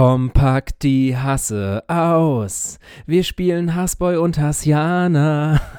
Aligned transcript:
Kompakt 0.00 0.82
die 0.82 1.14
Hasse 1.14 1.84
aus. 1.86 2.78
Wir 3.04 3.22
spielen 3.22 3.74
Hassboy 3.74 4.16
und 4.16 4.38
Hassiana. 4.38 5.60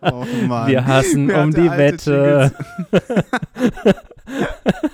Oh 0.00 0.24
Mann. 0.46 0.68
Wir 0.68 0.86
hassen 0.86 1.30
um 1.30 1.52
die 1.52 1.70
Wette. 1.70 2.52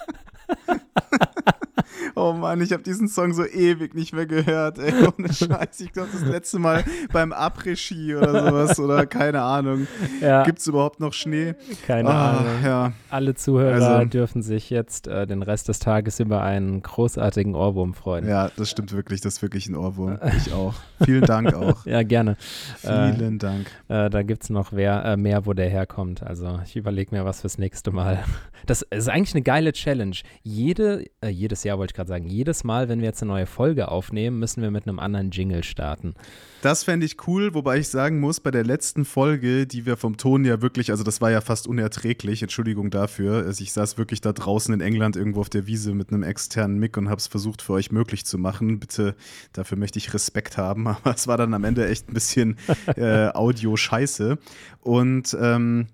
Oh 2.18 2.32
Mann, 2.32 2.62
ich 2.62 2.72
habe 2.72 2.82
diesen 2.82 3.08
Song 3.08 3.34
so 3.34 3.45
ewig 3.45 3.95
nicht 3.95 4.14
mehr 4.14 4.24
gehört, 4.24 4.79
ey. 4.79 4.93
Ohne 5.18 5.30
Scheiß. 5.30 5.80
Ich 5.80 5.93
glaube, 5.93 6.09
das 6.12 6.23
letzte 6.24 6.59
Mal 6.59 6.82
beim 7.12 7.30
Après-Ski 7.30 8.16
oder 8.16 8.46
sowas 8.48 8.80
oder 8.80 9.04
keine 9.04 9.42
Ahnung. 9.42 9.86
Ja, 10.23 10.42
Gibt 10.45 10.60
es 10.60 10.66
überhaupt 10.66 10.98
noch 10.98 11.12
Schnee? 11.12 11.55
keine 11.87 12.09
Ah, 12.09 12.38
Ahnung. 12.38 12.52
ja. 12.64 12.92
Alle 13.10 13.34
Zuhörer 13.34 13.87
Also- 13.98 14.09
dürfen 14.09 14.41
sich 14.41 14.70
jetzt 14.70 15.09
äh, 15.09 15.27
den 15.27 15.42
Rest 15.42 15.68
des 15.68 15.79
Tages 15.79 16.18
über 16.18 16.42
einen 16.42 16.80
großartigen 16.80 17.55
Ohrwurm 17.55 17.92
freuen. 17.92 18.27
ja, 18.27 18.51
das 18.56 18.70
stimmt 18.70 18.92
wirklich. 18.92 19.20
Das 19.20 19.34
ist 19.34 19.42
wirklich 19.42 19.69
ein 19.69 19.77
Ohrwurm. 19.77 20.19
Ich 20.38 20.55
auch. 20.55 20.73
Vielen 21.05 21.23
Dank 21.27 21.52
auch. 21.55 21.84
Ja, 21.87 22.02
gerne. 22.02 22.38
Äh, 22.83 23.12
Vielen 23.12 23.38
Dank. 23.38 23.66
Äh, 23.88 24.09
da 24.09 24.23
gibt 24.23 24.42
es 24.45 24.48
noch 24.51 24.73
wer, 24.73 25.05
äh, 25.05 25.16
mehr, 25.19 25.45
wo 25.45 25.52
der 25.52 25.69
herkommt. 25.69 26.23
Also 26.23 26.60
ich 26.64 26.77
überlege 26.77 27.14
mir 27.14 27.27
was 27.27 27.42
fürs 27.42 27.59
nächste 27.59 27.91
Mal. 27.91 28.24
Das 28.64 28.80
ist 28.83 29.09
eigentlich 29.10 29.34
eine 29.34 29.42
geile 29.42 29.73
Challenge. 29.74 30.16
Jede, 30.42 31.05
äh, 31.20 31.28
jedes 31.28 31.62
Jahr 31.62 31.77
wollte 31.78 31.92
ich 31.92 31.95
gerade 31.95 32.05
sagen, 32.06 32.27
jedes 32.27 32.65
Mal, 32.65 32.88
wenn 32.88 33.01
wir 33.01 33.06
jetzt 33.06 33.23
eine 33.23 33.33
neue 33.33 33.46
Folge 33.46 33.88
aufnehmen, 33.88 34.38
müssen 34.38 34.62
wir 34.62 34.70
mit 34.70 34.87
einem 34.87 34.98
anderen 34.98 35.30
Jingle 35.30 35.65
starten. 35.65 36.15
Das 36.62 36.84
fände 36.84 37.06
ich 37.06 37.29
cool, 37.29 37.55
wobei 37.55 37.79
ich 37.79 37.88
sagen 37.88 38.19
muss, 38.19 38.41
bei 38.41 38.51
der 38.51 38.65
letzten 38.65 39.05
Folge, 39.05 39.66
die 39.66 39.87
wir 39.87 39.96
vom 39.96 40.16
Ton 40.16 40.45
ja 40.45 40.62
wirklich, 40.62 40.91
also 40.91 41.05
das 41.05 41.20
war 41.20 41.30
ja 41.30 41.41
fast 41.41 41.66
unerträglich, 41.69 42.42
Entschuldigung 42.42 42.91
dafür. 42.91 43.45
Also 43.46 43.62
ich 43.62 43.73
saß 43.73 43.98
wirklich 43.98 44.20
da 44.20 44.32
draußen 44.32 44.74
in 44.74 44.80
England 44.80 45.16
irgendwo 45.16 45.41
auf 45.41 45.51
der 45.51 45.66
Wiese 45.66 45.92
mit 45.95 46.10
einem 46.10 46.23
externen 46.23 46.79
Mic 46.79 46.98
und 46.98 47.09
habe 47.09 47.19
es 47.19 47.27
versucht 47.27 47.62
für 47.62 47.74
euch 47.74 47.92
möglich 47.92 48.24
zu 48.24 48.38
machen. 48.38 48.80
Bitte, 48.80 49.15
dafür 49.52 49.79
möchte 49.79 49.98
ich 49.98 50.15
Respekt 50.15 50.57
haben, 50.57 50.87
aber 50.88 51.15
es 51.15 51.27
war 51.27 51.37
dann 51.37 51.54
am 51.54 51.65
Ende 51.65 51.87
echt 51.88 52.09
ein 52.09 52.15
bisschen 52.15 52.57
äh, 52.96 53.29
Audio-Scheiße. 53.29 54.38
Und 54.80 55.37
ähm, 55.40 55.88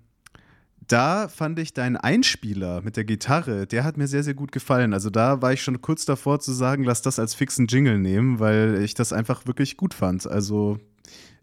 da 0.87 1.27
fand 1.27 1.59
ich 1.59 1.73
deinen 1.73 1.97
Einspieler 1.97 2.81
mit 2.81 2.97
der 2.97 3.03
Gitarre, 3.05 3.67
der 3.67 3.83
hat 3.83 3.97
mir 3.97 4.07
sehr, 4.07 4.23
sehr 4.23 4.33
gut 4.33 4.51
gefallen. 4.51 4.93
Also 4.93 5.09
da 5.09 5.41
war 5.41 5.53
ich 5.53 5.61
schon 5.61 5.81
kurz 5.81 6.05
davor 6.05 6.39
zu 6.39 6.51
sagen, 6.51 6.83
lass 6.83 7.01
das 7.01 7.19
als 7.19 7.33
fixen 7.35 7.67
Jingle 7.67 7.99
nehmen, 7.99 8.39
weil 8.39 8.81
ich 8.83 8.93
das 8.93 9.13
einfach 9.13 9.45
wirklich 9.45 9.77
gut 9.77 9.93
fand. 9.93 10.27
Also 10.27 10.79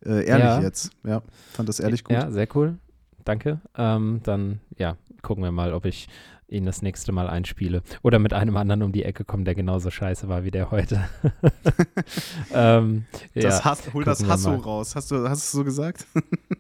äh, 0.05 0.25
ehrlich 0.27 0.45
Ja. 0.45 0.61
jetzt. 0.61 0.91
Ja, 1.05 1.23
fand 1.53 1.69
das 1.69 1.81
ehrlich 1.81 2.05
gut. 2.05 2.15
Ja, 2.15 2.31
sehr 2.31 2.49
cool. 2.55 2.79
Danke. 3.25 3.61
Ähm, 3.77 4.21
dann, 4.25 4.61
ja, 4.79 4.97
gucken 5.23 5.45
wir 5.45 5.53
mal, 5.53 5.73
ob 5.75 5.85
ich 5.85 6.09
ihn 6.49 6.67
das 6.67 6.83
nächste 6.83 7.13
Mal 7.13 7.29
einspiele. 7.29 7.83
Oder 8.03 8.19
mit 8.19 8.33
einem 8.33 8.57
anderen 8.57 8.83
um 8.83 8.91
die 8.93 9.05
Ecke 9.05 9.25
komme, 9.25 9.45
der 9.45 9.55
genauso 9.55 9.91
scheiße 9.91 10.29
war 10.29 10.43
wie 10.43 10.51
der 10.51 10.71
heute. 10.73 11.05
ähm, 12.53 13.05
Das 13.35 13.45
ja, 13.59 13.65
Hass, 13.65 13.93
hol 13.93 14.05
das 14.05 14.27
Hasso 14.27 14.55
raus. 14.55 14.97
Hast 14.97 15.11
du, 15.11 15.29
hast 15.29 15.43
du 15.43 15.45
es 15.47 15.53
so 15.53 15.65
gesagt? 15.65 16.07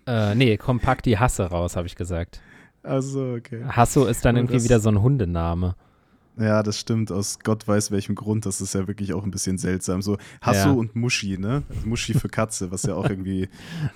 äh, 0.06 0.34
nee, 0.34 0.56
kompakt 0.56 1.06
die 1.06 1.18
Hasse 1.18 1.44
raus, 1.44 1.76
habe 1.76 1.86
ich 1.86 1.96
gesagt. 1.96 2.40
Also, 2.82 3.34
okay. 3.34 3.64
Hasso 3.68 4.06
ist 4.06 4.24
dann 4.24 4.36
irgendwie 4.36 4.54
das- 4.54 4.64
wieder 4.64 4.80
so 4.80 4.88
ein 4.88 5.02
Hundename. 5.02 5.74
Ja, 6.40 6.62
das 6.62 6.78
stimmt. 6.78 7.12
Aus 7.12 7.38
Gott 7.42 7.68
weiß 7.68 7.90
welchem 7.90 8.14
Grund. 8.14 8.46
Das 8.46 8.60
ist 8.62 8.74
ja 8.74 8.88
wirklich 8.88 9.12
auch 9.12 9.24
ein 9.24 9.30
bisschen 9.30 9.58
seltsam. 9.58 10.00
So 10.00 10.16
Hasso 10.40 10.68
Ja. 10.68 10.74
und 10.74 10.96
Muschi, 10.96 11.36
ne? 11.36 11.64
Also 11.68 11.86
Muschi 11.86 12.14
für 12.14 12.28
Katze, 12.30 12.70
was 12.70 12.84
ja 12.84 12.94
auch 12.94 13.04
irgendwie, 13.10 13.48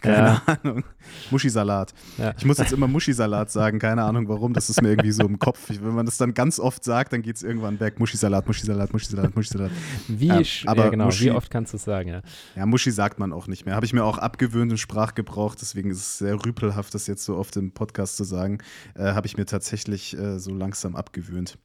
keine 0.03 0.43
Ahnung. 0.47 0.85
Muschi-Salat. 1.31 1.95
Ja. 2.19 2.35
Ich 2.37 2.45
muss 2.45 2.59
jetzt 2.59 2.73
immer 2.73 2.87
Muschi-Salat 2.87 3.51
sagen, 3.51 3.79
keine 3.79 4.03
Ahnung 4.03 4.29
warum. 4.29 4.53
Das 4.53 4.69
ist 4.69 4.83
mir 4.83 4.91
irgendwie 4.91 5.13
so 5.13 5.25
im 5.25 5.39
Kopf. 5.39 5.71
Ich, 5.71 5.83
wenn 5.83 5.95
man 5.95 6.05
das 6.07 6.17
dann 6.19 6.35
ganz 6.35 6.61
oft 6.61 6.85
sagt, 6.85 7.13
dann 7.15 7.23
geht 7.23 7.37
es 7.37 7.43
irgendwann 7.43 7.81
weg. 7.81 7.99
Muschi-Salat, 7.99 8.47
Muschi-Salat, 8.47 8.93
Muschi-Salat, 8.93 9.35
Muschi-Salat. 9.35 9.71
Wie, 10.09 10.27
Ja, 10.27 10.41
aber 10.67 10.85
ja, 10.85 10.91
genau, 10.91 11.09
Muschi- 11.09 11.25
wie 11.27 11.31
oft 11.31 11.51
kannst 11.51 11.73
du 11.73 11.77
es 11.79 11.85
sagen, 11.85 12.09
ja? 12.11 12.23
Ja, 12.57 12.67
Muschi 12.67 12.91
sagt 12.91 13.19
man 13.19 13.33
auch 13.33 13.47
nicht 13.47 13.65
mehr. 13.65 13.75
Habe 13.75 13.87
ich 13.87 13.93
mir 13.95 14.05
auch 14.05 14.19
abgewöhnt 14.19 14.71
im 14.71 14.77
Sprachgebrauch, 14.79 15.55
deswegen 15.55 15.91
ist 15.91 15.99
es 15.99 16.19
sehr 16.19 16.45
rüpelhaft, 16.45 16.95
das 16.95 17.07
jetzt 17.07 17.25
so 17.25 17.37
oft 17.37 17.57
im 17.57 17.73
Podcast 17.73 18.17
zu 18.19 18.25
sagen. 18.25 18.59
Äh, 18.95 19.13
Habe 19.15 19.27
ich 19.27 19.37
mir 19.37 19.47
tatsächlich 19.47 20.19
äh, 20.19 20.39
so 20.39 20.53
langsam 20.53 20.95
abgewöhnt. 20.97 21.57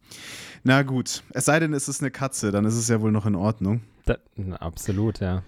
Na 0.70 0.84
gut, 0.84 1.24
es 1.34 1.46
sei 1.46 1.60
denn, 1.60 1.74
es 1.74 1.88
ist 1.90 2.00
eine 2.02 2.12
Katze, 2.12 2.52
dann 2.52 2.64
ist 2.64 2.76
es 2.76 2.88
ja 2.90 3.02
wohl 3.02 3.12
noch 3.12 3.26
in 3.26 3.34
Ordnung. 3.34 3.82
Da, 4.06 4.18
absolut, 4.60 5.20
ja. 5.20 5.42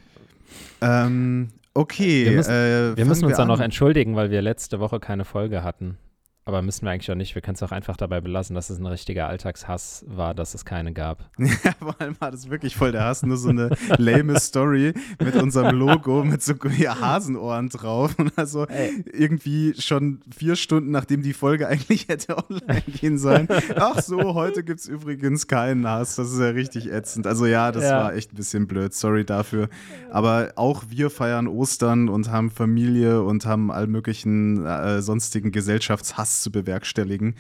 Ähm, 0.82 1.50
okay. 1.76 2.26
Wir 2.26 2.32
müssen- 2.32 2.50
äh, 2.52 2.98
Wir 2.98 3.06
müssen 3.06 3.26
uns 3.26 3.38
dann 3.38 3.48
noch 3.48 3.60
entschuldigen, 3.60 4.16
weil 4.16 4.32
wir 4.32 4.42
letzte 4.42 4.80
Woche 4.80 5.00
keine 5.00 5.24
Folge 5.24 5.64
hatten. 5.64 6.00
Aber 6.44 6.64
müssen 6.64 6.86
wir 6.86 6.92
eigentlich 6.92 7.12
auch 7.12 7.16
nicht. 7.16 7.36
Wir 7.36 7.42
können 7.44 7.54
es 7.54 7.62
auch 7.62 7.72
einfach 7.72 7.96
dabei 7.98 8.20
belassen, 8.20 8.56
dass 8.56 8.72
es 8.72 8.80
ein 8.80 8.86
richtiger 8.88 9.28
Alltagshass 9.28 10.04
war, 10.08 10.34
dass 10.34 10.56
es 10.56 10.66
keine 10.66 10.92
gab. 10.92 11.30
Ja, 11.64 11.74
vor 11.80 11.96
allem 12.02 12.16
war 12.20 12.32
das 12.32 12.50
wirklich 12.50 12.76
voll 12.76 12.92
der 12.92 13.04
Hass. 13.04 13.22
Nur 13.22 13.38
so 13.38 13.50
eine 13.50 13.70
lame 14.00 14.40
Story 14.40 14.94
mit 15.24 15.36
unserem 15.36 15.76
Logo, 15.78 16.24
mit 16.24 16.42
so 16.42 16.56
Hasenohren 16.56 17.70
drauf. 17.70 18.16
Und 18.18 18.32
also 18.38 18.66
irgendwie 19.14 19.76
schon 19.80 20.22
vier 20.36 20.56
Stunden, 20.56 20.90
nachdem 20.90 21.22
die 21.22 21.34
Folge 21.34 21.68
eigentlich 21.68 22.08
hätte 22.08 22.36
online 22.38 22.82
gehen 22.88 23.20
sollen. 23.20 23.48
Ach 23.76 24.02
so, 24.02 24.34
heute 24.34 24.64
gibt 24.64 24.80
es 24.80 24.88
übrigens 24.88 25.46
keinen 25.46 25.88
Hass. 25.88 26.16
Das 26.16 26.32
ist 26.32 26.40
ja 26.40 26.50
richtig 26.50 26.92
ätzend. 26.92 27.28
Also 27.28 27.46
ja, 27.46 27.72
das 27.72 27.84
Ja. 27.84 28.04
war 28.06 28.16
echt 28.16 28.34
ein 28.34 28.36
bisschen 28.38 28.66
blöd. 28.66 28.94
Sorry 28.96 29.26
dafür. 29.26 29.70
Aber 30.10 30.54
auch 30.56 30.86
wir 30.90 31.12
feiern 31.12 31.48
Ostern 31.48 32.10
und 32.10 32.32
haben 32.32 32.50
Familie 32.50 33.22
und 33.22 33.46
haben 33.46 33.72
all 33.72 33.86
möglichen 33.86 34.66
äh, 34.66 35.04
sonstigen 35.04 35.52
Gesellschaftshass 35.52 36.31
zu 36.40 36.52
bewerkstelligen. 36.52 37.36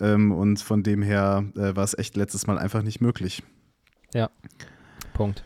Ähm, 0.00 0.30
und 0.30 0.60
von 0.60 0.84
dem 0.84 1.02
her 1.02 1.44
äh, 1.56 1.74
war 1.74 1.82
es 1.82 1.98
echt 1.98 2.16
letztes 2.16 2.46
Mal 2.46 2.58
einfach 2.58 2.82
nicht 2.82 3.00
möglich. 3.00 3.42
Punkt. 5.14 5.44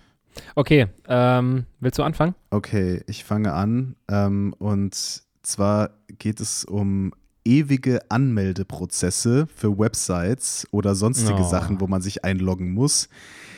Okay, 0.55 0.87
ähm, 1.09 1.65
willst 1.81 1.99
du 1.99 2.03
anfangen? 2.03 2.35
Okay, 2.51 3.03
ich 3.07 3.25
fange 3.25 3.53
an. 3.53 3.97
Ähm, 4.09 4.55
und 4.59 4.95
zwar 5.43 5.91
geht 6.19 6.41
es 6.41 6.65
um 6.65 7.13
ewige 7.45 8.01
Anmeldeprozesse 8.11 9.47
für 9.55 9.79
Websites 9.79 10.67
oder 10.71 10.95
sonstige 10.95 11.41
Oh. 11.41 11.49
Sachen, 11.49 11.81
wo 11.81 11.87
man 11.87 12.03
sich 12.03 12.25
einloggen 12.25 12.73
muss, 12.73 13.09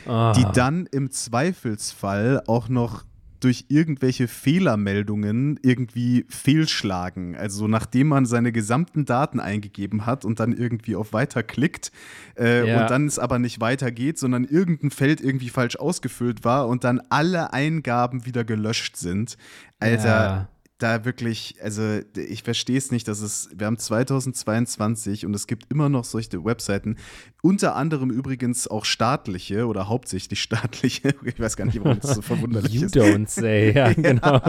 Ah, 0.07 0.33
die 0.33 0.45
dann 0.53 0.85
im 0.91 1.11
Zweifelsfall 1.11 2.41
auch 2.47 2.69
noch 2.69 3.03
durch 3.43 3.65
irgendwelche 3.67 4.27
Fehlermeldungen 4.27 5.59
irgendwie 5.61 6.25
fehlschlagen. 6.29 7.35
Also 7.35 7.67
nachdem 7.67 8.07
man 8.07 8.25
seine 8.25 8.51
gesamten 8.51 9.05
Daten 9.05 9.39
eingegeben 9.39 10.05
hat 10.05 10.25
und 10.25 10.39
dann 10.39 10.53
irgendwie 10.53 10.95
auf 10.95 11.13
Weiter 11.13 11.43
klickt 11.43 11.91
äh, 12.37 12.67
Ja. 12.67 12.81
und 12.81 12.89
dann 12.89 13.07
es 13.07 13.19
aber 13.19 13.39
nicht 13.39 13.59
weitergeht, 13.59 14.17
sondern 14.17 14.43
irgendein 14.45 14.91
Feld 14.91 15.21
irgendwie 15.21 15.49
falsch 15.49 15.75
ausgefüllt 15.75 16.43
war 16.43 16.67
und 16.67 16.83
dann 16.83 17.01
alle 17.09 17.53
Eingaben 17.53 18.25
wieder 18.25 18.43
gelöscht 18.43 18.95
sind. 18.97 19.37
Alter, 19.79 20.05
Ja. 20.07 20.49
Da 20.83 21.05
wirklich, 21.05 21.55
also 21.63 21.99
ich 22.15 22.43
verstehe 22.43 22.77
es 22.77 22.91
nicht, 22.91 23.07
dass 23.07 23.21
es, 23.21 23.49
wir 23.55 23.67
haben 23.67 23.77
2022 23.77 25.25
und 25.25 25.33
es 25.33 25.47
gibt 25.47 25.71
immer 25.71 25.87
noch 25.89 26.03
solche 26.03 26.43
Webseiten, 26.43 26.97
unter 27.41 27.75
anderem 27.75 28.09
übrigens 28.09 28.67
auch 28.67 28.85
staatliche 28.85 29.65
oder 29.67 29.87
hauptsächlich 29.87 30.41
staatliche, 30.41 31.15
ich 31.25 31.39
weiß 31.39 31.55
gar 31.57 31.65
nicht, 31.65 31.83
warum 31.83 31.99
das 31.99 32.15
so 32.15 32.21
verwunderlich 32.21 32.73
You 32.73 32.85
ist. 32.85 32.95
don't 32.95 33.27
say, 33.27 33.71
ja, 33.73 33.93
genau. 33.93 34.39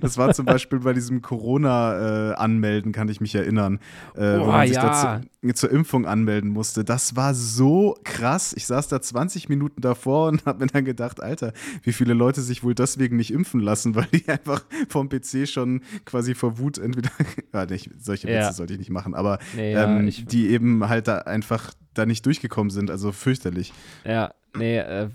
Das 0.00 0.16
war 0.18 0.32
zum 0.34 0.46
Beispiel 0.46 0.80
bei 0.80 0.92
diesem 0.94 1.22
Corona-Anmelden, 1.22 2.92
kann 2.92 3.08
ich 3.08 3.20
mich 3.20 3.34
erinnern, 3.34 3.78
äh, 4.14 4.38
wo 4.38 4.52
Oh, 4.52 4.62
ja. 4.62 4.82
da 4.82 5.20
zu, 5.22 5.28
zur 5.54 5.70
Impfung 5.72 6.06
anmelden 6.06 6.50
musste. 6.50 6.84
Das 6.84 7.16
war 7.16 7.34
so 7.34 7.98
krass. 8.04 8.52
Ich 8.56 8.66
saß 8.66 8.86
da 8.88 9.02
20 9.02 9.48
Minuten 9.48 9.80
davor 9.80 10.28
und 10.28 10.46
habe 10.46 10.60
mir 10.64 10.70
dann 10.70 10.84
gedacht, 10.84 11.20
Alter, 11.20 11.52
wie 11.82 11.92
viele 11.92 12.14
Leute 12.14 12.40
sich 12.42 12.62
wohl 12.62 12.74
deswegen 12.76 13.16
nicht 13.16 13.32
impfen 13.32 13.60
lassen, 13.60 13.94
weil 13.96 14.06
die 14.12 14.28
einfach 14.28 14.62
vom 14.88 15.08
PC 15.08 15.48
schon 15.48 15.82
quasi 16.04 16.34
vor 16.36 16.58
Wut 16.58 16.78
entweder, 16.78 17.10
ja, 17.52 17.66
nicht, 17.66 17.90
solche 17.98 18.30
Ja. 18.30 18.46
Witze 18.46 18.56
sollte 18.56 18.74
ich 18.74 18.78
nicht 18.78 18.90
machen, 18.90 19.14
aber 19.14 19.38
Nee, 19.56 19.72
ja, 19.72 19.84
ähm, 19.98 20.06
ich- 20.06 20.24
die 20.26 20.48
eben 20.50 20.88
halt 20.88 21.08
da 21.08 21.18
einfach 21.18 21.72
da 21.94 22.06
nicht 22.06 22.24
durchgekommen 22.24 22.70
sind. 22.70 22.90
Also 22.90 23.10
fürchterlich. 23.12 23.72
Ja, 24.04 24.32
nee, 24.56 24.78
äh, 24.78 25.08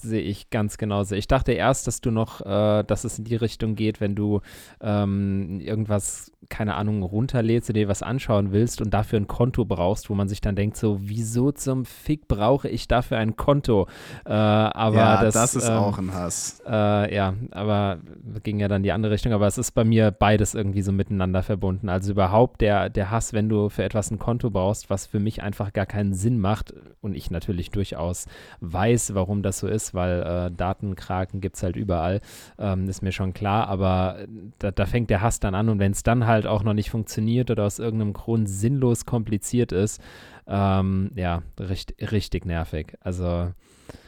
sehe 0.00 0.20
ich 0.20 0.50
ganz 0.50 0.78
genauso. 0.78 1.14
Ich 1.14 1.28
dachte 1.28 1.52
erst, 1.52 1.86
dass 1.86 2.00
du 2.00 2.10
noch, 2.10 2.40
äh, 2.40 2.84
dass 2.84 3.04
es 3.04 3.18
in 3.18 3.24
die 3.24 3.36
Richtung 3.36 3.74
geht, 3.74 4.00
wenn 4.00 4.14
du 4.14 4.40
ähm, 4.80 5.60
irgendwas, 5.60 6.32
keine 6.48 6.74
Ahnung, 6.74 7.02
runterlädst 7.02 7.70
oder 7.70 7.80
dir 7.80 7.88
was 7.88 8.02
anschauen 8.02 8.52
willst 8.52 8.80
und 8.80 8.92
dafür 8.92 9.20
ein 9.20 9.26
Konto 9.26 9.64
brauchst, 9.64 10.10
wo 10.10 10.14
man 10.14 10.28
sich 10.28 10.40
dann 10.40 10.56
denkt, 10.56 10.76
so, 10.76 10.98
wieso 11.00 11.52
zum 11.52 11.84
Fick 11.84 12.28
brauche 12.28 12.68
ich 12.68 12.88
dafür 12.88 13.18
ein 13.18 13.36
Konto? 13.36 13.86
Äh, 14.24 14.32
aber 14.32 14.96
ja, 14.96 15.22
das, 15.22 15.34
das, 15.34 15.56
ist 15.56 15.68
ähm, 15.68 15.76
auch 15.76 15.98
ein 15.98 16.12
Hass. 16.12 16.62
Äh, 16.66 17.14
ja, 17.14 17.34
aber 17.50 17.98
ging 18.42 18.60
ja 18.60 18.68
dann 18.68 18.82
die 18.82 18.92
andere 18.92 19.12
Richtung. 19.12 19.32
Aber 19.32 19.46
es 19.46 19.58
ist 19.58 19.72
bei 19.72 19.84
mir 19.84 20.10
beides 20.10 20.54
irgendwie 20.54 20.82
so 20.82 20.92
miteinander 20.92 21.42
verbunden. 21.42 21.88
Also 21.88 22.12
überhaupt 22.12 22.60
der, 22.60 22.90
der 22.90 23.10
Hass, 23.10 23.32
wenn 23.32 23.48
du 23.48 23.68
für 23.68 23.84
etwas 23.84 24.10
ein 24.10 24.18
Konto 24.18 24.50
brauchst, 24.50 24.90
was 24.90 25.06
für 25.06 25.20
mich 25.20 25.42
einfach 25.42 25.72
gar 25.72 25.86
keinen 25.86 26.14
Sinn 26.14 26.38
macht 26.38 26.72
und 27.00 27.14
ich 27.14 27.30
natürlich 27.30 27.70
durchaus 27.70 28.26
weiß, 28.60 29.14
warum 29.14 29.42
das 29.42 29.58
so 29.58 29.68
ist, 29.68 29.81
weil 29.94 30.22
äh, 30.22 30.50
Datenkraken 30.56 31.40
gibt 31.40 31.56
es 31.56 31.62
halt 31.62 31.76
überall, 31.76 32.20
ähm, 32.58 32.88
ist 32.88 33.02
mir 33.02 33.12
schon 33.12 33.32
klar. 33.34 33.68
Aber 33.68 34.26
da, 34.58 34.70
da 34.70 34.86
fängt 34.86 35.10
der 35.10 35.20
Hass 35.20 35.40
dann 35.40 35.54
an 35.54 35.68
und 35.68 35.78
wenn 35.78 35.92
es 35.92 36.02
dann 36.02 36.26
halt 36.26 36.46
auch 36.46 36.62
noch 36.62 36.74
nicht 36.74 36.90
funktioniert 36.90 37.50
oder 37.50 37.64
aus 37.64 37.78
irgendeinem 37.78 38.12
Grund 38.12 38.48
sinnlos 38.48 39.04
kompliziert 39.06 39.72
ist, 39.72 40.00
Ähm, 40.46 41.12
ja, 41.14 41.42
richtig, 41.60 42.10
richtig 42.10 42.44
nervig. 42.46 42.96
Also 43.00 43.52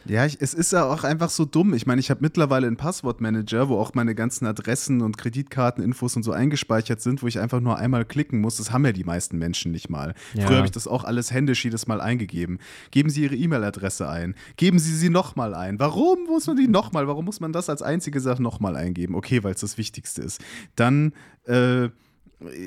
ja, 0.07 0.27
ich, 0.27 0.37
es 0.41 0.53
ist 0.53 0.73
ja 0.73 0.85
auch 0.85 1.03
einfach 1.05 1.31
so 1.31 1.45
dumm. 1.45 1.73
Ich 1.73 1.87
meine, 1.87 1.99
ich 1.99 2.11
habe 2.11 2.21
mittlerweile 2.23 2.67
einen 2.67 2.77
Passwortmanager, 2.77 3.69
wo 3.69 3.79
auch 3.79 3.95
meine 3.95 4.15
ganzen 4.15 4.47
Adressen 4.47 5.01
und 5.01 5.17
Kreditkarteninfos 5.17 6.17
und 6.17 6.23
so 6.23 6.33
eingespeichert 6.33 7.01
sind, 7.01 7.23
wo 7.23 7.27
ich 7.27 7.39
einfach 7.39 7.61
nur 7.61 7.79
einmal 7.79 8.05
klicken 8.05 8.41
muss. 8.41 8.59
Das 8.59 8.71
haben 8.71 8.85
ja 8.85 8.93
die 8.93 9.05
meisten 9.05 9.39
Menschen 9.39 9.73
nicht 9.73 9.89
mal. 9.89 10.15
Ja. 10.35 10.47
Früher 10.47 10.59
habe 10.59 10.67
ich 10.67 10.73
das 10.73 10.87
auch 10.87 11.05
alles 11.05 11.33
händisch 11.33 11.65
jedes 11.65 11.87
Mal 11.87 12.01
eingegeben. 12.01 12.59
Geben 12.91 13.09
Sie 13.09 13.23
Ihre 13.23 13.35
E-Mail-Adresse 13.35 14.09
ein. 14.09 14.35
Geben 14.57 14.79
Sie 14.79 14.95
sie 14.95 15.09
nochmal 15.09 15.55
ein. 15.55 15.79
Warum 15.79 16.25
muss 16.27 16.47
man 16.47 16.57
die 16.57 16.69
nochmal? 16.69 17.09
Warum 17.09 17.25
muss 17.25 17.41
man 17.41 17.53
das 17.53 17.71
als 17.71 17.81
einzige 17.81 18.21
Sache 18.21 18.43
nochmal 18.43 18.77
eingeben? 18.77 19.15
Okay, 19.15 19.43
weil 19.43 19.55
es 19.55 19.61
das 19.61 19.79
Wichtigste 19.79 20.21
ist. 20.21 20.41
Dann, 20.77 21.13
äh, 21.47 21.89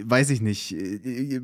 weiß 0.03 0.29
ich 0.29 0.41
nicht, 0.41 0.75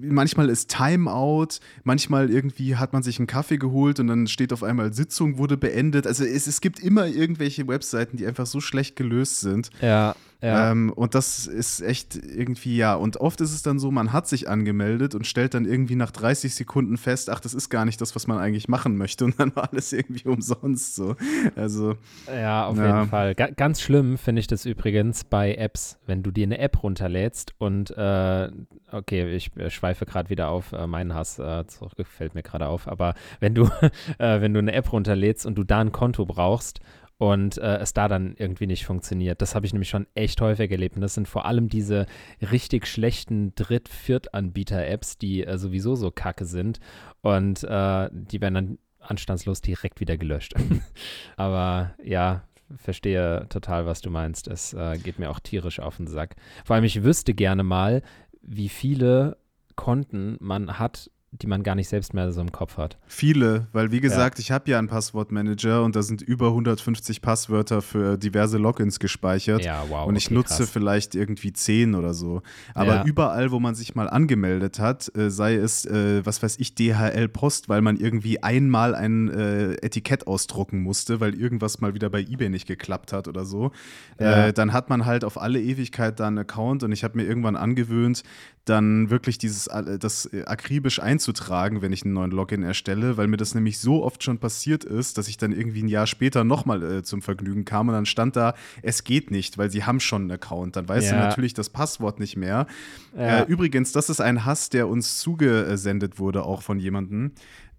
manchmal 0.02 0.50
ist 0.50 0.70
Timeout, 0.70 1.60
manchmal 1.84 2.30
irgendwie 2.30 2.76
hat 2.76 2.94
man 2.94 3.04
sich 3.04 3.20
einen 3.20 3.28
Kaffee 3.28 3.58
geholt 3.58 4.00
und 4.00 4.08
dann 4.08 4.28
steht 4.28 4.54
auf 4.54 4.64
einmal 4.64 4.94
Sitzung 4.94 5.38
wurde 5.38 5.58
beendet. 5.58 6.08
Also 6.08 6.24
es, 6.24 6.48
es 6.48 6.62
gibt 6.62 6.80
immer 6.80 7.08
irgendwelche 7.08 7.68
Webseiten, 7.68 8.18
die 8.18 8.26
einfach 8.26 8.46
so 8.46 8.62
schlecht 8.62 8.96
gelöst 8.96 9.42
sind. 9.42 9.70
Ja. 9.82 10.16
Ja. 10.44 10.72
Ähm, 10.72 10.92
und 10.94 11.16
das 11.16 11.48
ist 11.48 11.80
echt 11.80 12.18
irgendwie, 12.18 12.76
ja. 12.76 12.96
Und 12.96 13.16
oft 13.16 13.40
ist 13.40 13.54
es 13.54 13.64
dann 13.64 13.80
so, 13.80 13.92
man 13.92 14.12
hat 14.12 14.28
sich 14.28 14.50
angemeldet 14.50 15.16
und 15.16 15.26
stellt 15.26 15.54
dann 15.54 15.64
irgendwie 15.64 15.96
nach 15.96 16.12
30 16.12 16.54
Sekunden 16.54 16.98
fest, 16.98 17.30
ach, 17.30 17.40
das 17.40 17.54
ist 17.54 17.70
gar 17.70 17.86
nicht 17.86 18.02
das, 18.02 18.14
was 18.14 18.28
man 18.28 18.40
eigentlich 18.40 18.68
machen 18.68 18.98
möchte. 18.98 19.24
Und 19.24 19.40
dann 19.40 19.56
war 19.56 19.70
alles 19.72 19.94
irgendwie 19.94 20.28
umsonst 20.28 20.96
so. 20.96 21.16
Also. 21.56 21.96
Ja, 22.28 22.66
auf 22.66 22.78
ja. 22.78 22.98
jeden 22.98 23.10
Fall. 23.10 23.36
Ga 23.36 23.52
ganz 23.52 23.80
schlimm 23.80 24.18
finde 24.18 24.42
ich 24.42 24.48
das 24.48 24.66
übrigens 24.66 25.24
bei 25.24 25.56
Apps, 25.56 25.98
wenn 26.08 26.24
du 26.24 26.32
dir 26.32 26.44
eine 26.44 26.58
App 26.58 26.84
runterlädst 26.84 27.54
und, 27.60 27.92
äh, 27.92 28.52
okay, 28.92 29.34
ich 29.34 29.52
schweife 29.70 30.06
gerade 30.06 30.30
wieder 30.30 30.50
auf 30.50 30.74
äh, 30.74 30.88
meinen 30.88 31.14
Hass 31.14 31.40
äh, 31.40 31.66
zurück, 31.68 32.06
fällt 32.06 32.36
mir 32.36 32.44
gerade 32.44 32.68
auf, 32.68 32.90
aber 32.90 33.14
wenn 33.40 33.56
du, 33.56 33.64
äh, 34.18 34.42
wenn 34.42 34.54
du 34.54 34.60
eine 34.60 34.74
App 34.74 34.92
runterlädst 34.92 35.46
und 35.46 35.56
du 35.56 35.64
da 35.64 35.80
ein 35.80 35.94
Konto 35.94 36.26
brauchst 36.26 36.82
und 37.18 37.58
äh, 37.58 37.78
es 37.78 37.94
da 37.94 38.08
dann 38.08 38.36
irgendwie 38.38 38.68
nicht 38.68 38.86
funktioniert. 38.86 39.42
Das 39.42 39.56
habe 39.56 39.66
ich 39.66 39.74
nämlich 39.74 39.90
schon 39.90 40.08
echt 40.16 40.42
häufig 40.42 40.72
erlebt. 40.72 40.96
Und 40.96 41.02
das 41.02 41.14
sind 41.14 41.28
vor 41.28 41.46
allem 41.46 41.70
diese 41.70 42.06
richtig 42.42 42.88
schlechten 42.88 43.54
Dritt-, 43.56 43.90
Viert-Anbieter-Apps, 43.90 45.18
die 45.18 45.46
äh, 45.46 45.58
sowieso 45.58 45.96
so 45.96 46.12
kacke 46.12 46.46
sind. 46.46 46.80
Und 47.22 47.64
äh, 47.64 48.10
die 48.12 48.42
werden 48.42 48.54
dann 48.54 48.78
anstandslos 49.00 49.62
direkt 49.62 50.00
wieder 50.00 50.18
gelöscht. 50.18 50.54
Aber 51.38 51.94
ja, 52.04 52.44
verstehe 52.78 53.46
total, 53.50 53.86
was 53.86 54.02
du 54.02 54.10
meinst. 54.10 54.48
Es 54.48 54.74
äh, 54.74 54.98
geht 54.98 55.20
mir 55.20 55.30
auch 55.30 55.40
tierisch 55.40 55.80
auf 55.80 55.98
den 55.98 56.08
Sack. 56.08 56.36
Vor 56.66 56.76
allem, 56.76 56.86
ich 56.86 57.04
wüsste 57.04 57.34
gerne 57.34 57.64
mal, 57.64 58.02
wie 58.42 58.70
viele 58.70 59.38
Konten 59.76 60.38
man 60.40 60.80
hat 60.80 61.10
die 61.42 61.48
man 61.48 61.64
gar 61.64 61.76
nicht 61.76 61.90
selbst 61.90 62.14
mehr 62.14 62.32
so 62.32 62.42
im 62.42 62.52
Kopf 62.52 62.78
hat. 62.78 62.98
Viele, 63.08 63.68
weil 63.74 63.92
wie 63.92 64.00
gesagt, 64.00 64.38
ja. 64.38 64.42
ich 64.42 64.52
habe 64.52 64.70
ja 64.70 64.78
einen 64.78 64.88
Passwortmanager 64.88 65.84
und 65.84 65.96
da 65.96 66.04
sind 66.04 66.22
über 66.22 66.48
150 66.48 67.22
Passwörter 67.22 67.82
für 67.82 68.18
diverse 68.18 68.58
Logins 68.58 69.00
gespeichert. 69.00 69.66
Ja, 69.66 69.84
wow. 69.90 70.08
Und 70.08 70.16
ich 70.16 70.28
okay, 70.28 70.36
nutze 70.36 70.58
krass. 70.58 70.70
vielleicht 70.70 71.16
irgendwie 71.16 71.52
10 71.52 71.96
oder 71.96 72.14
so. 72.14 72.44
Aber 72.76 72.96
ja. 72.96 73.06
überall, 73.06 73.52
wo 73.52 73.60
man 73.60 73.74
sich 73.74 73.96
mal 73.96 74.10
angemeldet 74.10 74.80
hat, 74.80 75.12
äh, 75.18 75.32
sei 75.32 75.56
es, 75.56 75.86
äh, 75.86 76.24
was 76.24 76.44
weiß 76.44 76.58
ich, 76.60 76.76
DHL 76.76 77.28
Post, 77.30 77.68
weil 77.68 77.82
man 77.82 77.98
irgendwie 77.98 78.44
einmal 78.44 78.94
ein 78.94 79.30
äh, 79.30 79.74
Etikett 79.82 80.28
ausdrucken 80.28 80.82
musste, 80.82 81.20
weil 81.20 81.34
irgendwas 81.34 81.82
mal 81.82 81.96
wieder 81.96 82.10
bei 82.12 82.22
eBay 82.22 82.50
nicht 82.50 82.68
geklappt 82.68 83.12
hat 83.12 83.28
oder 83.28 83.46
so, 83.46 83.72
ja. 84.20 84.48
Äh, 84.48 84.54
dann 84.54 84.74
hat 84.74 84.90
man 84.90 85.06
halt 85.06 85.24
auf 85.24 85.42
alle 85.42 85.62
Ewigkeit 85.62 86.20
da 86.20 86.28
einen 86.28 86.38
Account 86.38 86.84
und 86.84 86.92
ich 86.92 87.04
habe 87.04 87.18
mir 87.18 87.26
irgendwann 87.26 87.56
angewöhnt, 87.56 88.24
dann 88.66 89.10
wirklich 89.10 89.38
dieses 89.38 89.68
äh, 89.68 90.00
das 90.00 90.26
äh, 90.34 90.46
akribisch 90.46 91.02
einzutragen, 91.02 91.82
wenn 91.82 91.92
ich 91.92 92.04
einen 92.04 92.14
neuen 92.14 92.32
Login 92.32 92.64
erstelle, 92.64 93.18
weil 93.18 93.28
mir 93.28 93.38
das 93.38 93.56
nämlich 93.56 93.80
so 93.80 94.04
oft 94.04 94.24
schon 94.24 94.38
passiert 94.38 94.84
ist, 94.86 95.18
dass 95.18 95.28
ich 95.28 95.38
dann 95.38 95.52
irgendwie 95.52 95.84
ein 95.84 95.90
Jahr 95.90 96.08
später 96.08 96.44
nochmal 96.44 96.84
äh, 96.84 97.04
zum 97.04 97.22
Vergnügen 97.22 97.66
kam 97.66 97.90
und 97.90 97.94
dann 97.94 98.06
stand 98.06 98.36
da, 98.36 98.54
es 98.82 99.04
geht 99.04 99.32
nicht, 99.32 99.58
weil 99.58 99.70
sie 99.70 99.84
haben 99.84 100.00
schon 100.00 100.24
einen 100.24 100.32
Account. 100.32 100.76
Dann 100.76 100.88
weißt 100.88 101.12
ja. 101.12 101.18
du 101.18 101.24
natürlich 101.26 101.54
das 101.54 101.70
Passwort 101.70 102.20
nicht 102.20 102.38
mehr. 102.38 102.68
Ja. 103.16 103.40
Äh, 103.40 103.44
übrigens, 103.48 103.92
das 103.92 104.10
ist 104.10 104.22
ein 104.22 104.46
Hass, 104.46 104.70
der 104.70 104.88
uns 104.88 105.18
zugesendet 105.18 106.20
wurde, 106.20 106.44
auch 106.44 106.62
von 106.62 106.80
jemandem. 106.80 107.32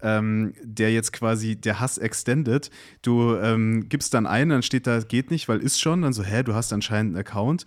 Ähm, 0.02 0.52
der 0.62 0.92
jetzt 0.92 1.14
quasi 1.14 1.56
der 1.56 1.80
Hass 1.80 1.96
extended. 1.96 2.70
Du 3.00 3.36
ähm, 3.36 3.88
gibst 3.88 4.12
dann 4.12 4.26
ein, 4.26 4.50
dann 4.50 4.62
steht 4.62 4.86
da, 4.86 5.00
geht 5.00 5.30
nicht, 5.30 5.48
weil 5.48 5.60
ist 5.60 5.80
schon. 5.80 6.02
Dann 6.02 6.12
so, 6.12 6.22
hä, 6.22 6.42
du 6.42 6.52
hast 6.52 6.74
anscheinend 6.74 7.14
einen 7.14 7.20
Account 7.26 7.64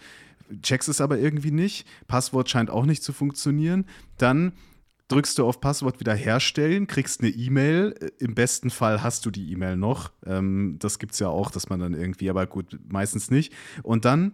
checkst 0.62 0.90
es 0.90 1.02
aber 1.02 1.20
irgendwie 1.20 1.52
nicht. 1.52 1.88
Passwort 2.08 2.50
scheint 2.50 2.70
auch 2.70 2.86
nicht 2.86 3.04
zu 3.04 3.14
funktionieren. 3.14 3.86
Dann 4.18 4.54
drückst 5.08 5.38
du 5.38 5.46
auf 5.46 5.62
Passwort 5.62 6.00
wiederherstellen, 6.00 6.88
kriegst 6.88 7.22
eine 7.22 7.30
E-Mail. 7.30 7.96
Im 8.20 8.36
besten 8.36 8.70
Fall 8.70 9.04
hast 9.04 9.26
du 9.26 9.32
die 9.32 9.52
E-Mail 9.52 9.78
noch. 9.78 10.12
Ähm, 10.26 10.78
das 10.80 11.00
gibt 11.00 11.14
es 11.14 11.20
ja 11.20 11.30
auch, 11.30 11.52
dass 11.52 11.70
man 11.70 11.80
dann 11.80 11.94
irgendwie, 11.94 12.30
aber 12.30 12.46
gut, 12.46 12.78
meistens 12.88 13.32
nicht. 13.32 13.54
Und 13.84 14.06
dann 14.06 14.34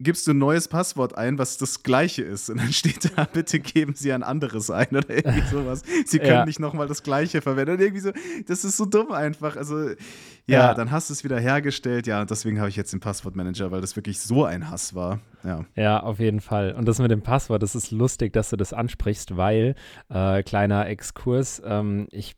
gibst 0.00 0.26
du 0.26 0.32
ein 0.32 0.38
neues 0.38 0.68
Passwort 0.68 1.16
ein, 1.16 1.38
was 1.38 1.56
das 1.56 1.82
gleiche 1.82 2.22
ist. 2.22 2.50
Und 2.50 2.58
dann 2.58 2.72
steht 2.72 3.16
da, 3.16 3.24
bitte 3.32 3.60
geben 3.60 3.94
Sie 3.94 4.12
ein 4.12 4.22
anderes 4.22 4.70
ein 4.70 4.88
oder 4.90 5.10
irgendwie 5.10 5.46
sowas. 5.48 5.82
Sie 6.06 6.18
können 6.18 6.30
ja. 6.30 6.46
nicht 6.46 6.60
nochmal 6.60 6.88
das 6.88 7.02
gleiche 7.02 7.42
verwenden. 7.42 7.72
Und 7.72 7.80
irgendwie 7.80 8.00
so, 8.00 8.12
das 8.46 8.64
ist 8.64 8.76
so 8.76 8.86
dumm 8.86 9.12
einfach. 9.12 9.56
Also, 9.56 9.90
ja, 10.46 10.58
ja. 10.58 10.74
dann 10.74 10.90
hast 10.90 11.08
du 11.08 11.14
es 11.14 11.24
wieder 11.24 11.38
hergestellt. 11.38 12.06
Ja, 12.06 12.24
deswegen 12.24 12.58
habe 12.58 12.68
ich 12.68 12.76
jetzt 12.76 12.92
den 12.92 13.00
Passwortmanager, 13.00 13.70
weil 13.70 13.80
das 13.80 13.96
wirklich 13.96 14.20
so 14.20 14.44
ein 14.44 14.70
Hass 14.70 14.94
war. 14.94 15.20
Ja. 15.42 15.64
ja, 15.74 16.00
auf 16.00 16.18
jeden 16.18 16.40
Fall. 16.40 16.72
Und 16.72 16.86
das 16.86 16.98
mit 16.98 17.10
dem 17.10 17.22
Passwort, 17.22 17.62
das 17.62 17.74
ist 17.74 17.90
lustig, 17.90 18.32
dass 18.32 18.50
du 18.50 18.56
das 18.56 18.72
ansprichst, 18.72 19.36
weil, 19.36 19.74
äh, 20.08 20.42
kleiner 20.42 20.86
Exkurs, 20.86 21.62
ähm, 21.64 22.08
ich 22.10 22.36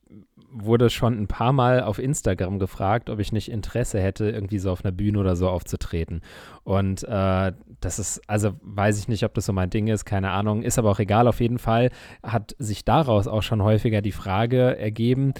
wurde 0.58 0.90
schon 0.90 1.20
ein 1.20 1.26
paar 1.26 1.52
Mal 1.52 1.82
auf 1.82 1.98
Instagram 1.98 2.58
gefragt, 2.58 3.10
ob 3.10 3.18
ich 3.18 3.32
nicht 3.32 3.50
Interesse 3.50 4.00
hätte, 4.00 4.30
irgendwie 4.30 4.58
so 4.58 4.70
auf 4.70 4.84
einer 4.84 4.92
Bühne 4.92 5.18
oder 5.18 5.36
so 5.36 5.48
aufzutreten. 5.48 6.22
Und 6.64 7.04
äh, 7.04 7.52
das 7.80 7.98
ist, 7.98 8.22
also 8.26 8.52
weiß 8.62 8.98
ich 8.98 9.08
nicht, 9.08 9.24
ob 9.24 9.34
das 9.34 9.46
so 9.46 9.52
mein 9.52 9.70
Ding 9.70 9.88
ist, 9.88 10.04
keine 10.04 10.30
Ahnung, 10.30 10.62
ist 10.62 10.78
aber 10.78 10.90
auch 10.90 10.98
egal. 10.98 11.28
Auf 11.28 11.40
jeden 11.40 11.58
Fall 11.58 11.90
hat 12.22 12.54
sich 12.58 12.84
daraus 12.84 13.28
auch 13.28 13.42
schon 13.42 13.62
häufiger 13.62 14.00
die 14.00 14.12
Frage 14.12 14.78
ergeben, 14.78 15.34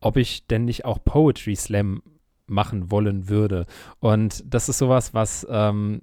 ob 0.00 0.16
ich 0.16 0.46
denn 0.46 0.64
nicht 0.64 0.84
auch 0.84 0.98
Poetry 1.04 1.56
Slam 1.56 2.02
machen 2.46 2.90
wollen 2.90 3.28
würde. 3.28 3.66
Und 4.00 4.42
das 4.46 4.68
ist 4.68 4.78
sowas, 4.78 5.14
was 5.14 5.46
ähm, 5.48 6.02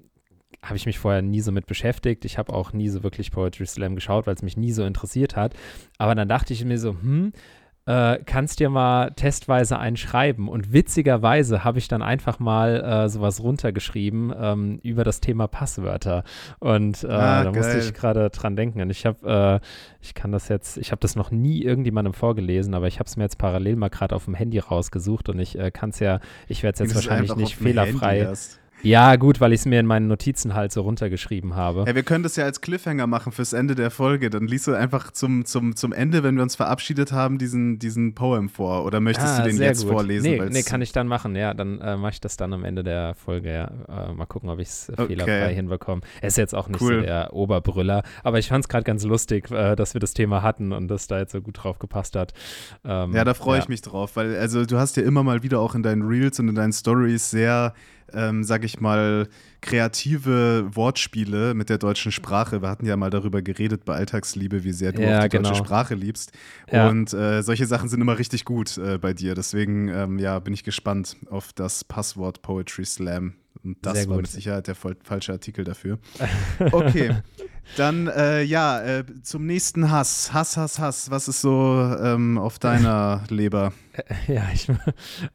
habe 0.62 0.78
ich 0.78 0.86
mich 0.86 1.00
vorher 1.00 1.22
nie 1.22 1.42
so 1.42 1.52
mit 1.52 1.68
beschäftigt. 1.68 2.26
Ich 2.26 2.38
habe 2.38 2.54
auch 2.54 2.74
nie 2.74 2.90
so 2.90 3.04
wirklich 3.04 3.32
Poetry 3.32 3.66
Slam 3.66 3.96
geschaut, 3.96 4.28
weil 4.28 4.36
es 4.36 4.42
mich 4.42 4.58
nie 4.58 4.72
so 4.72 4.86
interessiert 4.86 5.36
hat. 5.36 5.54
Aber 5.98 6.16
dann 6.16 6.28
dachte 6.28 6.54
ich 6.54 6.64
mir 6.64 6.80
so, 6.80 6.92
hm, 6.92 7.34
äh, 7.88 8.19
kannst 8.25 8.60
dir 8.60 8.69
mal 8.69 9.12
testweise 9.12 9.80
einschreiben. 9.80 10.50
Und 10.50 10.74
witzigerweise 10.74 11.63
habe 11.63 11.80
ich 11.80 11.88
dann 11.88 12.01
einfach 12.01 12.38
mal 12.39 12.84
äh, 12.84 13.10
sowas 13.10 13.42
runtergeschrieben 13.42 14.34
ähm, 14.38 14.79
über 14.84 15.03
das 15.03 15.22
Thema 15.22 15.48
Passwörter. 15.48 16.24
Und 16.60 17.03
äh, 17.03 17.08
ah, 17.08 17.44
da 17.44 17.51
geil. 17.51 17.63
musste 17.63 17.79
ich 17.79 17.94
gerade 17.94 18.29
dran 18.29 18.56
denken. 18.56 18.82
Und 18.82 18.89
ich 18.89 19.06
habe, 19.06 19.62
äh, 19.62 19.65
ich 20.01 20.13
kann 20.13 20.32
das 20.32 20.50
jetzt, 20.50 20.77
ich 20.77 20.91
habe 20.91 21.00
das 21.00 21.15
noch 21.15 21.32
nie 21.32 21.63
irgendjemandem 21.63 22.13
vorgelesen, 22.13 22.74
aber 22.74 22.88
ich 22.88 23.00
habe 23.00 23.08
es 23.08 23.15
mir 23.15 23.24
jetzt 23.24 23.38
parallel 23.38 23.77
mal 23.77 23.89
gerade 23.89 24.15
auf 24.15 24.25
dem 24.25 24.36
Handy 24.36 24.60
rausgesucht 24.60 25.29
und 25.29 25.39
ich 25.39 25.58
äh, 25.58 25.72
kann 25.72 25.91
es 25.91 26.00
ja, 26.00 26.20
ich 26.48 26.63
werde 26.63 26.74
es 26.75 26.79
jetzt 26.79 26.96
wahrscheinlich 26.96 27.36
nicht 27.36 27.56
fehlerfrei. 27.56 28.34
Ja, 28.84 29.15
gut, 29.15 29.41
weil 29.41 29.53
ich 29.53 29.62
es 29.62 29.65
mir 29.65 29.79
in 29.79 29.86
meinen 29.86 30.07
Notizen 30.07 30.53
halt 30.53 30.72
so 30.72 30.81
runtergeschrieben 30.81 31.55
habe. 31.55 31.86
Ja, 31.88 31.96
wir 31.96 32.03
können 32.03 32.24
das 32.24 32.36
ja 32.36 32.46
als 32.46 32.62
Cliffhanger 32.62 33.07
machen 33.07 33.31
fürs 33.31 33.53
Ende 33.53 33.75
der 33.75 33.91
Folge. 33.91 34.29
Dann 34.29 34.48
liest 34.48 34.67
du 34.67 34.74
einfach 34.74 35.12
zum, 35.12 35.46
zum, 35.46 35.75
zum 35.75 35.93
Ende, 35.93 36.24
wenn 36.24 36.36
wir 36.36 36.43
uns 36.43 36.55
verabschiedet 36.55 37.12
haben, 37.12 37.38
diesen, 37.38 37.79
diesen 37.79 38.13
Poem 38.13 38.50
vor. 38.50 38.86
Oder 38.86 39.00
möchtest 39.00 39.39
ah, 39.39 39.43
du 39.43 39.50
den 39.50 39.62
jetzt 39.62 39.84
gut. 39.84 39.91
vorlesen? 39.91 40.31
Nee, 40.31 40.41
nee, 40.50 40.63
kann 40.63 40.81
ich 40.81 40.91
dann 40.91 41.07
machen. 41.07 41.36
Ja, 41.36 41.53
dann 41.53 41.81
äh, 41.81 41.98
mache 41.98 42.13
ich 42.13 42.22
das 42.22 42.38
dann 42.38 42.53
am 42.53 42.63
Ende 42.63 42.84
der 42.84 43.15
Folge. 43.15 43.51
Ja. 43.51 43.72
Äh, 44.10 44.13
mal 44.13 44.25
gucken, 44.25 44.50
ob 44.50 44.60
ich 44.60 44.67
es 44.67 44.91
okay. 44.91 45.07
fehlerfrei 45.07 45.53
hinbekomme. 45.53 46.01
Er 46.22 46.27
ist 46.27 46.38
jetzt 46.38 46.53
auch 46.53 46.67
nicht 46.67 46.81
cool. 46.81 46.96
so 46.96 47.01
der 47.01 47.34
Oberbrüller. 47.34 48.03
Aber 48.24 48.39
ich 48.39 48.48
fand 48.48 48.65
es 48.65 48.69
gerade 48.69 48.84
ganz 48.84 49.03
lustig, 49.03 49.50
äh, 49.51 49.75
dass 49.75 49.96
wir 49.96 50.00
das 50.00 50.13
Thema 50.13 50.43
hatten 50.43 50.72
und 50.72 50.88
dass 50.88 51.07
da 51.07 51.19
jetzt 51.19 51.31
so 51.31 51.41
gut 51.41 51.63
drauf 51.63 51.79
gepasst 51.79 52.15
hat. 52.15 52.34
Ähm, 52.86 53.13
ja, 53.13 53.24
da 53.24 53.34
freue 53.34 53.57
ja. 53.57 53.63
ich 53.63 53.69
mich 53.69 53.81
drauf. 53.81 54.15
Weil, 54.15 54.36
also, 54.38 54.65
du 54.65 54.77
hast 54.77 54.98
ja 54.98 55.03
immer 55.03 55.24
mal 55.24 55.43
wieder 55.43 55.60
auch 55.60 55.75
in 55.75 55.84
deinen 55.84 56.03
Reels 56.03 56.39
und 56.39 56.50
in 56.50 56.55
deinen 56.55 56.74
Stories 56.74 57.31
sehr 57.31 57.74
ähm, 58.14 58.44
sag 58.44 58.64
ich 58.64 58.80
mal, 58.80 59.28
kreative 59.62 60.70
Wortspiele 60.74 61.54
mit 61.54 61.70
der 61.70 61.78
deutschen 61.78 62.12
Sprache. 62.12 62.62
Wir 62.62 62.70
hatten 62.70 62.86
ja 62.86 62.96
mal 62.96 63.10
darüber 63.10 63.42
geredet 63.42 63.86
bei 63.86 63.96
Alltagsliebe, 63.96 64.64
wie 64.64 64.72
sehr 64.72 64.94
du 64.94 65.02
ja, 65.02 65.20
auch 65.20 65.24
die 65.24 65.30
genau. 65.30 65.50
deutsche 65.50 65.64
Sprache 65.64 65.96
liebst. 65.96 66.32
Ja. 66.72 66.90
Und 66.90 67.14
äh, 67.14 67.42
solche 67.42 67.66
Sachen 67.66 67.90
sind 67.90 68.02
immer 68.02 68.18
richtig 68.18 68.46
gut 68.46 68.78
äh, 68.78 68.98
bei 68.98 69.14
dir. 69.14 69.36
Deswegen 69.36 69.90
ähm, 69.90 70.20
ja, 70.20 70.40
bin 70.40 70.54
ich 70.54 70.64
gespannt 70.64 71.18
auf 71.30 71.54
das 71.54 71.84
Passwort 71.84 72.42
Poetry 72.42 72.86
Slam. 72.86 73.34
Und 73.64 73.78
das 73.82 74.08
war 74.08 74.18
mit 74.18 74.28
Sicherheit 74.28 74.68
der 74.68 74.76
falsche 74.76 75.34
Artikel 75.34 75.66
dafür. 75.66 76.00
Okay. 76.72 77.16
Dann, 77.76 78.08
äh, 78.08 78.44
ja, 78.44 78.82
äh, 78.82 79.04
zum 79.24 79.46
nächsten 79.46 79.92
Hass. 79.92 80.32
Hass, 80.32 80.56
Hass, 80.56 80.80
Hass. 80.80 81.12
Was 81.12 81.28
ist 81.28 81.42
so 81.42 81.96
ähm, 82.02 82.38
auf 82.38 82.60
deiner 82.60 83.24
Leber? 83.30 83.74
Ja, 84.27 84.44
ich 84.54 84.68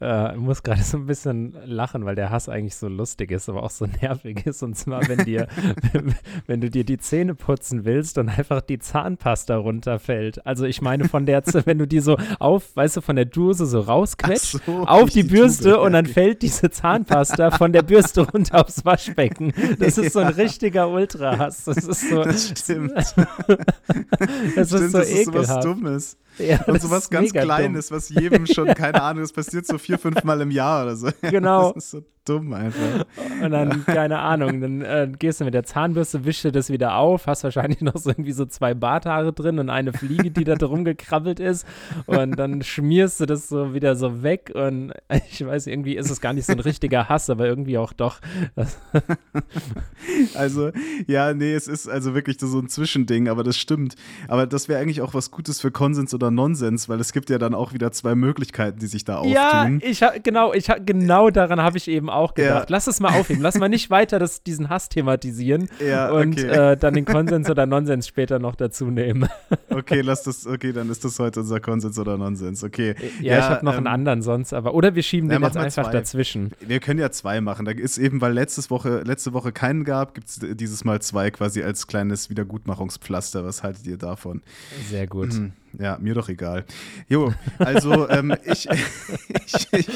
äh, 0.00 0.36
muss 0.36 0.62
gerade 0.62 0.82
so 0.82 0.98
ein 0.98 1.06
bisschen 1.06 1.56
lachen, 1.64 2.04
weil 2.04 2.14
der 2.14 2.30
Hass 2.30 2.48
eigentlich 2.48 2.76
so 2.76 2.88
lustig 2.88 3.30
ist, 3.30 3.48
aber 3.48 3.62
auch 3.62 3.70
so 3.70 3.86
nervig 4.02 4.46
ist. 4.46 4.62
Und 4.62 4.76
zwar, 4.76 5.06
wenn 5.08 5.24
dir, 5.24 5.48
wenn 6.46 6.60
du 6.60 6.70
dir 6.70 6.84
die 6.84 6.98
Zähne 6.98 7.34
putzen 7.34 7.84
willst 7.84 8.18
und 8.18 8.28
einfach 8.28 8.60
die 8.60 8.78
Zahnpasta 8.78 9.56
runterfällt. 9.56 10.46
Also 10.46 10.64
ich 10.64 10.82
meine 10.82 11.08
von 11.08 11.26
der, 11.26 11.42
wenn 11.64 11.78
du 11.78 11.86
die 11.86 12.00
so 12.00 12.16
auf, 12.38 12.76
weißt 12.76 12.98
du, 12.98 13.00
von 13.00 13.16
der 13.16 13.24
Dose 13.24 13.66
so 13.66 13.80
rausquetscht, 13.80 14.64
so, 14.64 14.86
auf 14.86 15.10
die 15.10 15.22
Bürste 15.22 15.72
Tube, 15.72 15.80
und 15.82 15.92
dann 15.92 16.06
fällt 16.06 16.42
diese 16.42 16.70
Zahnpasta 16.70 17.50
von 17.52 17.72
der 17.72 17.82
Bürste 17.82 18.22
runter 18.22 18.60
aufs 18.60 18.84
Waschbecken. 18.84 19.52
Das 19.78 19.98
ist 19.98 20.12
so 20.12 20.20
ein 20.20 20.28
richtiger 20.28 20.88
Ultra-Hass. 20.88 21.64
Das 21.64 21.78
ist 21.78 22.08
so. 22.08 22.22
Das 22.22 22.48
stimmt. 22.48 22.92
das 22.94 23.12
ist 23.16 24.68
stimmt, 24.68 24.90
so 24.90 24.98
das 24.98 25.10
ist 25.10 25.24
so 25.26 25.34
was 25.34 25.60
Dummes. 25.60 26.16
Ja, 26.38 26.62
und 26.64 26.80
sowas 26.80 27.10
ganz 27.10 27.32
Kleines, 27.32 27.88
dumm. 27.88 27.96
was 27.96 28.08
jedem 28.08 28.46
schon, 28.46 28.68
keine 28.68 29.02
Ahnung, 29.02 29.22
das 29.22 29.32
passiert 29.32 29.66
so 29.66 29.78
vier, 29.78 29.98
fünf 29.98 30.24
Mal 30.24 30.40
im 30.40 30.50
Jahr 30.50 30.84
oder 30.84 30.96
so. 30.96 31.08
Genau. 31.22 31.74
So 31.82 32.02
dumm 32.24 32.52
einfach. 32.52 33.06
Und 33.42 33.50
dann, 33.50 33.84
keine 33.86 34.18
Ahnung, 34.20 34.60
dann 34.60 34.82
äh, 34.82 35.10
gehst 35.18 35.40
du 35.40 35.44
mit 35.44 35.54
der 35.54 35.64
Zahnbürste, 35.64 36.24
wischst 36.24 36.44
du 36.44 36.52
das 36.52 36.70
wieder 36.70 36.96
auf, 36.96 37.26
hast 37.26 37.44
wahrscheinlich 37.44 37.80
noch 37.80 37.96
so 37.96 38.10
irgendwie 38.10 38.32
so 38.32 38.46
zwei 38.46 38.74
Barthaare 38.74 39.32
drin 39.32 39.58
und 39.58 39.70
eine 39.70 39.92
Fliege, 39.92 40.30
die 40.30 40.44
da 40.44 40.54
drum 40.54 40.84
gekrabbelt 40.84 41.40
ist. 41.40 41.66
Und 42.06 42.38
dann 42.38 42.62
schmierst 42.62 43.20
du 43.20 43.26
das 43.26 43.48
so 43.48 43.74
wieder 43.74 43.96
so 43.96 44.22
weg. 44.22 44.52
Und 44.54 44.92
ich 45.30 45.44
weiß, 45.44 45.66
irgendwie 45.66 45.96
ist 45.96 46.10
es 46.10 46.20
gar 46.20 46.32
nicht 46.32 46.46
so 46.46 46.52
ein 46.52 46.60
richtiger 46.60 47.08
Hass, 47.08 47.30
aber 47.30 47.46
irgendwie 47.46 47.78
auch 47.78 47.92
doch. 47.92 48.20
also, 50.34 50.70
ja, 51.06 51.34
nee, 51.34 51.54
es 51.54 51.66
ist 51.66 51.88
also 51.88 52.14
wirklich 52.14 52.38
so 52.40 52.58
ein 52.58 52.68
Zwischending, 52.68 53.28
aber 53.28 53.42
das 53.42 53.56
stimmt. 53.56 53.96
Aber 54.28 54.46
das 54.46 54.68
wäre 54.68 54.80
eigentlich 54.80 55.00
auch 55.00 55.14
was 55.14 55.30
Gutes 55.30 55.60
für 55.60 55.70
Konsens 55.70 56.14
oder 56.14 56.30
Nonsens, 56.30 56.88
weil 56.88 57.00
es 57.00 57.12
gibt 57.12 57.30
ja 57.30 57.38
dann 57.38 57.54
auch 57.54 57.72
wieder 57.72 57.92
zwei 57.92 58.14
Möglichkeiten, 58.14 58.78
die 58.78 58.86
sich 58.86 59.04
da 59.04 59.16
auftun. 59.16 59.32
Ja, 59.32 59.68
ich 59.80 60.02
genau, 60.22 60.52
ich 60.52 60.68
genau 60.84 61.30
daran 61.30 61.60
habe 61.60 61.78
ich 61.78 61.88
eben 61.88 62.10
auch 62.14 62.34
gedacht. 62.34 62.70
Ja. 62.70 62.74
Lass 62.74 62.86
es 62.86 63.00
mal 63.00 63.18
aufheben. 63.18 63.42
Lass 63.42 63.58
mal 63.58 63.68
nicht 63.68 63.90
weiter 63.90 64.18
das, 64.18 64.42
diesen 64.42 64.68
Hass 64.68 64.88
thematisieren 64.88 65.68
ja, 65.84 66.10
und 66.10 66.38
okay. 66.38 66.72
äh, 66.72 66.76
dann 66.76 66.94
den 66.94 67.04
Konsens 67.04 67.50
oder 67.50 67.66
Nonsens 67.66 68.06
später 68.06 68.38
noch 68.38 68.54
dazu 68.54 68.86
nehmen. 68.86 69.28
okay, 69.70 70.00
lass 70.00 70.22
das, 70.22 70.46
okay, 70.46 70.72
dann 70.72 70.90
ist 70.90 71.04
das 71.04 71.18
heute 71.18 71.40
unser 71.40 71.60
Konsens 71.60 71.98
oder 71.98 72.16
Nonsens. 72.16 72.64
Okay. 72.64 72.94
Ja, 73.20 73.34
ja 73.34 73.38
ich 73.38 73.44
habe 73.44 73.64
noch 73.64 73.72
ähm, 73.72 73.78
einen 73.78 73.86
anderen 73.86 74.22
sonst, 74.22 74.52
aber 74.52 74.74
oder 74.74 74.94
wir 74.94 75.02
schieben 75.02 75.28
den 75.28 75.42
jetzt 75.42 75.56
einfach 75.56 75.84
zwei. 75.84 75.92
dazwischen. 75.92 76.52
Wir 76.60 76.80
können 76.80 77.00
ja 77.00 77.10
zwei 77.10 77.40
machen. 77.40 77.64
Da 77.64 77.72
ist 77.72 77.98
eben, 77.98 78.20
weil 78.20 78.32
letztes 78.32 78.70
Woche, 78.70 79.02
letzte 79.04 79.32
Woche 79.32 79.52
keinen 79.52 79.84
gab, 79.84 80.14
gibt 80.14 80.28
es 80.28 80.40
dieses 80.40 80.84
Mal 80.84 81.00
zwei 81.02 81.30
quasi 81.30 81.62
als 81.62 81.86
kleines 81.86 82.30
Wiedergutmachungspflaster. 82.30 83.44
Was 83.44 83.62
haltet 83.62 83.86
ihr 83.86 83.98
davon? 83.98 84.42
Sehr 84.88 85.06
gut. 85.06 85.32
Mhm. 85.32 85.52
Ja, 85.78 85.98
mir 86.00 86.14
doch 86.14 86.28
egal. 86.28 86.64
Jo, 87.08 87.32
also 87.58 88.08
ähm, 88.08 88.34
ich, 88.44 88.68
ich, 88.68 89.68
ich, 89.72 89.88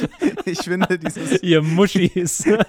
ich, 0.45 0.59
finde 0.61 0.99
dieses. 0.99 1.42
Ihr 1.42 1.62
Muschis. 1.62 2.45
ja. 2.45 2.64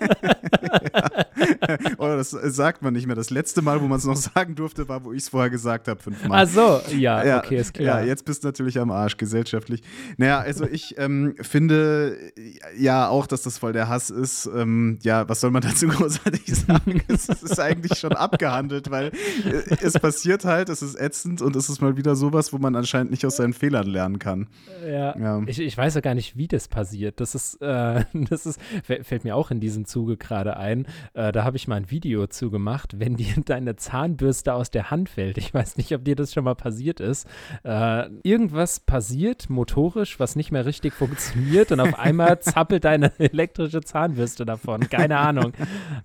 Oh, 1.97 2.07
das 2.07 2.31
sagt 2.31 2.81
man 2.81 2.93
nicht 2.93 3.07
mehr. 3.07 3.15
Das 3.15 3.29
letzte 3.29 3.61
Mal, 3.61 3.81
wo 3.81 3.87
man 3.87 3.97
es 3.97 4.05
noch 4.05 4.15
sagen 4.15 4.55
durfte, 4.55 4.87
war, 4.89 5.03
wo 5.03 5.13
ich 5.13 5.23
es 5.23 5.29
vorher 5.29 5.49
gesagt 5.49 5.87
habe, 5.87 6.01
fünfmal. 6.01 6.45
Ach 6.45 6.49
so, 6.49 6.81
ja, 6.95 7.23
ja, 7.23 7.39
okay, 7.39 7.57
ist 7.57 7.73
klar. 7.73 8.01
Ja, 8.01 8.05
jetzt 8.05 8.25
bist 8.25 8.43
du 8.43 8.49
natürlich 8.49 8.79
am 8.79 8.91
Arsch, 8.91 9.17
gesellschaftlich. 9.17 9.81
Naja, 10.17 10.39
also 10.39 10.65
ich 10.65 10.95
ähm, 10.97 11.35
finde 11.41 12.17
ja 12.77 13.07
auch, 13.07 13.27
dass 13.27 13.43
das 13.43 13.57
voll 13.57 13.73
der 13.73 13.87
Hass 13.87 14.09
ist. 14.09 14.49
Ähm, 14.53 14.99
ja, 15.03 15.27
was 15.29 15.41
soll 15.41 15.51
man 15.51 15.61
dazu 15.61 15.87
großartig 15.87 16.43
sagen? 16.67 17.01
es 17.07 17.29
ist 17.29 17.59
eigentlich 17.59 17.97
schon 17.97 18.13
abgehandelt, 18.13 18.91
weil 18.91 19.07
äh, 19.45 19.75
es 19.81 19.93
passiert 19.93 20.45
halt, 20.45 20.69
es 20.69 20.81
ist 20.81 20.99
ätzend 20.99 21.41
und 21.41 21.55
es 21.55 21.69
ist 21.69 21.81
mal 21.81 21.97
wieder 21.97 22.15
sowas, 22.15 22.53
wo 22.53 22.57
man 22.57 22.75
anscheinend 22.75 22.96
anscheinend 22.97 23.11
nicht 23.11 23.25
aus 23.25 23.37
seinen 23.37 23.53
Fehlern 23.53 23.87
lernen 23.87 24.19
kann. 24.19 24.47
Ja, 24.85 25.17
ja. 25.17 25.41
Ich, 25.45 25.59
ich 25.59 25.77
weiß 25.77 25.95
ja 25.95 26.01
gar 26.01 26.15
nicht, 26.15 26.37
wie 26.37 26.47
das 26.47 26.67
passiert. 26.67 27.19
Das 27.19 27.35
ist, 27.35 27.61
äh, 27.61 28.03
das 28.13 28.45
ist, 28.45 28.59
fällt 28.83 29.23
mir 29.23 29.35
auch 29.35 29.51
in 29.51 29.59
diesem 29.59 29.85
Zuge 29.85 30.17
gerade 30.17 30.57
ein. 30.57 30.87
Äh, 31.13 31.31
da 31.31 31.43
habe 31.43 31.57
ich 31.57 31.67
mal 31.67 31.75
ein 31.75 31.91
Video 31.91 32.27
zu 32.27 32.49
gemacht, 32.49 32.99
wenn 32.99 33.15
dir 33.15 33.33
deine 33.45 33.75
Zahnbürste 33.75 34.53
aus 34.53 34.71
der 34.71 34.89
Hand 34.91 35.09
fällt. 35.09 35.37
Ich 35.37 35.53
weiß 35.53 35.77
nicht, 35.77 35.93
ob 35.93 36.03
dir 36.03 36.15
das 36.15 36.33
schon 36.33 36.43
mal 36.43 36.55
passiert 36.55 36.99
ist. 36.99 37.27
Äh, 37.63 38.09
irgendwas 38.23 38.79
passiert 38.79 39.49
motorisch, 39.49 40.19
was 40.19 40.35
nicht 40.35 40.51
mehr 40.51 40.65
richtig 40.65 40.93
funktioniert 40.93 41.71
und 41.71 41.79
auf 41.79 41.97
einmal 41.99 42.39
zappelt 42.39 42.83
deine 42.83 43.11
elektrische 43.19 43.81
Zahnbürste 43.81 44.45
davon. 44.45 44.81
Keine 44.89 45.17
Ahnung. 45.17 45.53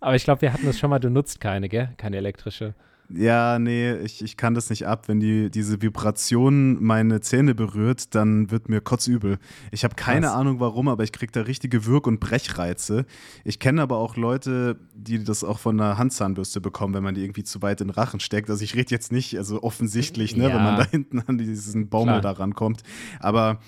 Aber 0.00 0.14
ich 0.14 0.24
glaube, 0.24 0.42
wir 0.42 0.52
hatten 0.52 0.66
das 0.66 0.78
schon 0.78 0.90
mal, 0.90 0.98
du 0.98 1.10
nutzt 1.10 1.40
keine, 1.40 1.68
gell? 1.68 1.90
Keine 1.96 2.16
elektrische. 2.16 2.74
Ja, 3.08 3.58
nee, 3.58 3.94
ich, 3.96 4.22
ich 4.22 4.36
kann 4.36 4.54
das 4.54 4.70
nicht 4.70 4.86
ab. 4.86 5.08
Wenn 5.08 5.20
die, 5.20 5.50
diese 5.50 5.82
Vibration 5.82 6.82
meine 6.82 7.20
Zähne 7.20 7.54
berührt, 7.54 8.14
dann 8.14 8.50
wird 8.50 8.68
mir 8.68 8.80
kotzübel. 8.80 9.38
Ich 9.70 9.84
habe 9.84 9.94
keine 9.94 10.26
Krass. 10.26 10.36
Ahnung 10.36 10.60
warum, 10.60 10.88
aber 10.88 11.04
ich 11.04 11.12
kriege 11.12 11.32
da 11.32 11.42
richtige 11.42 11.84
Wirk- 11.86 12.06
und 12.06 12.20
Brechreize. 12.20 13.04
Ich 13.44 13.58
kenne 13.58 13.82
aber 13.82 13.98
auch 13.98 14.16
Leute, 14.16 14.78
die 14.94 15.22
das 15.22 15.44
auch 15.44 15.58
von 15.58 15.80
einer 15.80 15.98
Handzahnbürste 15.98 16.60
bekommen, 16.60 16.94
wenn 16.94 17.02
man 17.02 17.14
die 17.14 17.22
irgendwie 17.22 17.44
zu 17.44 17.60
weit 17.60 17.80
in 17.80 17.88
den 17.88 17.94
Rachen 17.94 18.20
steckt. 18.20 18.48
Also 18.48 18.64
ich 18.64 18.74
rede 18.74 18.90
jetzt 18.90 19.12
nicht, 19.12 19.36
also 19.36 19.62
offensichtlich, 19.62 20.36
ne, 20.36 20.48
ja. 20.48 20.54
wenn 20.54 20.62
man 20.62 20.76
da 20.76 20.86
hinten 20.90 21.20
an 21.26 21.38
diesen 21.38 21.88
Baumel 21.88 22.20
Klar. 22.20 22.34
da 22.34 22.40
rankommt. 22.40 22.82
Aber 23.20 23.58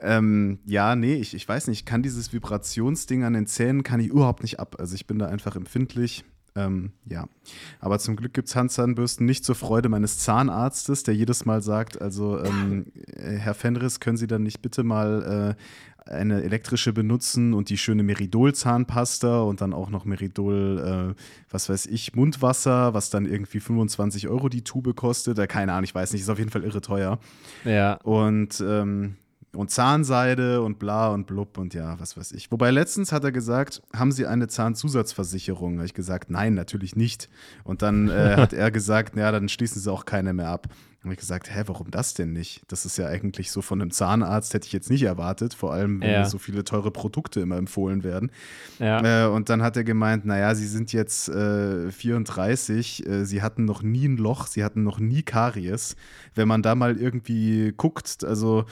ähm, 0.00 0.58
ja, 0.64 0.94
nee, 0.94 1.14
ich, 1.14 1.34
ich 1.34 1.48
weiß 1.48 1.68
nicht, 1.68 1.80
ich 1.80 1.84
kann 1.84 2.02
dieses 2.02 2.32
Vibrationsding 2.32 3.24
an 3.24 3.32
den 3.32 3.46
Zähnen, 3.46 3.82
kann 3.82 4.00
ich 4.00 4.08
überhaupt 4.08 4.42
nicht 4.42 4.60
ab. 4.60 4.76
Also 4.78 4.94
ich 4.94 5.06
bin 5.06 5.18
da 5.18 5.26
einfach 5.26 5.56
empfindlich. 5.56 6.24
Ähm, 6.56 6.92
ja, 7.04 7.28
aber 7.80 7.98
zum 7.98 8.16
Glück 8.16 8.32
gibt 8.32 8.48
es 8.48 8.56
Handzahnbürsten 8.56 9.26
nicht 9.26 9.44
zur 9.44 9.54
Freude 9.54 9.88
meines 9.88 10.18
Zahnarztes, 10.18 11.02
der 11.02 11.14
jedes 11.14 11.44
Mal 11.44 11.62
sagt, 11.62 12.00
also 12.00 12.42
ähm, 12.42 12.86
äh, 13.14 13.34
Herr 13.34 13.54
Fenris, 13.54 14.00
können 14.00 14.16
Sie 14.16 14.26
dann 14.26 14.42
nicht 14.42 14.62
bitte 14.62 14.82
mal 14.82 15.54
äh, 15.56 16.10
eine 16.10 16.42
elektrische 16.42 16.92
benutzen 16.92 17.52
und 17.52 17.68
die 17.68 17.78
schöne 17.78 18.02
Meridol-Zahnpasta 18.02 19.40
und 19.40 19.60
dann 19.60 19.72
auch 19.72 19.90
noch 19.90 20.04
Meridol, 20.04 21.14
äh, 21.14 21.22
was 21.50 21.68
weiß 21.68 21.86
ich, 21.86 22.14
Mundwasser, 22.14 22.94
was 22.94 23.10
dann 23.10 23.26
irgendwie 23.26 23.60
25 23.60 24.28
Euro 24.28 24.48
die 24.48 24.62
Tube 24.62 24.94
kostet. 24.94 25.38
Äh, 25.38 25.46
keine 25.46 25.72
Ahnung, 25.72 25.84
ich 25.84 25.94
weiß 25.94 26.12
nicht, 26.12 26.22
ist 26.22 26.30
auf 26.30 26.38
jeden 26.38 26.50
Fall 26.50 26.64
irre 26.64 26.80
teuer. 26.80 27.18
Ja. 27.64 27.94
Und 28.02 28.62
ähm, 28.66 29.16
und 29.56 29.70
Zahnseide 29.70 30.62
und 30.62 30.78
bla 30.78 31.08
und 31.08 31.26
blub 31.26 31.58
und 31.58 31.74
ja, 31.74 31.98
was 31.98 32.16
weiß 32.16 32.32
ich. 32.32 32.52
Wobei 32.52 32.70
letztens 32.70 33.12
hat 33.12 33.24
er 33.24 33.32
gesagt, 33.32 33.82
haben 33.94 34.12
Sie 34.12 34.26
eine 34.26 34.48
Zahnzusatzversicherung? 34.48 35.74
Da 35.74 35.78
habe 35.78 35.86
ich 35.86 35.94
gesagt, 35.94 36.30
nein, 36.30 36.54
natürlich 36.54 36.94
nicht. 36.94 37.28
Und 37.64 37.82
dann 37.82 38.08
äh, 38.08 38.34
hat 38.36 38.52
er 38.52 38.70
gesagt, 38.70 39.16
naja, 39.16 39.32
dann 39.32 39.48
schließen 39.48 39.80
Sie 39.80 39.90
auch 39.90 40.04
keine 40.04 40.32
mehr 40.32 40.48
ab. 40.48 40.68
Habe 41.06 41.14
ich 41.14 41.20
gesagt, 41.20 41.54
hä, 41.54 41.62
warum 41.66 41.92
das 41.92 42.14
denn 42.14 42.32
nicht? 42.32 42.62
Das 42.66 42.84
ist 42.84 42.98
ja 42.98 43.06
eigentlich 43.06 43.52
so 43.52 43.62
von 43.62 43.80
einem 43.80 43.92
Zahnarzt, 43.92 44.52
hätte 44.54 44.66
ich 44.66 44.72
jetzt 44.72 44.90
nicht 44.90 45.04
erwartet, 45.04 45.54
vor 45.54 45.72
allem, 45.72 46.00
wenn 46.00 46.10
ja. 46.10 46.24
so 46.24 46.38
viele 46.38 46.64
teure 46.64 46.90
Produkte 46.90 47.38
immer 47.38 47.56
empfohlen 47.56 48.02
werden. 48.02 48.32
Ja. 48.80 49.26
Äh, 49.26 49.28
und 49.28 49.48
dann 49.48 49.62
hat 49.62 49.76
er 49.76 49.84
gemeint, 49.84 50.24
naja, 50.24 50.56
Sie 50.56 50.66
sind 50.66 50.92
jetzt 50.92 51.28
äh, 51.28 51.92
34, 51.92 53.06
äh, 53.06 53.24
Sie 53.24 53.40
hatten 53.40 53.64
noch 53.64 53.82
nie 53.82 54.08
ein 54.08 54.16
Loch, 54.16 54.48
Sie 54.48 54.64
hatten 54.64 54.82
noch 54.82 54.98
nie 54.98 55.22
Karies. 55.22 55.94
Wenn 56.34 56.48
man 56.48 56.62
da 56.62 56.74
mal 56.74 56.96
irgendwie 56.96 57.72
guckt, 57.76 58.24
also 58.24 58.64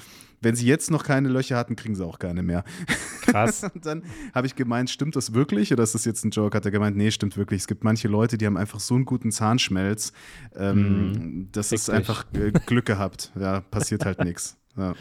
wenn 0.44 0.54
sie 0.54 0.66
jetzt 0.66 0.90
noch 0.90 1.02
keine 1.02 1.28
Löcher 1.28 1.56
hatten, 1.56 1.74
kriegen 1.74 1.94
sie 1.94 2.04
auch 2.04 2.18
keine 2.18 2.42
mehr. 2.42 2.64
Krass. 3.22 3.64
und 3.74 3.84
dann 3.84 4.04
habe 4.34 4.46
ich 4.46 4.54
gemeint, 4.54 4.90
stimmt 4.90 5.16
das 5.16 5.34
wirklich 5.34 5.72
oder 5.72 5.82
ist 5.82 5.94
das 5.94 6.04
jetzt 6.04 6.24
ein 6.24 6.30
Joke? 6.30 6.56
Hat 6.56 6.64
er 6.64 6.70
gemeint, 6.70 6.96
nee, 6.96 7.10
stimmt 7.10 7.36
wirklich. 7.36 7.62
Es 7.62 7.66
gibt 7.66 7.82
manche 7.82 8.08
Leute, 8.08 8.38
die 8.38 8.46
haben 8.46 8.56
einfach 8.56 8.80
so 8.80 8.94
einen 8.94 9.04
guten 9.04 9.32
Zahnschmelz. 9.32 10.12
Ähm, 10.54 11.12
mm, 11.12 11.48
das 11.52 11.72
ist 11.72 11.90
einfach 11.90 12.26
äh, 12.34 12.52
Glück 12.66 12.86
gehabt. 12.86 13.32
Ja, 13.38 13.60
passiert 13.60 14.04
halt 14.04 14.22
nichts. 14.22 14.56
Ja. 14.76 14.94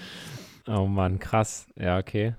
Oh 0.67 0.87
Mann, 0.87 1.19
krass. 1.19 1.67
Ja, 1.75 1.97
okay. 1.97 2.35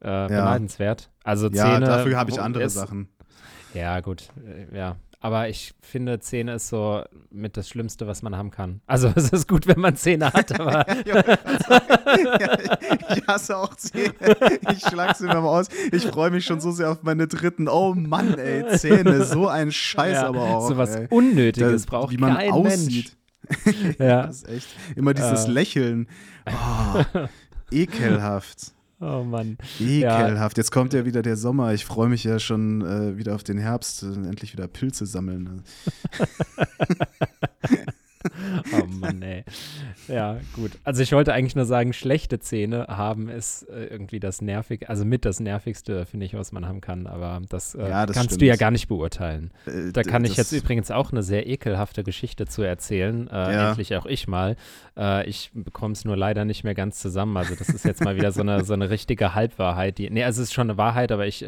Äh, 0.00 0.28
beneidenswert. 0.28 1.10
Also 1.24 1.48
ja, 1.48 1.64
Zähne. 1.64 1.86
dafür 1.86 2.16
habe 2.16 2.30
ich 2.30 2.40
andere 2.40 2.68
Sachen. 2.70 3.08
Ja, 3.74 4.00
gut. 4.00 4.28
Äh, 4.46 4.76
ja, 4.76 4.96
aber 5.20 5.48
ich 5.48 5.74
finde, 5.80 6.20
Zähne 6.20 6.54
ist 6.54 6.68
so 6.68 7.02
mit 7.30 7.56
das 7.56 7.68
Schlimmste, 7.68 8.06
was 8.06 8.22
man 8.22 8.36
haben 8.36 8.50
kann. 8.50 8.80
Also 8.86 9.12
es 9.16 9.30
ist 9.30 9.48
gut, 9.48 9.66
wenn 9.66 9.80
man 9.80 9.96
Zähne 9.96 10.32
hat, 10.32 10.58
aber. 10.58 10.86
ja, 11.06 12.68
ich 13.16 13.26
hasse 13.26 13.56
auch 13.56 13.74
Zähne. 13.74 14.14
Ich 14.72 14.80
schlage 14.80 15.14
sie 15.16 15.26
mir 15.26 15.40
mal 15.40 15.60
aus. 15.60 15.68
Ich 15.90 16.06
freue 16.06 16.30
mich 16.30 16.44
schon 16.44 16.60
so 16.60 16.70
sehr 16.70 16.90
auf 16.90 17.02
meine 17.02 17.26
dritten. 17.26 17.68
Oh 17.68 17.94
Mann, 17.94 18.38
ey, 18.38 18.76
Zähne, 18.76 19.24
so 19.24 19.48
ein 19.48 19.72
Scheiß 19.72 20.14
ja, 20.14 20.28
aber 20.28 20.42
auch. 20.42 20.68
So 20.68 20.76
was 20.76 20.94
ey. 20.94 21.06
Unnötiges 21.10 21.86
da, 21.86 21.90
braucht 21.90 22.12
wie 22.12 22.18
man 22.18 22.36
kein 22.36 22.52
aussieht. 22.52 23.16
Mensch. 23.64 23.98
ja. 23.98 24.26
Das 24.26 24.42
ist 24.42 24.48
echt. 24.48 24.68
Immer 24.94 25.14
dieses 25.14 25.46
äh. 25.46 25.50
Lächeln. 25.50 26.08
Oh, 26.46 27.04
ekelhaft. 27.72 28.72
Oh 29.00 29.22
Mann. 29.22 29.58
Ekelhaft. 29.78 30.56
Ja. 30.56 30.60
Jetzt 30.60 30.72
kommt 30.72 30.92
ja 30.92 31.04
wieder 31.04 31.22
der 31.22 31.36
Sommer. 31.36 31.72
Ich 31.72 31.84
freue 31.84 32.08
mich 32.08 32.24
ja 32.24 32.40
schon 32.40 32.82
äh, 32.82 33.16
wieder 33.16 33.34
auf 33.34 33.44
den 33.44 33.58
Herbst. 33.58 34.02
Äh, 34.02 34.06
endlich 34.06 34.52
wieder 34.52 34.66
Pilze 34.66 35.06
sammeln. 35.06 35.62
oh 38.72 38.86
Mann, 38.86 39.22
ey. 39.22 39.44
Ja, 40.08 40.38
gut. 40.54 40.72
Also 40.84 41.02
ich 41.02 41.12
wollte 41.12 41.32
eigentlich 41.32 41.54
nur 41.54 41.66
sagen, 41.66 41.92
schlechte 41.92 42.38
Zähne 42.38 42.86
haben 42.88 43.28
ist 43.28 43.68
äh, 43.68 43.84
irgendwie 43.86 44.20
das 44.20 44.40
nervig, 44.40 44.88
also 44.88 45.04
mit 45.04 45.24
das 45.24 45.40
nervigste, 45.40 46.06
finde 46.06 46.26
ich, 46.26 46.34
was 46.34 46.52
man 46.52 46.66
haben 46.66 46.80
kann. 46.80 47.06
Aber 47.06 47.40
das, 47.48 47.74
äh, 47.74 47.88
ja, 47.88 48.06
das 48.06 48.14
kannst 48.14 48.30
stimmt. 48.30 48.42
du 48.42 48.46
ja 48.46 48.56
gar 48.56 48.70
nicht 48.70 48.88
beurteilen. 48.88 49.50
Äh, 49.66 49.92
da 49.92 50.02
kann 50.02 50.24
ich 50.24 50.36
jetzt 50.36 50.52
übrigens 50.52 50.90
auch 50.90 51.12
eine 51.12 51.22
sehr 51.22 51.46
ekelhafte 51.46 52.04
Geschichte 52.04 52.46
zu 52.46 52.62
erzählen. 52.62 53.28
Äh, 53.28 53.32
ja. 53.32 53.68
Endlich 53.68 53.94
auch 53.96 54.06
ich 54.06 54.26
mal. 54.28 54.56
Äh, 54.96 55.28
ich 55.28 55.50
bekomme 55.52 55.92
es 55.92 56.04
nur 56.04 56.16
leider 56.16 56.44
nicht 56.44 56.64
mehr 56.64 56.74
ganz 56.74 56.98
zusammen. 57.00 57.36
Also 57.36 57.54
das 57.54 57.68
ist 57.68 57.84
jetzt 57.84 58.02
mal 58.02 58.16
wieder 58.16 58.32
so 58.32 58.40
eine, 58.40 58.64
so 58.64 58.72
eine 58.72 58.90
richtige 58.90 59.34
Halbwahrheit. 59.34 59.98
Die, 59.98 60.10
nee, 60.10 60.24
also 60.24 60.42
es 60.42 60.48
ist 60.48 60.54
schon 60.54 60.70
eine 60.70 60.78
Wahrheit, 60.78 61.12
aber 61.12 61.26
ich 61.26 61.44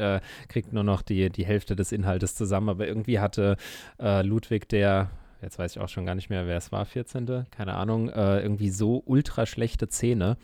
kriege 0.48 0.68
nur 0.72 0.84
noch 0.84 1.02
die, 1.02 1.30
die 1.30 1.44
Hälfte 1.44 1.76
des 1.76 1.92
Inhaltes 1.92 2.34
zusammen. 2.34 2.68
Aber 2.68 2.86
irgendwie 2.86 3.18
hatte 3.18 3.56
Ludwig, 3.98 4.68
der 4.68 5.10
jetzt 5.42 5.58
weiß 5.58 5.76
ich 5.76 5.80
auch 5.80 5.88
schon 5.88 6.06
gar 6.06 6.14
nicht 6.14 6.30
mehr, 6.30 6.46
wer 6.46 6.56
es 6.56 6.72
war, 6.72 6.84
14. 6.84 7.46
Keine 7.50 7.74
Ahnung, 7.74 8.08
äh, 8.08 8.40
irgendwie 8.40 8.70
so 8.70 9.02
ultra 9.04 9.46
schlechte 9.46 9.88
Zähne. 9.88 10.36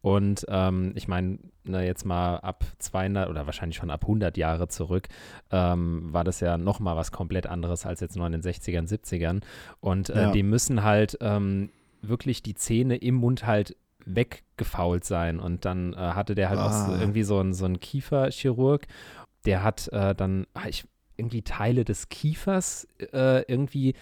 Und 0.00 0.44
ähm, 0.50 0.92
ich 0.96 1.08
meine, 1.08 1.38
ne, 1.64 1.86
jetzt 1.86 2.04
mal 2.04 2.36
ab 2.36 2.64
200 2.78 3.30
oder 3.30 3.46
wahrscheinlich 3.46 3.78
schon 3.78 3.90
ab 3.90 4.02
100 4.02 4.36
Jahre 4.36 4.68
zurück, 4.68 5.08
ähm, 5.50 6.12
war 6.12 6.24
das 6.24 6.40
ja 6.40 6.58
noch 6.58 6.78
mal 6.78 6.94
was 6.94 7.10
komplett 7.10 7.46
anderes 7.46 7.86
als 7.86 8.00
jetzt 8.00 8.14
nur 8.14 8.26
in 8.26 8.32
den 8.32 8.42
60ern, 8.42 8.86
70ern. 8.86 9.40
Und 9.80 10.10
äh, 10.10 10.24
ja. 10.24 10.30
die 10.30 10.42
müssen 10.42 10.82
halt 10.82 11.16
ähm, 11.22 11.70
wirklich 12.02 12.42
die 12.42 12.54
Zähne 12.54 12.96
im 12.96 13.14
Mund 13.14 13.46
halt 13.46 13.76
weggefault 14.04 15.04
sein. 15.04 15.40
Und 15.40 15.64
dann 15.64 15.94
äh, 15.94 15.96
hatte 15.96 16.34
der 16.34 16.50
halt 16.50 16.60
ah. 16.60 16.66
auch 16.66 16.86
so, 16.86 16.92
ah. 16.92 17.00
irgendwie 17.00 17.22
so 17.22 17.38
einen 17.38 17.54
so 17.54 17.66
Kieferchirurg, 17.66 18.86
der 19.46 19.62
hat 19.62 19.88
äh, 19.88 20.14
dann, 20.14 20.46
ah, 20.52 20.68
ich, 20.68 20.86
irgendwie 21.16 21.42
Teile 21.42 21.84
des 21.84 22.08
Kiefers 22.08 22.88
äh, 23.12 23.42
irgendwie 23.50 23.94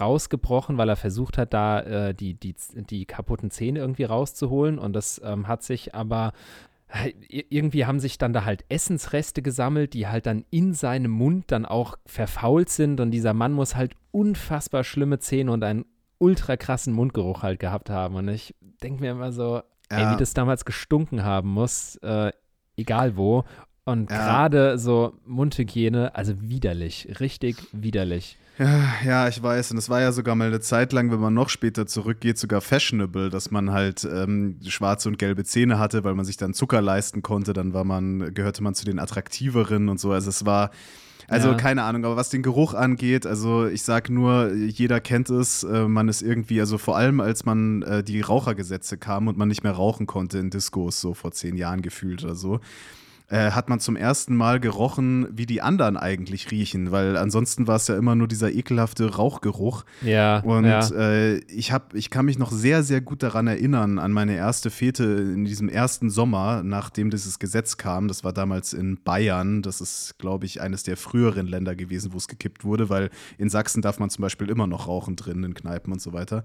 rausgebrochen, 0.00 0.78
weil 0.78 0.88
er 0.88 0.96
versucht 0.96 1.38
hat, 1.38 1.54
da 1.54 1.80
äh, 1.80 2.14
die, 2.14 2.34
die, 2.34 2.54
die 2.74 3.06
kaputten 3.06 3.50
Zähne 3.50 3.80
irgendwie 3.80 4.04
rauszuholen. 4.04 4.78
Und 4.78 4.94
das 4.94 5.20
ähm, 5.24 5.46
hat 5.46 5.62
sich 5.62 5.94
aber 5.94 6.32
äh, 6.88 7.12
irgendwie 7.28 7.86
haben 7.86 8.00
sich 8.00 8.18
dann 8.18 8.32
da 8.32 8.44
halt 8.44 8.64
Essensreste 8.68 9.42
gesammelt, 9.42 9.94
die 9.94 10.06
halt 10.06 10.26
dann 10.26 10.44
in 10.50 10.74
seinem 10.74 11.10
Mund 11.10 11.44
dann 11.48 11.66
auch 11.66 11.96
verfault 12.06 12.68
sind. 12.68 13.00
Und 13.00 13.10
dieser 13.10 13.34
Mann 13.34 13.52
muss 13.52 13.76
halt 13.76 13.94
unfassbar 14.10 14.84
schlimme 14.84 15.18
Zähne 15.18 15.52
und 15.52 15.64
einen 15.64 15.84
ultra 16.18 16.56
krassen 16.56 16.92
Mundgeruch 16.92 17.42
halt 17.42 17.58
gehabt 17.58 17.90
haben. 17.90 18.14
Und 18.14 18.28
ich 18.28 18.54
denke 18.82 19.02
mir 19.02 19.12
immer 19.12 19.32
so, 19.32 19.62
ja. 19.90 19.98
ey, 20.10 20.14
wie 20.14 20.18
das 20.18 20.34
damals 20.34 20.64
gestunken 20.64 21.24
haben 21.24 21.50
muss, 21.50 21.96
äh, 21.96 22.32
egal 22.76 23.16
wo. 23.16 23.44
Und 23.84 24.10
ja. 24.10 24.16
gerade 24.16 24.78
so 24.78 25.14
Mundhygiene, 25.26 26.14
also 26.14 26.40
widerlich, 26.40 27.20
richtig 27.20 27.56
widerlich. 27.72 28.38
Ja, 28.58 28.94
ja, 29.04 29.28
ich 29.28 29.42
weiß. 29.42 29.72
Und 29.72 29.78
es 29.78 29.88
war 29.88 30.00
ja 30.00 30.12
sogar 30.12 30.36
mal 30.36 30.46
eine 30.46 30.60
Zeit 30.60 30.92
lang, 30.92 31.10
wenn 31.10 31.18
man 31.18 31.34
noch 31.34 31.48
später 31.48 31.86
zurückgeht, 31.86 32.38
sogar 32.38 32.60
fashionable, 32.60 33.28
dass 33.28 33.50
man 33.50 33.72
halt 33.72 34.04
ähm, 34.04 34.58
schwarze 34.66 35.08
und 35.08 35.18
gelbe 35.18 35.44
Zähne 35.44 35.78
hatte, 35.78 36.04
weil 36.04 36.14
man 36.14 36.24
sich 36.24 36.36
dann 36.36 36.54
Zucker 36.54 36.80
leisten 36.80 37.22
konnte. 37.22 37.52
Dann 37.52 37.74
war 37.74 37.84
man, 37.84 38.32
gehörte 38.32 38.62
man 38.62 38.74
zu 38.74 38.84
den 38.84 39.00
attraktiveren 39.00 39.88
und 39.88 39.98
so. 39.98 40.12
Also 40.12 40.30
es 40.30 40.46
war. 40.46 40.70
Also 41.26 41.48
ja. 41.48 41.54
keine 41.54 41.84
Ahnung, 41.84 42.04
aber 42.04 42.16
was 42.16 42.28
den 42.28 42.42
Geruch 42.42 42.74
angeht, 42.74 43.24
also 43.24 43.66
ich 43.66 43.82
sag 43.82 44.10
nur, 44.10 44.52
jeder 44.52 45.00
kennt 45.00 45.30
es, 45.30 45.62
äh, 45.62 45.88
man 45.88 46.06
ist 46.08 46.20
irgendwie, 46.20 46.60
also 46.60 46.76
vor 46.76 46.98
allem 46.98 47.20
als 47.20 47.46
man 47.46 47.80
äh, 47.80 48.04
die 48.04 48.20
Rauchergesetze 48.20 48.98
kam 48.98 49.26
und 49.26 49.38
man 49.38 49.48
nicht 49.48 49.64
mehr 49.64 49.72
rauchen 49.72 50.06
konnte 50.06 50.36
in 50.36 50.50
Discos, 50.50 51.00
so 51.00 51.14
vor 51.14 51.32
zehn 51.32 51.56
Jahren 51.56 51.80
gefühlt 51.80 52.22
oder 52.24 52.34
so, 52.34 52.60
äh, 53.28 53.52
hat 53.52 53.70
man 53.70 53.80
zum 53.80 53.96
ersten 53.96 54.36
Mal 54.36 54.60
gerochen, 54.60 55.26
wie 55.32 55.46
die 55.46 55.62
anderen 55.62 55.96
eigentlich 55.96 56.50
riechen, 56.50 56.92
weil 56.92 57.16
ansonsten 57.16 57.66
war 57.66 57.76
es 57.76 57.88
ja 57.88 57.96
immer 57.96 58.14
nur 58.14 58.28
dieser 58.28 58.52
ekelhafte 58.52 59.14
Rauchgeruch. 59.14 59.84
Ja. 60.02 60.40
Und 60.40 60.66
ja. 60.66 60.86
Äh, 60.90 61.36
ich, 61.48 61.72
hab, 61.72 61.94
ich 61.94 62.10
kann 62.10 62.26
mich 62.26 62.38
noch 62.38 62.52
sehr, 62.52 62.82
sehr 62.82 63.00
gut 63.00 63.22
daran 63.22 63.46
erinnern, 63.46 63.98
an 63.98 64.12
meine 64.12 64.36
erste 64.36 64.68
Fete 64.68 65.04
in 65.04 65.46
diesem 65.46 65.70
ersten 65.70 66.10
Sommer, 66.10 66.62
nachdem 66.62 67.10
dieses 67.10 67.38
Gesetz 67.38 67.78
kam. 67.78 68.08
Das 68.08 68.24
war 68.24 68.34
damals 68.34 68.74
in 68.74 69.02
Bayern. 69.02 69.62
Das 69.62 69.80
ist, 69.80 70.18
glaube 70.18 70.44
ich, 70.44 70.60
eines 70.60 70.82
der 70.82 70.98
früheren 70.98 71.46
Länder 71.46 71.74
gewesen, 71.74 72.12
wo 72.12 72.18
es 72.18 72.28
gekippt 72.28 72.62
wurde, 72.64 72.90
weil 72.90 73.10
in 73.38 73.48
Sachsen 73.48 73.80
darf 73.80 73.98
man 73.98 74.10
zum 74.10 74.20
Beispiel 74.20 74.50
immer 74.50 74.66
noch 74.66 74.86
rauchen 74.86 75.16
drin, 75.16 75.42
in 75.44 75.54
Kneipen 75.54 75.92
und 75.92 76.02
so 76.02 76.12
weiter. 76.12 76.44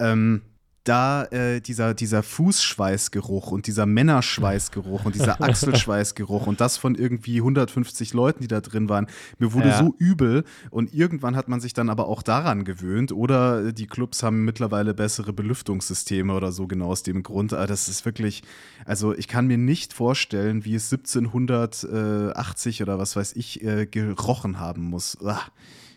Ähm, 0.00 0.42
da 0.88 1.24
äh, 1.24 1.60
dieser, 1.60 1.94
dieser 1.94 2.22
Fußschweißgeruch 2.22 3.50
und 3.50 3.66
dieser 3.66 3.86
Männerschweißgeruch 3.86 5.04
und 5.04 5.14
dieser 5.14 5.40
Achselschweißgeruch 5.42 6.46
und 6.46 6.60
das 6.60 6.76
von 6.76 6.94
irgendwie 6.94 7.38
150 7.38 8.14
Leuten, 8.14 8.42
die 8.42 8.48
da 8.48 8.60
drin 8.60 8.88
waren, 8.88 9.06
mir 9.38 9.52
wurde 9.52 9.68
ja. 9.68 9.78
so 9.78 9.94
übel 9.98 10.44
und 10.70 10.94
irgendwann 10.94 11.36
hat 11.36 11.48
man 11.48 11.60
sich 11.60 11.72
dann 11.72 11.90
aber 11.90 12.08
auch 12.08 12.22
daran 12.22 12.64
gewöhnt 12.64 13.12
oder 13.12 13.72
die 13.72 13.86
Clubs 13.86 14.22
haben 14.22 14.44
mittlerweile 14.44 14.94
bessere 14.94 15.32
Belüftungssysteme 15.32 16.32
oder 16.32 16.52
so 16.52 16.66
genau 16.66 16.86
aus 16.86 17.02
dem 17.02 17.22
Grund. 17.22 17.52
Aber 17.52 17.66
das 17.66 17.88
ist 17.88 18.04
wirklich, 18.04 18.42
also 18.84 19.14
ich 19.14 19.28
kann 19.28 19.46
mir 19.46 19.58
nicht 19.58 19.92
vorstellen, 19.92 20.64
wie 20.64 20.74
es 20.74 20.92
1780 20.92 22.82
oder 22.82 22.98
was 22.98 23.16
weiß 23.16 23.34
ich 23.34 23.62
äh, 23.64 23.86
gerochen 23.86 24.58
haben 24.60 24.82
muss. 24.82 25.18
Uah, 25.20 25.40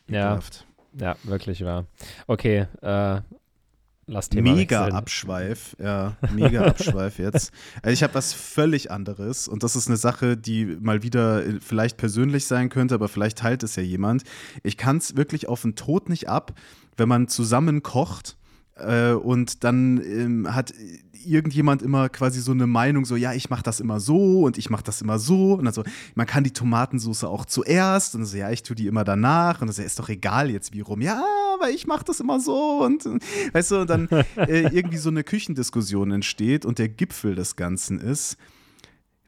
ja. 0.08 0.39
Ja, 1.00 1.15
wirklich 1.23 1.63
wahr. 1.63 1.86
Okay, 2.25 2.65
äh, 2.82 3.21
Lass 4.12 4.30
Thema 4.30 4.54
mega 4.56 4.82
wechseln. 4.82 4.95
Abschweif, 4.95 5.76
ja, 5.80 6.17
mega 6.34 6.63
Abschweif 6.65 7.19
jetzt. 7.19 7.52
Also 7.84 7.93
ich 7.93 8.04
habe 8.04 8.15
was 8.15 8.34
völlig 8.34 8.89
anderes 8.91 9.48
und 9.48 9.62
das 9.62 9.76
ist 9.76 9.88
eine 9.88 9.98
Sache, 9.98 10.36
die 10.36 10.65
mal 10.65 11.04
wieder 11.04 11.45
äh, 11.45 11.60
vielleicht 11.62 11.98
persönlich 11.98 12.45
sein 12.45 12.69
könnte, 12.69 12.95
aber 12.95 13.08
vielleicht 13.08 13.38
teilt 13.38 13.62
es 13.62 13.76
ja 13.76 13.84
jemand. 13.84 14.24
Ich 14.63 14.78
kann 14.78 14.98
es 14.98 15.15
wirklich 15.15 15.48
auf 15.48 15.62
den 15.62 15.76
Tod 15.76 16.10
nicht 16.10 16.28
ab, 16.28 16.54
wenn 16.98 17.08
man 17.08 17.28
zusammen 17.28 17.84
kocht 17.84 18.36
äh, 18.82 19.13
und 19.13 19.63
dann 19.63 20.02
ähm, 20.04 20.54
hat 20.54 20.74
irgendjemand 21.26 21.82
immer 21.82 22.10
quasi 22.10 22.42
so 22.42 22.52
eine 22.52 22.68
Meinung, 22.68 23.06
so, 23.06 23.15
ja, 23.15 23.34
ich 23.34 23.50
mache 23.50 23.63
das 23.63 23.80
immer 23.80 24.00
so 24.00 24.42
und 24.42 24.58
ich 24.58 24.70
mache 24.70 24.84
das 24.84 25.02
immer 25.02 25.20
so. 25.20 25.54
Und 25.54 25.68
also, 25.68 25.84
man 26.15 26.26
kann 26.26 26.44
die 26.44 26.52
Tomatensauce 26.52 27.24
auch 27.26 27.46
zuerst 27.46 28.15
und 28.15 28.26
so, 28.26 28.38
ja, 28.38 28.52
ich 28.52 28.63
tue 28.63 28.76
die 28.76 28.88
immer 28.88 29.04
danach. 29.04 29.62
Und 29.62 29.72
so, 29.72 29.82
ist 29.82 30.00
doch 30.00 30.10
egal 30.10 30.50
jetzt 30.50 30.74
wie 30.74 30.82
rum. 30.82 31.02
Ja, 31.02 31.24
aber 31.54 31.70
ich 31.70 31.88
mache 31.88 32.06
das 32.06 32.20
immer 32.20 32.39
so. 32.39 32.84
Und 32.84 33.06
weißt 33.54 33.72
du, 33.72 33.82
und 33.82 33.89
dann 33.89 34.08
äh, 34.36 34.62
irgendwie 34.74 34.98
so 34.98 35.10
eine 35.10 35.24
Küchendiskussion 35.24 36.12
entsteht 36.12 36.65
und 36.65 36.80
der 36.80 36.89
Gipfel 36.89 37.36
des 37.36 37.56
Ganzen 37.56 38.00
ist, 38.00 38.38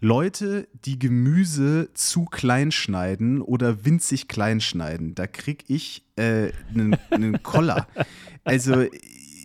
Leute, 0.03 0.67
die 0.83 0.97
Gemüse 0.97 1.89
zu 1.93 2.25
klein 2.25 2.71
schneiden 2.71 3.39
oder 3.39 3.85
winzig 3.85 4.27
klein 4.27 4.59
schneiden, 4.59 5.13
da 5.13 5.27
krieg 5.27 5.65
ich 5.67 6.03
einen 6.17 6.93
äh, 7.11 7.39
Koller. 7.43 7.87
Also 8.43 8.85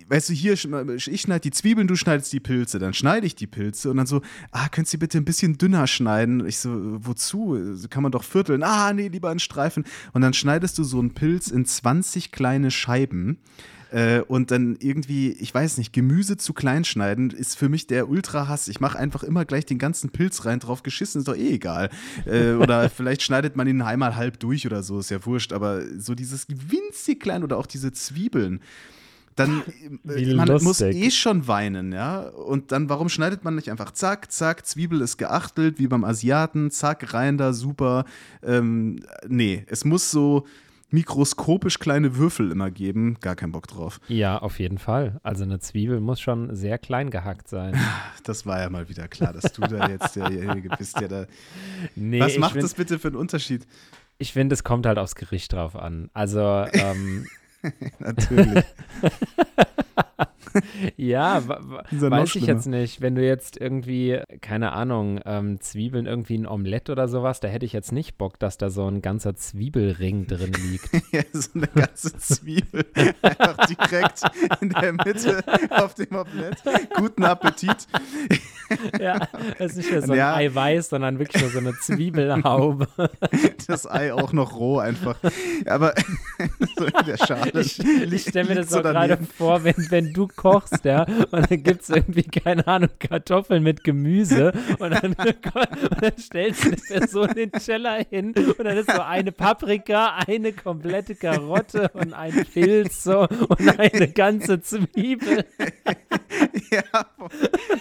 weißt 0.09 0.29
du, 0.29 0.33
hier, 0.33 0.53
ich 0.53 1.21
schneide 1.21 1.41
die 1.41 1.51
Zwiebeln, 1.51 1.89
du 1.89 1.97
schneidest 1.97 2.33
die 2.33 2.41
Pilze. 2.41 2.79
Dann 2.79 2.95
schneide 2.95 3.27
ich 3.27 3.35
die 3.35 3.47
Pilze 3.47 3.91
und 3.91 3.97
dann 3.97 4.07
so, 4.07 4.23
ah, 4.53 4.69
könntest 4.69 4.95
du 4.95 4.99
bitte 4.99 5.19
ein 5.19 5.25
bisschen 5.25 5.59
dünner 5.59 5.87
schneiden? 5.87 6.47
Ich 6.47 6.59
so, 6.59 6.71
wozu? 7.05 7.59
Kann 7.91 8.03
man 8.03 8.13
doch 8.13 8.25
vierteln. 8.25 8.63
Ah, 8.63 8.93
nee, 8.93 9.09
lieber 9.09 9.33
in 9.33 9.39
Streifen. 9.39 9.85
Und 10.13 10.23
dann 10.23 10.35
schneidest 10.35 10.79
du 10.79 10.85
so 10.85 10.99
einen 10.99 11.15
Pilz 11.15 11.49
in 11.49 11.65
20 11.65 12.33
kleine 12.33 12.71
Scheiben. 12.71 13.39
Äh, 13.91 14.21
und 14.21 14.51
dann 14.51 14.77
irgendwie, 14.81 15.33
ich 15.33 15.55
weiß 15.55 15.79
nicht, 15.79 15.93
Gemüse 15.93 16.37
zu 16.37 16.53
klein 16.53 16.85
schneiden 16.85 17.31
ist 17.31 17.57
für 17.57 17.69
mich 17.69 17.87
der 17.87 18.09
Ultra-Hass. 18.09 18.69
Ich 18.69 18.81
mache 18.81 18.99
einfach 18.99 19.23
immer 19.23 19.45
gleich 19.45 19.65
den 19.65 19.79
ganzen 19.79 20.11
Pilz 20.11 20.45
rein, 20.45 20.59
drauf 20.59 20.83
geschissen, 20.83 21.21
ist 21.21 21.29
doch 21.29 21.37
eh 21.37 21.55
egal. 21.55 21.91
Äh, 22.27 22.53
oder 22.53 22.91
vielleicht 22.91 23.23
schneidet 23.23 23.57
man 23.57 23.69
ihn 23.69 23.83
einmal 23.83 24.17
halb 24.17 24.41
durch 24.41 24.67
oder 24.67 24.83
so, 24.83 24.99
ist 24.99 25.11
ja 25.11 25.25
wurscht. 25.25 25.53
Aber 25.53 25.83
so 25.99 26.15
dieses 26.15 26.47
winzig 26.49 27.21
klein 27.21 27.45
oder 27.45 27.59
auch 27.59 27.67
diese 27.67 27.93
Zwiebeln 27.93 28.61
dann 29.37 29.63
Wie 30.03 30.35
man 30.35 30.49
lustig. 30.49 30.67
muss 30.67 30.81
eh 30.81 31.11
schon 31.11 31.47
weinen, 31.47 31.93
ja. 31.93 32.21
Und 32.21 32.73
dann, 32.73 32.89
warum 32.89 33.09
schneidet 33.09 33.45
man 33.45 33.55
nicht 33.55 33.71
einfach 33.71 33.93
zack, 33.93 34.33
zack, 34.33 34.67
Zwiebel 34.67 35.01
ist 35.03 35.19
geachtelt, 35.19 35.79
wie 35.79 35.87
beim 35.87 36.05
Asiaten, 36.05 36.71
zack, 36.71 37.13
rein 37.15 37.39
da, 37.39 37.53
super. 37.53 38.05
Ähm, 38.43 39.01
nee, 39.29 39.65
es 39.69 39.85
muss 39.85 40.11
so 40.11 40.47
mikroskopisch 40.91 41.79
kleine 41.79 42.17
Würfel 42.17 42.51
immer 42.51 42.71
geben, 42.71 43.19
gar 43.21 43.35
keinen 43.37 43.53
Bock 43.53 43.67
drauf. 43.67 44.01
Ja, 44.09 44.39
auf 44.39 44.59
jeden 44.59 44.79
Fall. 44.79 45.21
Also 45.23 45.45
eine 45.45 45.59
Zwiebel 45.59 46.01
muss 46.01 46.21
schon 46.21 46.55
sehr 46.55 46.79
klein 46.79 47.11
gehackt 47.11 47.49
sein. 47.49 47.77
Das 48.25 48.45
war 48.45 48.61
ja 48.61 48.69
mal 48.71 48.89
wieder 48.89 49.07
klar, 49.07 49.33
dass 49.33 49.53
du 49.53 49.61
da 49.63 49.89
jetzt 49.89 50.17
derjenige 50.17 50.69
bist, 50.77 50.99
der 50.99 51.07
da. 51.07 51.27
Nee, 51.95 52.19
Was 52.19 52.39
macht 52.39 52.53
find, 52.53 52.65
das 52.65 52.75
bitte 52.75 52.99
für 52.99 53.07
einen 53.09 53.17
Unterschied? 53.17 53.65
Ich 54.19 54.33
finde, 54.33 54.55
es 54.55 54.65
kommt 54.65 54.85
halt 54.85 54.99
aufs 54.99 55.15
Gericht 55.15 55.53
drauf 55.53 55.77
an. 55.77 56.11
Also, 56.13 56.65
ähm, 56.73 57.27
Natürlich. 57.99 58.65
ja, 60.97 61.43
weiß 61.47 62.37
ich 62.37 62.47
jetzt 62.47 62.67
nicht. 62.67 63.01
Wenn 63.01 63.15
du 63.15 63.25
jetzt 63.25 63.61
irgendwie, 63.61 64.21
keine 64.41 64.73
Ahnung, 64.73 65.21
ähm, 65.25 65.61
Zwiebeln 65.61 66.07
irgendwie 66.07 66.39
ein 66.39 66.47
Omelett 66.47 66.91
oder 66.91 67.09
sowas, 67.09 67.41
da 67.41 67.49
hätte 67.49 67.67
ich 67.67 67.73
jetzt 67.73 67.93
nicht 67.93 68.17
Bock, 68.17 68.39
dass 68.39 68.59
da 68.59 68.71
so 68.71 68.89
ein 68.89 69.03
ganzer 69.03 69.37
Zwiebelring 69.37 70.27
drin 70.27 70.53
liegt. 70.53 70.91
ja, 71.13 71.23
so 71.33 71.51
eine 71.55 71.67
ganze 71.69 72.17
Zwiebel 72.17 72.85
einfach 73.23 73.67
direkt 73.67 74.23
in 74.61 74.71
der 74.71 74.93
Mitte 74.93 75.45
auf 75.71 75.95
dem 75.95 76.17
Omelett. 76.17 76.63
Guten 76.97 77.25
Appetit. 77.25 77.87
ja, 79.01 79.29
es 79.59 79.73
ist 79.73 79.77
nicht 79.77 79.91
mehr 79.91 80.03
so 80.03 80.13
ein 80.13 80.19
ja. 80.19 80.35
Eiweiß, 80.35 80.89
sondern 80.89 81.19
wirklich 81.19 81.43
nur 81.43 81.51
so 81.51 81.59
eine 81.59 81.75
Zwiebelhaube. 81.75 82.89
das 83.67 83.87
Ei 83.87 84.13
auch 84.13 84.33
noch 84.33 84.57
roh 84.57 84.79
einfach. 84.79 85.19
Aber 85.67 85.95
so 86.77 86.85
in 86.87 87.07
der 87.07 87.17
Schale. 87.19 87.61
Ich, 87.61 87.79
ich 87.79 88.23
stelle 88.23 88.49
mir 88.49 88.55
das 88.57 88.71
so 88.71 88.83
gerade 88.83 89.19
vor, 89.37 89.63
wenn, 89.63 89.75
wenn 89.91 90.07
wenn 90.07 90.13
du 90.13 90.29
kochst, 90.47 90.85
ja, 90.85 91.03
und 91.03 91.51
dann 91.51 91.63
gibt 91.63 91.83
es 91.83 91.89
irgendwie, 91.89 92.23
keine 92.23 92.67
Ahnung, 92.67 92.91
Kartoffeln 93.01 93.63
mit 93.63 93.83
Gemüse 93.83 94.53
und 94.79 94.91
dann, 94.91 95.13
und 95.15 96.03
dann 96.03 96.19
stellst 96.19 96.65
du 96.65 96.71
der 96.71 96.99
Person 96.99 97.29
den 97.35 97.53
Teller 97.53 98.05
hin 98.09 98.33
und 98.37 98.65
dann 98.65 98.77
ist 98.77 98.91
so 98.91 99.01
eine 99.01 99.33
Paprika, 99.33 100.19
eine 100.27 100.53
komplette 100.53 101.17
Karotte 101.17 101.91
und 101.95 102.13
ein 102.13 102.47
Pilz 102.53 103.03
so 103.03 103.21
und 103.21 103.79
eine 103.79 104.09
ganze 104.09 104.61
Zwiebel. 104.61 105.45
ja, 106.71 106.83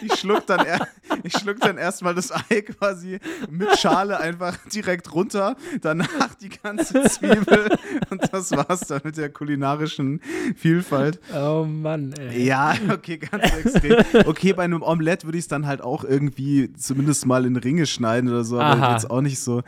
ich 0.01 0.15
schluck 0.15 0.47
dann, 0.47 0.65
er, 0.65 0.88
ich 1.23 1.34
schluck 1.34 1.60
dann 1.60 1.78
erstmal 1.78 2.15
das 2.15 2.32
Ei 2.32 2.62
quasi 2.62 3.19
mit 3.49 3.78
Schale 3.80 4.19
einfach 4.19 4.58
direkt 4.73 5.13
runter, 5.13 5.56
danach 5.82 6.34
die 6.36 6.49
ganze 6.49 7.04
Zwiebel 7.04 7.78
und 8.10 8.21
das 8.34 8.51
war's 8.51 8.82
dann 8.82 9.01
mit 9.04 9.17
der 9.17 9.30
kulinarischen 9.30 10.19
Vielfalt. 10.56 11.19
Oh 11.36 11.65
Mann, 11.65 12.13
ey. 12.13 12.45
Ja, 12.45 12.55
okay, 12.91 13.18
ganz 13.18 13.44
extrem. 13.44 14.04
Okay, 14.26 14.54
bei 14.54 14.63
einem 14.63 14.82
Omelett 14.82 15.26
würde 15.26 15.38
ich 15.38 15.44
es 15.46 15.48
dann 15.48 15.65
halt 15.65 15.82
auch 15.82 16.04
irgendwie 16.04 16.72
zumindest 16.74 17.26
mal 17.26 17.46
in 17.46 17.56
Ringe 17.56 17.86
schneiden 17.86 18.30
oder 18.30 18.44
so, 18.44 18.60
aber 18.60 18.82
Aha. 18.84 18.94
jetzt 18.94 19.10
auch 19.10 19.22
nicht 19.22 19.39
so. 19.39 19.63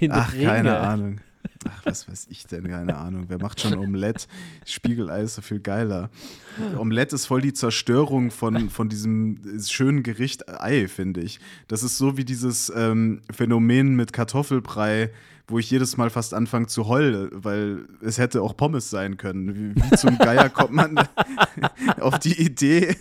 In 0.00 0.12
Ach, 0.12 0.32
Ringe. 0.32 0.44
keine 0.44 0.78
Ahnung. 0.78 1.20
Ach, 1.68 1.86
was 1.86 2.08
weiß 2.08 2.26
ich 2.30 2.46
denn, 2.46 2.68
keine 2.68 2.96
Ahnung. 2.96 3.26
Wer 3.28 3.38
macht 3.38 3.60
schon 3.60 3.74
Omelett? 3.78 4.28
Spiegelei 4.66 5.22
ist 5.22 5.36
so 5.36 5.42
viel 5.42 5.60
geiler. 5.60 6.10
Omelett 6.76 7.12
ist 7.12 7.26
voll 7.26 7.40
die 7.40 7.52
Zerstörung 7.52 8.30
von, 8.30 8.70
von 8.70 8.88
diesem 8.88 9.38
schönen 9.64 10.02
Gericht 10.02 10.48
Ei, 10.48 10.88
finde 10.88 11.20
ich. 11.20 11.40
Das 11.68 11.82
ist 11.82 11.98
so 11.98 12.16
wie 12.16 12.24
dieses 12.24 12.72
ähm, 12.74 13.22
Phänomen 13.30 13.94
mit 13.94 14.12
Kartoffelbrei, 14.12 15.10
wo 15.48 15.58
ich 15.58 15.70
jedes 15.70 15.96
Mal 15.96 16.10
fast 16.10 16.34
anfange 16.34 16.66
zu 16.66 16.86
heulen, 16.86 17.30
weil 17.32 17.86
es 18.00 18.18
hätte 18.18 18.42
auch 18.42 18.56
Pommes 18.56 18.90
sein 18.90 19.16
können. 19.16 19.54
Wie, 19.54 19.82
wie 19.82 19.96
zum 19.96 20.16
Geier 20.18 20.48
kommt 20.48 20.72
man 20.72 20.96
auf 22.00 22.18
die 22.18 22.40
Idee, 22.40 22.96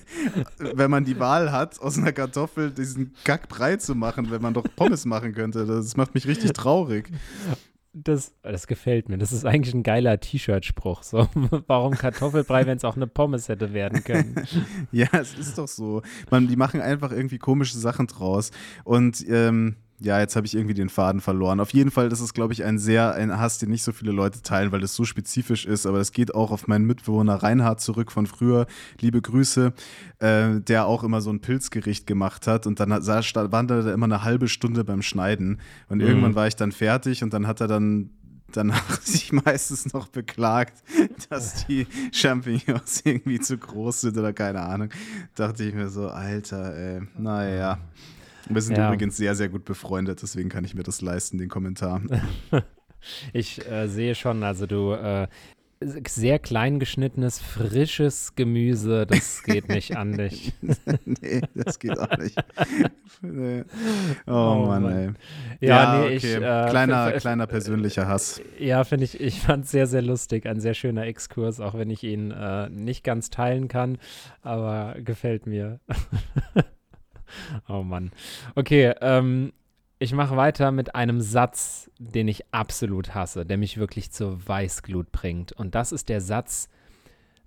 wenn 0.57 0.91
man 0.91 1.05
die 1.05 1.19
Wahl 1.19 1.51
hat, 1.51 1.79
aus 1.79 1.97
einer 1.97 2.11
Kartoffel 2.11 2.71
diesen 2.71 3.13
Kackbrei 3.23 3.77
zu 3.77 3.95
machen, 3.95 4.31
wenn 4.31 4.41
man 4.41 4.53
doch 4.53 4.65
Pommes 4.75 5.05
machen 5.05 5.33
könnte. 5.33 5.65
Das 5.65 5.95
macht 5.95 6.13
mich 6.13 6.27
richtig 6.27 6.53
traurig. 6.53 7.09
Das, 7.93 8.33
das 8.41 8.67
gefällt 8.67 9.09
mir. 9.09 9.17
Das 9.17 9.33
ist 9.33 9.45
eigentlich 9.45 9.73
ein 9.73 9.83
geiler 9.83 10.19
T-Shirt-Spruch. 10.19 11.03
So, 11.03 11.27
warum 11.67 11.93
Kartoffelbrei, 11.95 12.65
wenn 12.65 12.77
es 12.77 12.85
auch 12.85 12.95
eine 12.95 13.07
Pommes 13.07 13.49
hätte 13.49 13.73
werden 13.73 14.03
können? 14.03 14.35
Ja, 14.91 15.07
es 15.11 15.33
ist 15.37 15.57
doch 15.57 15.67
so. 15.67 16.01
Man, 16.29 16.47
die 16.47 16.55
machen 16.55 16.81
einfach 16.81 17.11
irgendwie 17.11 17.37
komische 17.37 17.77
Sachen 17.77 18.07
draus. 18.07 18.51
Und 18.83 19.25
ähm, 19.29 19.75
ja, 20.03 20.19
jetzt 20.19 20.35
habe 20.35 20.47
ich 20.47 20.55
irgendwie 20.55 20.73
den 20.73 20.89
Faden 20.89 21.21
verloren. 21.21 21.59
Auf 21.59 21.73
jeden 21.73 21.91
Fall, 21.91 22.09
das 22.09 22.21
ist, 22.21 22.33
glaube 22.33 22.53
ich, 22.53 22.63
ein 22.63 22.79
sehr, 22.79 23.13
ein 23.13 23.37
Hass, 23.39 23.59
den 23.59 23.69
nicht 23.69 23.83
so 23.83 23.91
viele 23.91 24.11
Leute 24.11 24.41
teilen, 24.41 24.71
weil 24.71 24.79
das 24.79 24.95
so 24.95 25.05
spezifisch 25.05 25.65
ist. 25.65 25.85
Aber 25.85 25.99
es 25.99 26.11
geht 26.11 26.33
auch 26.33 26.49
auf 26.51 26.67
meinen 26.67 26.85
Mitbewohner 26.85 27.35
Reinhard 27.35 27.79
zurück 27.81 28.11
von 28.11 28.25
früher. 28.25 28.65
Liebe 28.99 29.21
Grüße, 29.21 29.73
äh, 30.17 30.59
der 30.59 30.87
auch 30.87 31.03
immer 31.03 31.21
so 31.21 31.29
ein 31.31 31.39
Pilzgericht 31.39 32.07
gemacht 32.07 32.47
hat. 32.47 32.65
Und 32.65 32.79
dann 32.79 32.89
wanderte 32.89 33.89
er 33.89 33.93
immer 33.93 34.05
eine 34.07 34.23
halbe 34.23 34.47
Stunde 34.47 34.83
beim 34.83 35.03
Schneiden. 35.03 35.59
Und 35.87 35.99
Mhm. 35.99 36.05
irgendwann 36.07 36.35
war 36.35 36.47
ich 36.47 36.55
dann 36.55 36.71
fertig 36.71 37.23
und 37.23 37.31
dann 37.33 37.45
hat 37.45 37.61
er 37.61 37.67
dann 37.67 38.09
danach 38.53 38.99
sich 39.01 39.31
meistens 39.31 39.93
noch 39.93 40.07
beklagt, 40.07 40.83
dass 41.29 41.67
die 41.67 41.85
Champignons 42.11 43.01
irgendwie 43.05 43.39
zu 43.39 43.57
groß 43.57 44.01
sind 44.01 44.17
oder 44.17 44.33
keine 44.33 44.61
Ahnung. 44.61 44.89
Dachte 45.35 45.63
ich 45.63 45.73
mir 45.75 45.89
so, 45.89 46.07
Alter, 46.09 46.75
ey, 46.75 47.01
naja. 47.17 47.77
Wir 48.49 48.61
sind 48.61 48.77
Ja. 48.77 48.87
übrigens 48.87 49.17
sehr, 49.17 49.35
sehr 49.35 49.49
gut 49.49 49.65
befreundet, 49.65 50.21
deswegen 50.21 50.49
kann 50.49 50.63
ich 50.63 50.73
mir 50.75 50.83
das 50.83 51.01
leisten, 51.01 51.37
den 51.37 51.49
Kommentar. 51.49 52.01
Ich 53.33 53.67
äh, 53.67 53.87
sehe 53.87 54.13
schon, 54.13 54.43
also 54.43 54.67
du 54.67 54.91
äh, 54.93 55.27
sehr 55.79 56.37
klein 56.37 56.79
geschnittenes, 56.79 57.39
frisches 57.41 58.35
Gemüse, 58.35 59.07
das 59.07 59.41
geht 59.41 59.69
nicht 59.69 59.97
an 59.97 60.13
dich. 60.19 60.53
nee, 61.05 61.41
das 61.55 61.79
geht 61.79 61.97
auch 61.97 62.15
nicht. 62.19 62.37
nee. 63.23 63.63
Oh, 64.27 64.31
Oh 64.31 64.65
Mann, 64.67 64.83
Mann. 64.83 64.93
ey. 64.93 65.67
Ja, 65.67 66.01
nee, 66.01 66.09
ich, 66.13 66.25
äh, 66.25 66.37
kleiner, 66.37 67.11
kleiner 67.13 67.47
persönlicher 67.47 68.07
Hass. 68.07 68.39
Ja, 68.59 68.83
finde 68.83 69.05
ich, 69.05 69.19
ich 69.19 69.39
fand 69.41 69.65
es 69.65 69.71
sehr, 69.71 69.87
sehr 69.87 70.03
lustig. 70.03 70.45
Ein 70.45 70.59
sehr 70.59 70.75
schöner 70.75 71.07
Exkurs, 71.07 71.59
auch 71.59 71.73
wenn 71.73 71.89
ich 71.89 72.03
ihn 72.03 72.29
äh, 72.29 72.69
nicht 72.69 73.03
ganz 73.03 73.31
teilen 73.31 73.67
kann, 73.67 73.97
aber 74.43 74.93
gefällt 75.03 75.47
mir. 75.47 75.79
oh 77.67 77.83
Mann. 77.83 78.11
Okay, 78.55 78.93
ähm, 79.01 79.53
ich 79.99 80.13
mache 80.13 80.35
weiter 80.35 80.71
mit 80.71 80.95
einem 80.95 81.21
Satz, 81.21 81.91
den 81.99 82.27
ich 82.27 82.51
absolut 82.51 83.13
hasse, 83.13 83.45
der 83.45 83.57
mich 83.57 83.77
wirklich 83.77 84.11
zur 84.11 84.47
Weißglut 84.47 85.11
bringt. 85.11 85.51
Und 85.51 85.75
das 85.75 85.91
ist 85.91 86.09
der 86.09 86.21
Satz, 86.21 86.69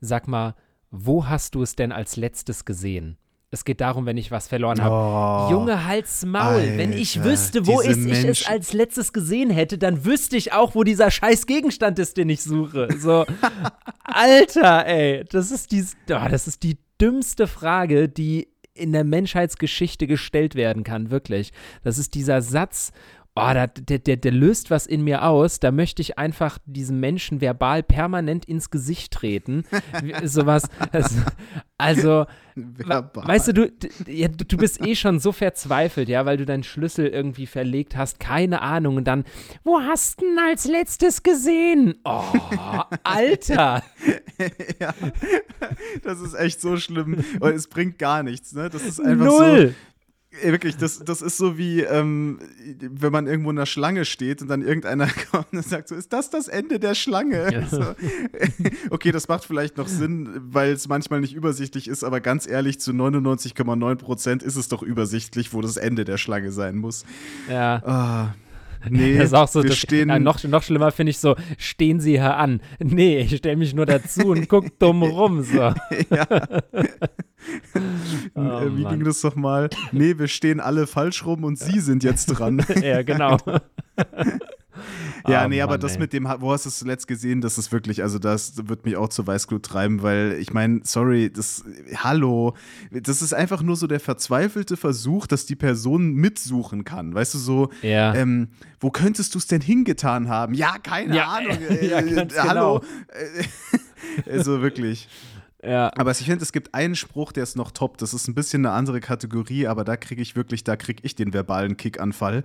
sag 0.00 0.28
mal, 0.28 0.54
wo 0.90 1.26
hast 1.26 1.56
du 1.56 1.62
es 1.62 1.74
denn 1.74 1.90
als 1.90 2.16
letztes 2.16 2.64
gesehen? 2.64 3.18
Es 3.50 3.64
geht 3.64 3.80
darum, 3.80 4.04
wenn 4.06 4.16
ich 4.16 4.30
was 4.30 4.48
verloren 4.48 4.82
habe. 4.82 4.94
Oh. 4.94 5.52
Junge, 5.52 5.84
halt's 5.86 6.24
Maul. 6.24 6.76
Wenn 6.76 6.92
ich 6.92 7.18
Alter, 7.18 7.30
wüsste, 7.30 7.66
wo 7.66 7.80
ist, 7.80 7.98
ich 7.98 8.24
es 8.24 8.46
als 8.46 8.72
letztes 8.72 9.12
gesehen 9.12 9.50
hätte, 9.50 9.78
dann 9.78 10.04
wüsste 10.04 10.36
ich 10.36 10.52
auch, 10.52 10.74
wo 10.74 10.82
dieser 10.82 11.10
scheiß 11.10 11.46
Gegenstand 11.46 11.98
ist, 12.00 12.16
den 12.16 12.28
ich 12.28 12.42
suche. 12.42 12.88
So, 12.98 13.24
Alter, 14.04 14.86
ey, 14.86 15.24
das 15.30 15.52
ist 15.52 15.70
die, 15.70 15.82
oh, 15.82 16.28
das 16.28 16.48
ist 16.48 16.64
die 16.64 16.78
dümmste 17.00 17.46
Frage, 17.46 18.08
die 18.08 18.48
in 18.74 18.92
der 18.92 19.04
Menschheitsgeschichte 19.04 20.06
gestellt 20.06 20.54
werden 20.56 20.82
kann, 20.82 21.10
wirklich. 21.10 21.52
Das 21.82 21.98
ist 21.98 22.14
dieser 22.14 22.42
Satz, 22.42 22.92
oh, 23.36 23.52
der, 23.52 23.66
der, 23.98 24.16
der 24.16 24.32
löst 24.32 24.70
was 24.70 24.86
in 24.86 25.02
mir 25.02 25.24
aus, 25.24 25.60
da 25.60 25.70
möchte 25.70 26.02
ich 26.02 26.18
einfach 26.18 26.58
diesem 26.66 27.00
Menschen 27.00 27.40
verbal 27.40 27.82
permanent 27.82 28.44
ins 28.44 28.70
Gesicht 28.70 29.12
treten. 29.12 29.64
Sowas, 30.24 30.68
also, 31.78 32.26
Verbal. 32.56 33.26
Weißt 33.26 33.48
du, 33.48 33.52
du, 33.52 33.68
ja, 34.06 34.28
du 34.28 34.56
bist 34.56 34.80
eh 34.86 34.94
schon 34.94 35.18
so 35.18 35.32
verzweifelt, 35.32 36.08
ja, 36.08 36.24
weil 36.24 36.36
du 36.36 36.46
deinen 36.46 36.62
Schlüssel 36.62 37.08
irgendwie 37.08 37.46
verlegt 37.46 37.96
hast, 37.96 38.20
keine 38.20 38.62
Ahnung. 38.62 38.96
Und 38.96 39.04
dann, 39.04 39.24
wo 39.64 39.80
hast 39.80 40.20
du 40.20 40.26
denn 40.26 40.38
als 40.38 40.66
letztes 40.66 41.24
gesehen? 41.24 41.96
Oh, 42.04 42.22
Alter. 43.02 43.82
ja, 44.80 44.94
das 46.04 46.20
ist 46.20 46.34
echt 46.34 46.60
so 46.60 46.76
schlimm. 46.76 47.24
Und 47.40 47.54
es 47.54 47.66
bringt 47.66 47.98
gar 47.98 48.22
nichts, 48.22 48.52
ne? 48.52 48.70
Das 48.70 48.82
ist 48.82 49.00
einfach 49.00 49.26
Null. 49.26 49.74
Wirklich, 50.42 50.76
das, 50.76 50.98
das 51.04 51.22
ist 51.22 51.36
so 51.36 51.56
wie, 51.58 51.80
ähm, 51.80 52.38
wenn 52.80 53.12
man 53.12 53.26
irgendwo 53.26 53.50
in 53.50 53.56
der 53.56 53.66
Schlange 53.66 54.04
steht 54.04 54.42
und 54.42 54.48
dann 54.48 54.62
irgendeiner 54.62 55.08
kommt 55.30 55.52
und 55.52 55.64
sagt 55.64 55.88
so, 55.88 55.94
ist 55.94 56.12
das 56.12 56.30
das 56.30 56.48
Ende 56.48 56.80
der 56.80 56.94
Schlange? 56.94 57.52
Ja. 57.52 57.66
So. 57.66 57.84
Okay, 58.90 59.12
das 59.12 59.28
macht 59.28 59.44
vielleicht 59.44 59.76
noch 59.76 59.88
Sinn, 59.88 60.28
weil 60.40 60.72
es 60.72 60.88
manchmal 60.88 61.20
nicht 61.20 61.34
übersichtlich 61.34 61.88
ist, 61.88 62.04
aber 62.04 62.20
ganz 62.20 62.46
ehrlich, 62.46 62.80
zu 62.80 62.92
99,9 62.92 63.96
Prozent 63.96 64.42
ist 64.42 64.56
es 64.56 64.68
doch 64.68 64.82
übersichtlich, 64.82 65.52
wo 65.52 65.60
das 65.60 65.76
Ende 65.76 66.04
der 66.04 66.18
Schlange 66.18 66.52
sein 66.52 66.76
muss. 66.76 67.04
Ja. 67.48 67.82
Ah, 67.84 68.34
nee, 68.88 69.14
das 69.18 69.26
ist 69.26 69.34
auch 69.34 69.48
so, 69.48 69.62
wir 69.62 69.70
das, 69.70 69.78
stehen, 69.78 70.08
ja, 70.08 70.18
noch, 70.18 70.42
noch 70.44 70.62
schlimmer 70.62 70.90
finde 70.90 71.10
ich 71.10 71.18
so, 71.18 71.36
stehen 71.58 72.00
Sie 72.00 72.12
hier 72.12 72.36
an. 72.36 72.60
Nee, 72.78 73.18
ich 73.18 73.36
stelle 73.36 73.56
mich 73.56 73.74
nur 73.74 73.86
dazu 73.86 74.28
und 74.28 74.48
guck 74.48 74.78
dumm 74.78 75.02
rum. 75.02 75.42
So. 75.42 75.58
ja. 75.58 75.74
Oh, 78.34 78.40
äh, 78.40 78.74
wie 78.74 78.84
Mann. 78.84 78.94
ging 78.94 79.04
das 79.04 79.20
doch 79.20 79.36
mal? 79.36 79.68
Nee, 79.92 80.18
wir 80.18 80.28
stehen 80.28 80.60
alle 80.60 80.86
falsch 80.86 81.26
rum 81.26 81.44
und 81.44 81.58
Sie 81.58 81.78
sind 81.78 82.02
jetzt 82.02 82.26
dran. 82.26 82.64
ja, 82.82 83.02
genau. 83.02 83.36
Ja, 85.26 85.44
Oh, 85.44 85.48
nee, 85.48 85.60
aber 85.62 85.72
Mann, 85.74 85.80
das 85.80 85.92
ey. 85.94 85.98
mit 86.00 86.12
dem, 86.12 86.24
wo 86.38 86.52
hast 86.52 86.64
du 86.66 86.68
es 86.68 86.78
zuletzt 86.78 87.08
gesehen, 87.08 87.40
das 87.40 87.56
ist 87.56 87.72
wirklich, 87.72 88.02
also 88.02 88.18
das 88.18 88.68
wird 88.68 88.84
mich 88.84 88.96
auch 88.96 89.08
zur 89.08 89.26
Weißglut 89.26 89.62
treiben, 89.64 90.02
weil 90.02 90.36
ich 90.38 90.52
meine, 90.52 90.80
sorry, 90.84 91.30
das, 91.32 91.64
hallo, 91.96 92.54
das 92.90 93.22
ist 93.22 93.32
einfach 93.32 93.62
nur 93.62 93.76
so 93.76 93.86
der 93.86 94.00
verzweifelte 94.00 94.76
Versuch, 94.76 95.26
dass 95.26 95.46
die 95.46 95.56
Person 95.56 96.12
mitsuchen 96.12 96.84
kann, 96.84 97.14
weißt 97.14 97.34
du, 97.34 97.38
so, 97.38 97.70
Ja. 97.82 98.14
ähm, 98.14 98.48
wo 98.80 98.90
könntest 98.90 99.34
du 99.34 99.38
es 99.38 99.46
denn 99.46 99.62
hingetan 99.62 100.28
haben? 100.28 100.52
Ja, 100.54 100.76
keine 100.82 101.16
Ja, 101.16 101.28
Ahnung, 101.28 101.56
ja, 101.82 102.00
äh, 102.00 102.14
ganz 102.14 102.36
hallo, 102.38 102.82
Äh, 103.08 104.30
also 104.30 104.60
wirklich. 104.60 105.08
Ja. 105.66 105.90
Aber 105.96 106.10
ich 106.10 106.18
finde, 106.18 106.42
es 106.42 106.52
gibt 106.52 106.74
einen 106.74 106.94
Spruch, 106.94 107.32
der 107.32 107.42
ist 107.42 107.56
noch 107.56 107.70
top. 107.70 107.98
Das 107.98 108.14
ist 108.14 108.28
ein 108.28 108.34
bisschen 108.34 108.64
eine 108.66 108.74
andere 108.74 109.00
Kategorie, 109.00 109.66
aber 109.66 109.84
da 109.84 109.96
kriege 109.96 110.22
ich 110.22 110.36
wirklich, 110.36 110.64
da 110.64 110.76
kriege 110.76 111.00
ich 111.04 111.14
den 111.14 111.32
verbalen 111.32 111.76
Kickanfall. 111.76 112.44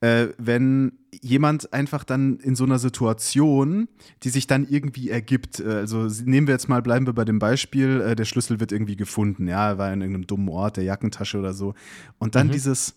Äh, 0.00 0.28
wenn 0.38 0.92
jemand 1.22 1.72
einfach 1.72 2.04
dann 2.04 2.38
in 2.38 2.54
so 2.54 2.64
einer 2.64 2.78
Situation, 2.78 3.88
die 4.22 4.28
sich 4.30 4.46
dann 4.46 4.66
irgendwie 4.68 5.10
ergibt, 5.10 5.60
äh, 5.60 5.64
also 5.64 6.08
nehmen 6.24 6.46
wir 6.46 6.54
jetzt 6.54 6.68
mal, 6.68 6.82
bleiben 6.82 7.06
wir 7.06 7.14
bei 7.14 7.24
dem 7.24 7.38
Beispiel, 7.38 8.00
äh, 8.00 8.16
der 8.16 8.24
Schlüssel 8.24 8.60
wird 8.60 8.72
irgendwie 8.72 8.96
gefunden, 8.96 9.48
ja, 9.48 9.70
er 9.70 9.78
war 9.78 9.92
in 9.92 10.00
irgendeinem 10.00 10.26
dummen 10.26 10.48
Ort, 10.48 10.76
der 10.76 10.84
Jackentasche 10.84 11.38
oder 11.38 11.54
so. 11.54 11.74
Und 12.18 12.34
dann 12.34 12.48
Mhm. 12.48 12.52
dieses, 12.52 12.94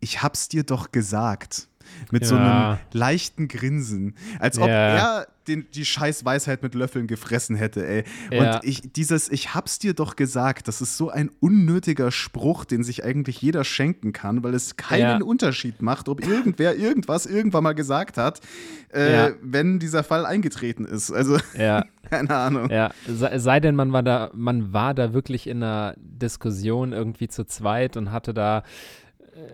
ich 0.00 0.22
hab's 0.22 0.48
dir 0.48 0.64
doch 0.64 0.92
gesagt. 0.92 1.68
Mit 2.10 2.22
ja. 2.22 2.28
so 2.28 2.36
einem 2.36 2.78
leichten 2.92 3.48
Grinsen. 3.48 4.14
Als 4.38 4.58
ob 4.58 4.68
ja. 4.68 4.74
er 4.74 5.26
den, 5.48 5.66
die 5.74 5.84
scheiß 5.84 6.24
Weisheit 6.24 6.62
mit 6.62 6.74
Löffeln 6.74 7.06
gefressen 7.06 7.56
hätte, 7.56 7.86
ey. 7.86 8.04
Ja. 8.30 8.56
Und 8.56 8.64
ich, 8.64 8.92
dieses, 8.92 9.28
ich 9.28 9.54
hab's 9.54 9.78
dir 9.78 9.94
doch 9.94 10.16
gesagt, 10.16 10.68
das 10.68 10.80
ist 10.80 10.96
so 10.96 11.10
ein 11.10 11.30
unnötiger 11.40 12.10
Spruch, 12.10 12.64
den 12.64 12.82
sich 12.82 13.04
eigentlich 13.04 13.40
jeder 13.42 13.64
schenken 13.64 14.12
kann, 14.12 14.42
weil 14.42 14.54
es 14.54 14.76
keinen 14.76 15.22
Unterschied 15.22 15.82
macht, 15.82 16.08
ob 16.08 16.26
irgendwer 16.26 16.76
irgendwas 16.76 17.26
irgendwann 17.26 17.64
mal 17.64 17.74
gesagt 17.74 18.16
hat, 18.16 18.40
äh, 18.90 19.32
wenn 19.42 19.78
dieser 19.78 20.02
Fall 20.04 20.26
eingetreten 20.26 20.84
ist. 20.84 21.10
Also, 21.10 21.38
keine 21.54 22.30
Ahnung. 22.30 22.70
Ja, 22.70 22.90
sei, 23.06 23.38
sei 23.38 23.60
denn, 23.60 23.74
man 23.74 23.92
war 23.92 24.02
da, 24.02 24.30
man 24.34 24.72
war 24.72 24.94
da 24.94 25.12
wirklich 25.12 25.46
in 25.46 25.62
einer 25.62 25.94
Diskussion 25.98 26.92
irgendwie 26.92 27.28
zu 27.28 27.46
zweit 27.46 27.96
und 27.96 28.12
hatte 28.12 28.34
da 28.34 28.62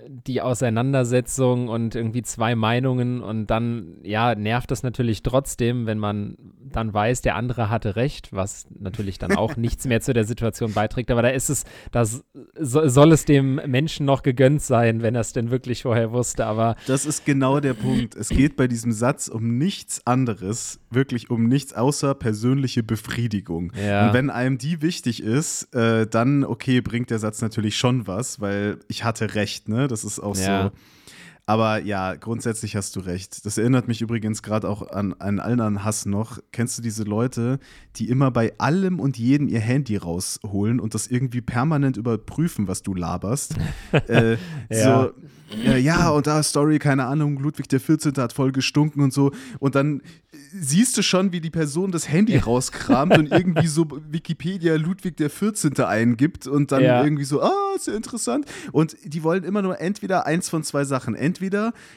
die 0.09 0.43
Auseinandersetzung 0.43 1.69
und 1.69 1.95
irgendwie 1.95 2.23
zwei 2.23 2.55
Meinungen 2.55 3.23
und 3.23 3.47
dann, 3.47 3.99
ja, 4.03 4.35
nervt 4.35 4.71
das 4.71 4.83
natürlich 4.83 5.23
trotzdem, 5.23 5.87
wenn 5.87 5.99
man 5.99 6.37
dann 6.73 6.93
weiß, 6.93 7.23
der 7.23 7.37
andere 7.37 7.71
hatte 7.71 7.97
recht, 7.97 8.33
was 8.33 8.66
natürlich 8.79 9.19
dann 9.19 9.37
auch 9.37 9.57
nichts 9.57 9.87
mehr 9.87 10.01
zu 10.01 10.12
der 10.12 10.25
Situation 10.25 10.73
beiträgt. 10.73 11.11
Aber 11.11 11.23
da 11.23 11.29
ist 11.29 11.49
es, 11.49 11.64
das 11.90 12.25
soll 12.59 13.12
es 13.12 13.25
dem 13.25 13.57
Menschen 13.66 14.07
noch 14.07 14.23
gegönnt 14.23 14.62
sein, 14.62 15.03
wenn 15.03 15.14
er 15.14 15.23
es 15.23 15.33
denn 15.33 15.51
wirklich 15.51 15.83
vorher 15.83 16.12
wusste. 16.12 16.47
Aber 16.47 16.77
das 16.87 17.07
ist 17.07 17.25
genau 17.25 17.61
der 17.61 17.75
Punkt. 17.75 18.14
Es 18.14 18.29
geht 18.29 18.57
bei 18.57 18.69
diesem 18.69 18.93
Satz 18.93 19.29
um 19.29 19.59
nichts 19.59 20.07
anderes, 20.07 20.81
wirklich 20.90 21.31
um 21.31 21.47
nichts 21.47 21.73
außer 21.73 22.14
persönliche 22.14 22.83
Befriedigung. 22.83 23.73
Ja. 23.83 24.09
Und 24.09 24.14
wenn 24.14 24.31
einem 24.31 24.59
die 24.59 24.83
wichtig 24.83 25.23
ist, 25.23 25.75
äh, 25.75 26.07
dann 26.07 26.45
okay, 26.45 26.81
bringt 26.81 27.11
der 27.11 27.19
Satz 27.19 27.40
natürlich 27.40 27.77
schon 27.77 28.07
was, 28.07 28.40
weil 28.40 28.79
ich 28.88 29.05
hatte 29.05 29.35
recht 29.35 29.70
ne? 29.71 29.89
Das 29.89 30.05
ist 30.05 30.21
auch 30.21 30.37
ja. 30.37 30.65
so. 30.65 30.71
Aber 31.51 31.83
ja, 31.83 32.15
grundsätzlich 32.15 32.77
hast 32.77 32.95
du 32.95 33.01
recht. 33.01 33.45
Das 33.45 33.59
erinnert 33.59 33.89
mich 33.89 34.03
übrigens 34.03 34.45
gerade 34.45 34.69
auch 34.69 34.89
an 34.89 35.21
einen 35.21 35.41
anderen 35.41 35.83
Hass 35.83 36.07
noch. 36.07 36.39
Kennst 36.53 36.79
du 36.79 36.83
diese 36.83 37.03
Leute, 37.03 37.59
die 37.97 38.09
immer 38.09 38.31
bei 38.31 38.53
allem 38.59 39.01
und 39.01 39.19
jedem 39.19 39.49
ihr 39.49 39.59
Handy 39.59 39.97
rausholen 39.97 40.79
und 40.79 40.95
das 40.95 41.09
irgendwie 41.09 41.41
permanent 41.41 41.97
überprüfen, 41.97 42.69
was 42.69 42.85
du 42.85 42.95
laberst? 42.95 43.57
äh, 44.07 44.37
ja. 44.71 45.09
So, 45.09 45.13
äh, 45.65 45.79
ja, 45.79 46.11
und 46.11 46.27
da 46.27 46.43
Story, 46.43 46.79
keine 46.79 47.07
Ahnung, 47.07 47.39
Ludwig 47.39 47.69
der 47.69 47.81
14. 47.81 48.13
hat 48.19 48.33
voll 48.33 48.53
gestunken 48.53 49.03
und 49.03 49.13
so. 49.13 49.33
Und 49.59 49.75
dann 49.75 50.03
siehst 50.53 50.97
du 50.97 51.03
schon, 51.03 51.33
wie 51.33 51.41
die 51.41 51.51
Person 51.51 51.91
das 51.91 52.09
Handy 52.09 52.37
rauskramt 52.37 53.19
und 53.19 53.27
irgendwie 53.33 53.67
so 53.67 53.87
Wikipedia 54.09 54.77
Ludwig 54.77 55.17
der 55.17 55.31
14. 55.31 55.79
eingibt 55.81 56.47
und 56.47 56.71
dann 56.71 56.83
ja. 56.83 57.03
irgendwie 57.03 57.25
so, 57.25 57.43
ah, 57.43 57.73
ist 57.75 57.89
ja 57.89 57.95
interessant. 57.95 58.47
Und 58.73 58.97
die 59.05 59.23
wollen 59.23 59.43
immer 59.43 59.63
nur 59.63 59.81
entweder 59.81 60.27
eins 60.27 60.49
von 60.49 60.63
zwei 60.63 60.85
Sachen. 60.85 61.15
Entweder 61.15 61.39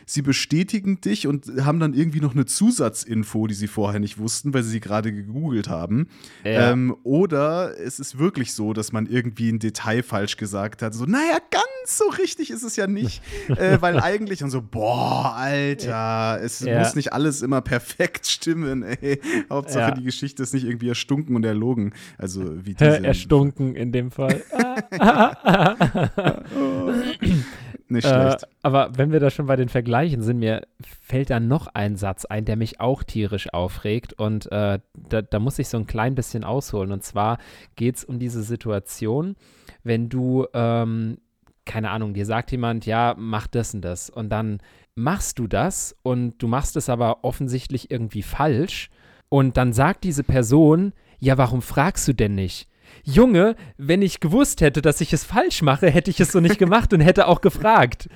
sie 0.05 0.21
bestätigen 0.21 1.01
dich 1.01 1.27
und 1.27 1.65
haben 1.65 1.79
dann 1.79 1.93
irgendwie 1.93 2.21
noch 2.21 2.33
eine 2.33 2.45
Zusatzinfo, 2.45 3.47
die 3.47 3.53
sie 3.53 3.67
vorher 3.67 3.99
nicht 3.99 4.17
wussten, 4.17 4.53
weil 4.53 4.63
sie 4.63 4.71
sie 4.71 4.79
gerade 4.79 5.13
gegoogelt 5.13 5.69
haben. 5.69 6.07
Ja. 6.43 6.71
Ähm, 6.71 6.95
oder 7.03 7.79
es 7.79 7.99
ist 7.99 8.19
wirklich 8.19 8.53
so, 8.53 8.73
dass 8.73 8.91
man 8.91 9.05
irgendwie 9.05 9.49
ein 9.49 9.59
Detail 9.59 10.03
falsch 10.03 10.37
gesagt 10.37 10.81
hat. 10.81 10.93
So, 10.93 11.05
naja, 11.05 11.37
ganz 11.49 11.97
so 11.97 12.09
richtig 12.09 12.51
ist 12.51 12.63
es 12.63 12.75
ja 12.75 12.87
nicht. 12.87 13.21
äh, 13.49 13.81
weil 13.81 13.99
eigentlich 13.99 14.43
und 14.43 14.49
so, 14.49 14.61
boah, 14.61 15.33
Alter, 15.35 16.39
es 16.41 16.59
ja. 16.59 16.79
muss 16.79 16.95
nicht 16.95 17.13
alles 17.13 17.41
immer 17.41 17.61
perfekt 17.61 18.27
stimmen, 18.27 18.83
ey. 18.83 19.19
Hauptsache 19.49 19.79
ja. 19.79 19.91
die 19.91 20.03
Geschichte 20.03 20.43
ist 20.43 20.53
nicht 20.53 20.65
irgendwie 20.65 20.89
erstunken 20.89 21.35
und 21.35 21.45
erlogen. 21.45 21.93
Also 22.17 22.65
wie 22.65 22.73
diese. 22.73 23.03
Erstunken 23.03 23.75
in 23.75 23.91
dem 23.91 24.11
Fall. 24.11 24.43
nicht 27.93 28.07
schlecht. 28.07 28.43
Äh, 28.43 28.47
aber 28.61 28.91
wenn 28.97 29.11
wir 29.11 29.19
da 29.19 29.29
schon 29.29 29.45
bei 29.45 29.55
den 29.55 29.69
Vergleichen 29.69 30.21
sind, 30.21 30.39
mir 30.39 30.67
fällt 31.01 31.29
da 31.29 31.39
noch 31.39 31.67
ein 31.67 31.95
Satz 31.95 32.25
ein, 32.25 32.45
der 32.45 32.55
mich 32.55 32.79
auch 32.79 33.03
tierisch 33.03 33.53
aufregt. 33.53 34.13
Und 34.13 34.51
äh, 34.51 34.79
da, 34.93 35.21
da 35.21 35.39
muss 35.39 35.59
ich 35.59 35.69
so 35.69 35.77
ein 35.77 35.87
klein 35.87 36.15
bisschen 36.15 36.43
ausholen. 36.43 36.91
Und 36.91 37.03
zwar 37.03 37.37
geht 37.75 37.95
es 37.95 38.03
um 38.03 38.19
diese 38.19 38.43
Situation, 38.43 39.35
wenn 39.83 40.09
du 40.09 40.45
ähm, 40.53 41.17
keine 41.65 41.91
Ahnung, 41.91 42.13
dir 42.13 42.25
sagt 42.25 42.51
jemand, 42.51 42.85
ja, 42.85 43.15
mach 43.17 43.47
das 43.47 43.73
und 43.73 43.81
das. 43.81 44.09
Und 44.09 44.29
dann 44.29 44.59
machst 44.95 45.39
du 45.39 45.47
das 45.47 45.95
und 46.03 46.37
du 46.39 46.47
machst 46.47 46.75
es 46.75 46.89
aber 46.89 47.23
offensichtlich 47.23 47.89
irgendwie 47.89 48.23
falsch. 48.23 48.89
Und 49.29 49.57
dann 49.57 49.73
sagt 49.73 50.03
diese 50.03 50.23
Person, 50.23 50.93
ja, 51.19 51.37
warum 51.37 51.61
fragst 51.61 52.07
du 52.07 52.13
denn 52.13 52.35
nicht? 52.35 52.67
Junge, 53.03 53.55
wenn 53.77 54.01
ich 54.01 54.21
gewusst 54.21 54.61
hätte, 54.61 54.81
dass 54.81 55.01
ich 55.01 55.11
es 55.11 55.25
falsch 55.25 55.61
mache, 55.61 55.89
hätte 55.89 56.09
ich 56.09 56.19
es 56.21 56.31
so 56.31 56.39
nicht 56.39 56.57
gemacht 56.57 56.93
und 56.93 57.01
hätte 57.01 57.27
auch 57.27 57.41
gefragt. 57.41 58.07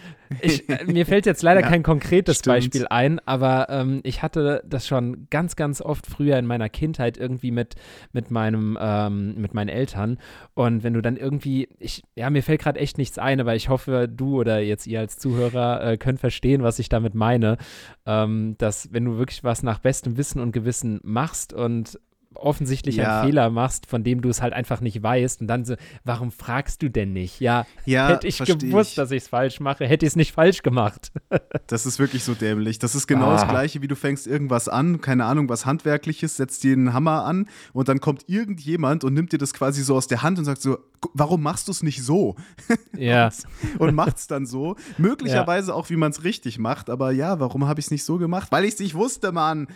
Ich, 0.42 0.68
äh, 0.70 0.84
mir 0.86 1.06
fällt 1.06 1.26
jetzt 1.26 1.44
leider 1.44 1.62
ja, 1.62 1.68
kein 1.68 1.84
konkretes 1.84 2.40
stimmt. 2.40 2.56
Beispiel 2.56 2.88
ein, 2.88 3.20
aber 3.26 3.68
ähm, 3.70 4.00
ich 4.04 4.22
hatte 4.24 4.64
das 4.66 4.88
schon 4.88 5.28
ganz, 5.30 5.56
ganz 5.56 5.82
oft 5.82 6.06
früher 6.08 6.38
in 6.38 6.46
meiner 6.46 6.70
Kindheit 6.70 7.18
irgendwie 7.18 7.52
mit, 7.52 7.76
mit, 8.14 8.32
meinem, 8.32 8.78
ähm, 8.80 9.36
mit 9.36 9.54
meinen 9.54 9.70
Eltern. 9.70 10.18
Und 10.54 10.84
wenn 10.84 10.94
du 10.94 11.02
dann 11.02 11.18
irgendwie, 11.18 11.70
ich, 11.80 12.04
ja, 12.16 12.30
mir 12.30 12.44
fällt 12.44 12.62
gerade 12.62 12.80
echt 12.80 12.98
nichts 12.98 13.18
ein, 13.18 13.40
aber 13.40 13.56
ich 13.56 13.70
hoffe, 13.70 14.08
du 14.10 14.40
oder 14.40 14.60
jetzt 14.60 14.88
ihr 14.88 15.00
als 15.00 15.18
Zuhörer 15.18 15.84
äh, 15.84 15.98
könnt 15.98 16.20
verstehen, 16.20 16.64
was 16.64 16.80
ich 16.80 16.90
damit 16.90 17.14
meine. 17.14 17.58
Ähm, 18.06 18.56
dass, 18.58 18.94
wenn 18.94 19.06
du 19.06 19.18
wirklich 19.18 19.44
was 19.44 19.64
nach 19.64 19.80
bestem 19.80 20.18
Wissen 20.18 20.42
und 20.42 20.52
Gewissen 20.52 21.00
machst 21.04 21.54
und 21.54 22.00
offensichtlich 22.38 22.98
ja. 22.98 23.22
einen 23.22 23.28
Fehler 23.28 23.50
machst, 23.50 23.86
von 23.86 24.04
dem 24.04 24.22
du 24.22 24.30
es 24.30 24.42
halt 24.42 24.54
einfach 24.54 24.82
nicht 24.82 25.02
weißt 25.02 25.42
und 25.42 25.48
dann 25.48 25.66
so, 25.66 25.76
warum 26.04 26.32
fragst 26.32 26.82
du 26.82 26.90
denn 26.90 27.14
nicht? 27.14 27.40
Ja, 27.40 27.66
ja 27.86 28.10
hätte 28.10 28.28
ich 28.28 28.38
gewusst, 28.38 28.92
ich. 28.92 28.96
dass 28.96 29.12
ich 29.12 29.24
es 29.24 29.28
falsch 29.28 29.60
mache, 29.60 29.86
hätte 29.86 30.06
ich 30.06 30.12
es 30.12 30.16
nicht 30.16 30.32
falsch 30.32 30.64
gemacht. 30.64 31.12
das 31.68 31.86
ist 31.86 32.00
wirklich 32.00 32.24
so 32.24 32.34
dämlich. 32.34 32.80
Das 32.80 32.96
ist 32.96 33.08
genau 33.08 33.28
ah. 33.28 33.34
das 33.34 33.48
Gleiche, 33.48 33.82
wie 33.82 33.88
du 33.88 33.96
fängst 33.96 34.28
irgendwas 34.28 34.70
an, 34.70 35.02
keine 35.02 35.26
Ahnung, 35.26 35.50
was 35.50 35.66
Handwerkliches, 35.66 36.38
setzt 36.38 36.64
dir 36.64 36.74
einen 36.74 36.94
Hammer 36.94 37.26
an 37.26 37.48
und 37.74 37.88
dann 37.88 38.00
kommt 38.00 38.26
irgendjemand 38.28 39.04
und 39.04 39.14
nimmt 39.14 39.32
dir 39.32 39.38
das 39.38 39.54
quasi 39.54 39.84
so 39.84 39.96
aus 39.96 40.08
der 40.08 40.24
Hand 40.24 40.40
und 40.40 40.46
sagt 40.46 40.62
so, 40.62 40.78
warum 41.14 41.42
machst 41.42 41.68
du 41.68 41.72
es 41.72 41.84
nicht 41.84 42.04
so? 42.04 42.36
Ja. 42.98 43.30
und, 43.78 43.94
macht 43.94 44.18
es 44.18 44.28
dann 44.28 44.48
so. 44.48 44.76
Möglicherweise 44.98 45.70
ja. 45.70 45.76
auch, 45.76 45.90
wie 45.90 45.96
man 45.96 46.12
es 46.12 46.24
richtig 46.24 46.58
macht, 46.58 46.90
aber 46.90 47.12
ja, 47.12 47.40
warum 47.40 47.68
habe 47.68 47.80
ich 47.80 47.88
es 47.88 47.92
nicht 47.92 48.04
so 48.04 48.18
gemacht? 48.18 48.52
Weil 48.52 48.66
ich 48.66 48.74
es 48.74 48.80
nicht 48.80 48.96
wusste, 48.96 49.32
Mann. 49.32 49.68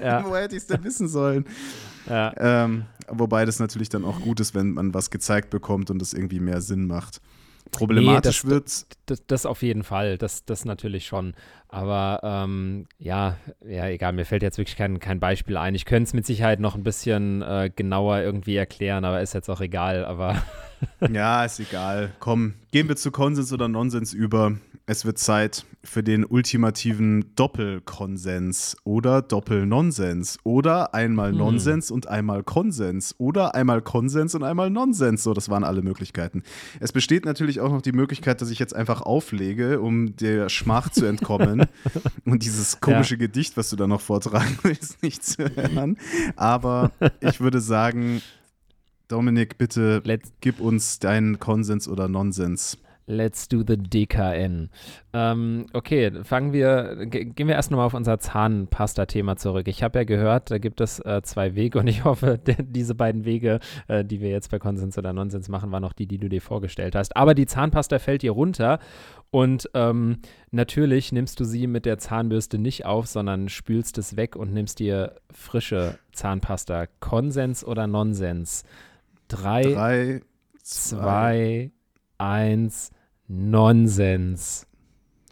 Ja. 0.00 0.24
Wo 0.24 0.34
hätte 0.34 0.56
ich 0.56 0.62
es 0.62 0.66
denn 0.66 0.82
wissen 0.82 1.08
sollen? 1.08 1.44
Ja. 2.08 2.32
Ähm, 2.64 2.84
wobei 3.08 3.44
das 3.44 3.58
natürlich 3.58 3.88
dann 3.88 4.04
auch 4.04 4.20
gut 4.20 4.40
ist, 4.40 4.54
wenn 4.54 4.72
man 4.72 4.94
was 4.94 5.10
gezeigt 5.10 5.50
bekommt 5.50 5.90
und 5.90 6.00
es 6.00 6.12
irgendwie 6.12 6.40
mehr 6.40 6.60
Sinn 6.60 6.86
macht. 6.86 7.20
Problematisch 7.72 8.44
nee, 8.44 8.50
wird 8.50 8.86
das, 9.06 9.22
das, 9.26 9.46
auf 9.46 9.62
jeden 9.62 9.84
Fall, 9.84 10.18
das, 10.18 10.44
das 10.44 10.64
natürlich 10.64 11.06
schon. 11.06 11.34
Aber 11.72 12.20
ähm, 12.24 12.86
ja, 12.98 13.36
ja, 13.64 13.86
egal, 13.86 14.12
mir 14.12 14.24
fällt 14.24 14.42
jetzt 14.42 14.58
wirklich 14.58 14.76
kein, 14.76 14.98
kein 14.98 15.20
Beispiel 15.20 15.56
ein. 15.56 15.76
Ich 15.76 15.84
könnte 15.84 16.08
es 16.08 16.14
mit 16.14 16.26
Sicherheit 16.26 16.58
noch 16.58 16.74
ein 16.74 16.82
bisschen 16.82 17.42
äh, 17.42 17.70
genauer 17.74 18.18
irgendwie 18.18 18.56
erklären, 18.56 19.04
aber 19.04 19.20
ist 19.20 19.34
jetzt 19.34 19.48
auch 19.48 19.60
egal. 19.60 20.04
Aber 20.04 20.42
ja, 21.12 21.44
ist 21.44 21.60
egal. 21.60 22.12
Komm, 22.18 22.54
gehen 22.72 22.88
wir 22.88 22.96
zu 22.96 23.12
Konsens 23.12 23.52
oder 23.52 23.68
Nonsens 23.68 24.12
über. 24.12 24.56
Es 24.86 25.04
wird 25.04 25.18
Zeit 25.18 25.64
für 25.84 26.02
den 26.02 26.24
ultimativen 26.24 27.32
Doppelkonsens 27.36 28.76
oder 28.82 29.22
Doppelnonsens 29.22 30.38
oder 30.42 30.94
einmal 30.94 31.30
hm. 31.30 31.38
Nonsens 31.38 31.92
und 31.92 32.08
einmal 32.08 32.42
Konsens 32.42 33.14
oder 33.18 33.54
einmal 33.54 33.82
Konsens 33.82 34.34
und 34.34 34.42
einmal 34.42 34.68
Nonsens. 34.70 35.22
So, 35.22 35.32
das 35.32 35.48
waren 35.48 35.62
alle 35.62 35.82
Möglichkeiten. 35.82 36.42
Es 36.80 36.90
besteht 36.90 37.24
natürlich 37.24 37.60
auch 37.60 37.70
noch 37.70 37.82
die 37.82 37.92
Möglichkeit, 37.92 38.40
dass 38.40 38.50
ich 38.50 38.58
jetzt 38.58 38.74
einfach 38.74 39.02
auflege, 39.02 39.80
um 39.80 40.16
der 40.16 40.48
Schmach 40.48 40.90
zu 40.90 41.06
entkommen 41.06 41.59
und 42.24 42.42
dieses 42.42 42.80
komische 42.80 43.14
ja. 43.14 43.20
Gedicht, 43.20 43.56
was 43.56 43.70
du 43.70 43.76
da 43.76 43.86
noch 43.86 44.00
vortragen 44.00 44.58
willst, 44.62 45.02
nicht 45.02 45.24
zu 45.24 45.44
hören. 45.44 45.98
Aber 46.36 46.92
ich 47.20 47.40
würde 47.40 47.60
sagen, 47.60 48.22
Dominik, 49.08 49.58
bitte 49.58 50.02
Let's 50.04 50.32
gib 50.40 50.60
uns 50.60 50.98
deinen 50.98 51.38
Konsens 51.38 51.88
oder 51.88 52.08
Nonsens. 52.08 52.78
Let's 53.10 53.48
do 53.48 53.64
the 53.66 53.76
DKN. 53.76 54.70
Ähm, 55.12 55.66
okay, 55.72 56.22
fangen 56.22 56.52
wir, 56.52 57.06
gehen 57.06 57.48
wir 57.48 57.56
erst 57.56 57.72
nochmal 57.72 57.86
auf 57.86 57.94
unser 57.94 58.20
Zahnpasta-Thema 58.20 59.36
zurück. 59.36 59.66
Ich 59.66 59.82
habe 59.82 59.98
ja 59.98 60.04
gehört, 60.04 60.52
da 60.52 60.58
gibt 60.58 60.80
es 60.80 61.00
äh, 61.00 61.20
zwei 61.22 61.56
Wege 61.56 61.80
und 61.80 61.88
ich 61.88 62.04
hoffe, 62.04 62.38
diese 62.60 62.94
beiden 62.94 63.24
Wege, 63.24 63.58
äh, 63.88 64.04
die 64.04 64.20
wir 64.20 64.30
jetzt 64.30 64.52
bei 64.52 64.60
Konsens 64.60 64.96
oder 64.96 65.12
Nonsens 65.12 65.48
machen, 65.48 65.72
waren 65.72 65.82
noch 65.82 65.92
die, 65.92 66.06
die 66.06 66.18
du 66.18 66.28
dir 66.28 66.40
vorgestellt 66.40 66.94
hast. 66.94 67.16
Aber 67.16 67.34
die 67.34 67.46
Zahnpasta 67.46 67.98
fällt 67.98 68.22
dir 68.22 68.30
runter 68.30 68.78
und 69.30 69.68
ähm, 69.74 70.18
natürlich 70.52 71.10
nimmst 71.10 71.40
du 71.40 71.44
sie 71.44 71.66
mit 71.66 71.86
der 71.86 71.98
Zahnbürste 71.98 72.58
nicht 72.58 72.86
auf, 72.86 73.08
sondern 73.08 73.48
spülst 73.48 73.98
es 73.98 74.16
weg 74.16 74.36
und 74.36 74.52
nimmst 74.52 74.78
dir 74.78 75.16
frische 75.32 75.98
Zahnpasta. 76.12 76.86
Konsens 77.00 77.64
oder 77.64 77.88
Nonsens? 77.88 78.62
Drei, 79.26 79.62
Drei 79.62 80.20
zwei, 80.62 80.98
zwei 80.98 81.70
eins. 82.18 82.90
Nonsens. 83.32 84.66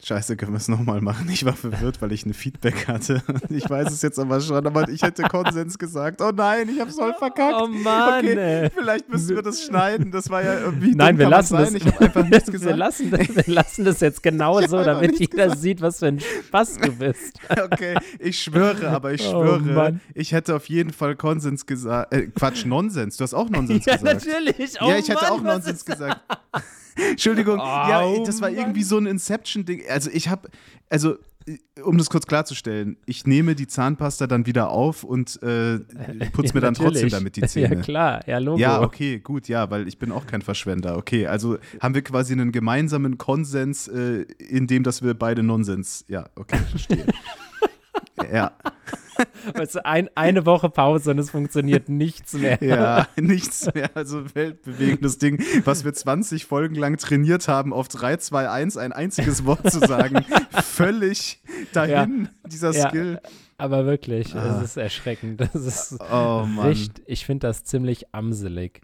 Scheiße, 0.00 0.36
können 0.36 0.52
wir 0.52 0.58
es 0.58 0.68
nochmal 0.68 1.00
machen? 1.00 1.28
Ich 1.28 1.44
war 1.44 1.54
verwirrt, 1.54 2.00
weil 2.00 2.12
ich 2.12 2.24
ein 2.24 2.32
Feedback 2.32 2.86
hatte. 2.86 3.20
Ich 3.50 3.68
weiß 3.68 3.90
es 3.92 4.02
jetzt 4.02 4.20
aber 4.20 4.40
schon, 4.40 4.64
aber 4.64 4.88
ich 4.88 5.02
hätte 5.02 5.24
Konsens 5.24 5.76
gesagt. 5.76 6.20
Oh 6.22 6.30
nein, 6.30 6.68
ich 6.68 6.78
habe 6.80 6.92
voll 6.92 7.12
verkackt. 7.14 7.56
Oh 7.60 7.66
Mann, 7.66 8.24
okay, 8.24 8.62
ey. 8.62 8.70
vielleicht 8.70 9.08
müssen 9.08 9.34
wir 9.34 9.42
das 9.42 9.64
schneiden. 9.64 10.12
Das 10.12 10.30
war 10.30 10.44
ja 10.44 10.60
irgendwie. 10.60 10.94
Nein, 10.94 11.18
wir 11.18 11.28
lassen 11.28 11.56
das. 11.56 11.74
Ich 11.74 11.84
habe 11.84 12.00
einfach 12.00 12.24
nichts 12.24 12.46
wir, 12.52 12.52
gesagt. 12.52 12.76
lassen 12.78 13.10
das 13.10 13.34
wir 13.34 13.52
lassen 13.54 13.84
das 13.84 13.98
jetzt 13.98 14.22
genau 14.22 14.60
Ich 14.60 14.68
so, 14.68 14.84
damit 14.84 15.18
jeder 15.18 15.44
gesagt. 15.46 15.60
sieht, 15.60 15.80
was 15.80 15.98
für 15.98 16.06
ein 16.06 16.20
Spaß 16.20 16.76
du 16.78 16.92
bist. 16.92 17.40
Okay, 17.48 17.96
ich 18.20 18.40
schwöre, 18.40 18.90
aber 18.90 19.12
ich 19.12 19.26
Oh, 19.26 19.42
schwöre, 19.42 19.60
Mann. 19.60 20.00
ich 20.14 20.30
hätte 20.30 20.54
auf 20.54 20.68
jeden 20.68 20.92
Fall 20.92 21.16
Konsens 21.16 21.66
gesagt. 21.66 22.12
Äh, 22.14 22.28
Quatsch, 22.28 22.64
Nonsens. 22.64 23.16
Du 23.16 23.24
hast 23.24 23.34
auch 23.34 23.50
Nonsens 23.50 23.84
ja, 23.86 23.96
gesagt. 23.96 24.24
natürlich. 24.24 24.80
Oh 24.80 24.88
ja, 24.88 24.98
ich 24.98 25.08
hätte 25.08 25.24
Mann, 25.24 25.32
auch 25.32 25.42
was 25.42 25.64
Nonsens 25.64 25.84
gesagt. 25.84 26.20
Entschuldigung, 27.10 27.58
ja, 27.58 28.02
Oh, 28.04 28.24
das 28.24 28.40
war 28.40 28.50
irgendwie 28.50 28.82
so 28.82 28.98
ein 28.98 29.06
Inception-Ding. 29.06 29.82
Also 29.88 30.10
ich 30.12 30.28
habe, 30.28 30.48
also 30.90 31.16
äh, 31.46 31.80
um 31.82 31.96
das 31.98 32.10
kurz 32.10 32.26
klarzustellen, 32.26 32.96
ich 33.06 33.26
nehme 33.26 33.54
die 33.54 33.66
Zahnpasta 33.66 34.26
dann 34.26 34.46
wieder 34.46 34.70
auf 34.70 35.04
und 35.04 35.40
äh, 35.42 35.78
putze 36.32 36.54
mir 36.54 36.60
Ja, 36.60 36.60
dann 36.60 36.74
trotzdem 36.74 37.08
damit 37.08 37.36
die 37.36 37.42
Zähne. 37.46 37.76
Ja, 37.76 37.80
klar. 37.80 38.28
Ja, 38.28 38.38
Logo. 38.38 38.58
Ja, 38.58 38.82
okay, 38.82 39.18
gut, 39.20 39.48
ja, 39.48 39.70
weil 39.70 39.88
ich 39.88 39.98
bin 39.98 40.12
auch 40.12 40.26
kein 40.26 40.42
Verschwender. 40.42 40.96
Okay, 40.96 41.26
also 41.26 41.58
haben 41.80 41.94
wir 41.94 42.02
quasi 42.02 42.32
einen 42.32 42.52
gemeinsamen 42.52 43.18
Konsens, 43.18 43.88
äh, 43.88 44.22
in 44.38 44.66
dem, 44.66 44.82
dass 44.82 45.02
wir 45.02 45.14
beide 45.14 45.42
Nonsens. 45.42 46.04
Ja, 46.08 46.28
okay, 46.34 46.58
verstehe. 46.70 47.06
ja, 48.32 48.52
Weißt 49.54 49.76
du, 49.76 49.84
ein, 49.84 50.08
eine 50.14 50.46
Woche 50.46 50.68
Pause 50.70 51.10
und 51.12 51.18
es 51.18 51.30
funktioniert 51.30 51.88
nichts 51.88 52.32
mehr. 52.34 52.58
ja, 52.62 53.06
nichts 53.16 53.68
mehr. 53.74 53.90
Also 53.94 54.24
weltbewegendes 54.34 55.18
Ding, 55.18 55.42
was 55.64 55.84
wir 55.84 55.92
20 55.94 56.44
Folgen 56.46 56.74
lang 56.74 56.96
trainiert 56.96 57.48
haben, 57.48 57.72
auf 57.72 57.88
3, 57.88 58.16
2, 58.18 58.48
1 58.50 58.76
ein 58.76 58.92
einziges 58.92 59.44
Wort 59.44 59.70
zu 59.70 59.80
sagen. 59.80 60.24
Völlig 60.62 61.40
dahin, 61.72 62.28
dieser 62.46 62.72
Ja. 62.72 62.88
Skill. 62.88 63.20
Aber 63.60 63.86
wirklich, 63.86 64.34
Ah. 64.36 64.58
es 64.62 64.70
ist 64.70 64.76
erschreckend. 64.76 65.40
Das 65.40 65.54
ist 65.54 65.96
Oh 66.00 66.44
Mann. 66.46 66.68
richtig, 66.68 67.02
ich 67.08 67.26
finde 67.26 67.48
das 67.48 67.64
ziemlich 67.64 68.14
amselig. 68.14 68.80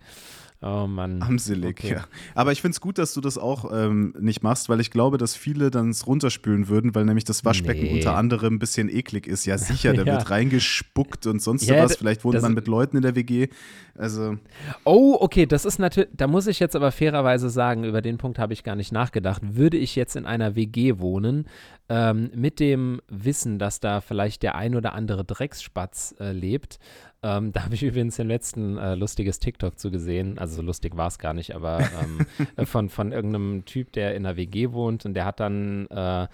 Oh 0.67 0.87
Mann. 0.87 1.21
Amselig, 1.23 1.79
Okay. 1.81 1.93
ja. 1.97 2.05
Aber 2.35 2.51
ich 2.53 2.63
finde 2.63 2.75
es 2.77 2.81
gut, 2.81 2.97
dass 2.97 3.13
du 3.13 3.21
das 3.21 3.37
auch 3.37 3.71
ähm, 3.71 4.15
nicht 4.19 4.43
machst, 4.43 4.71
weil 4.71 4.81
ich 4.81 4.91
glaube, 4.91 5.19
dass 5.19 5.37
viele 5.37 5.71
dann 5.71 5.91
es 5.91 6.07
runterspülen 6.07 6.69
würden, 6.69 6.95
weil 6.95 7.05
nämlich 7.05 7.25
das 7.25 7.45
Waschbecken 7.45 7.83
Nee. 7.83 7.93
unter 7.97 8.17
anderem 8.17 8.55
ein 8.55 8.59
bisschen 8.59 8.89
eklig 8.89 9.27
ist. 9.27 9.45
Ja, 9.45 9.59
sicher, 9.59 9.93
da 9.95 10.05
Ja. 10.05 10.13
wird 10.15 10.31
reingespuckt 10.31 11.27
und 11.27 11.43
sonst 11.43 11.67
Ja, 11.69 11.83
was. 11.85 11.97
Vielleicht 11.97 12.25
wohnt 12.25 12.41
man 12.41 12.55
mit 12.55 12.67
Leuten 12.67 12.97
in 12.97 13.03
der 13.03 13.15
WG. 13.15 13.49
Also, 13.97 14.39
Oh, 14.85 15.17
okay, 15.21 15.45
das 15.45 15.67
ist 15.67 15.79
natürlich, 15.79 16.09
da 16.17 16.27
muss 16.27 16.47
ich 16.47 16.61
jetzt 16.61 16.75
aber 16.75 16.91
fairerweise 16.93 17.51
sagen, 17.51 17.85
über 17.85 18.01
den 18.01 18.17
Punkt 18.17 18.39
habe 18.39 18.55
ich 18.55 18.65
gar 18.65 18.75
nicht 18.75 18.91
nachgedacht. 18.91 19.43
Würde 19.57 19.77
ich 19.77 19.95
jetzt 19.97 20.17
in 20.17 20.25
einer 20.25 20.57
WG 20.57 20.99
wohnen, 20.99 21.47
ähm, 21.91 22.31
mit 22.35 22.59
dem 22.59 23.01
Wissen, 23.09 23.59
dass 23.59 23.79
da 23.81 24.01
vielleicht 24.01 24.43
der 24.43 24.55
ein 24.55 24.75
oder 24.75 24.95
andere 24.95 25.25
Drecksspatz 25.25 26.15
äh, 26.19 26.33
lebt, 26.33 26.79
ähm, 27.25 27.53
da 27.55 27.65
habe 27.65 27.75
ich 27.75 27.83
übrigens 27.83 28.17
den 28.17 28.29
letzten 28.29 28.79
äh, 28.79 28.95
lustiges 28.95 29.39
TikTok 29.41 29.79
zu 29.79 29.91
gesehen, 29.91 30.39
also 30.39 30.57
so 30.57 30.63
lustig 30.63 30.97
war 30.97 31.09
es 31.09 31.19
gar 31.19 31.33
nicht, 31.35 31.55
aber 31.55 31.81
ähm, 31.81 32.27
äh, 32.57 32.67
von, 32.67 32.89
von 32.89 33.11
irgendeinem 33.13 33.65
Typ, 33.65 33.93
der 33.93 34.15
in 34.15 34.25
einer 34.27 34.37
WG 34.37 34.73
wohnt 34.73 35.05
und 35.07 35.15
der 35.15 35.25
hat 35.25 35.41
dann 35.41 35.87
äh, 35.89 36.29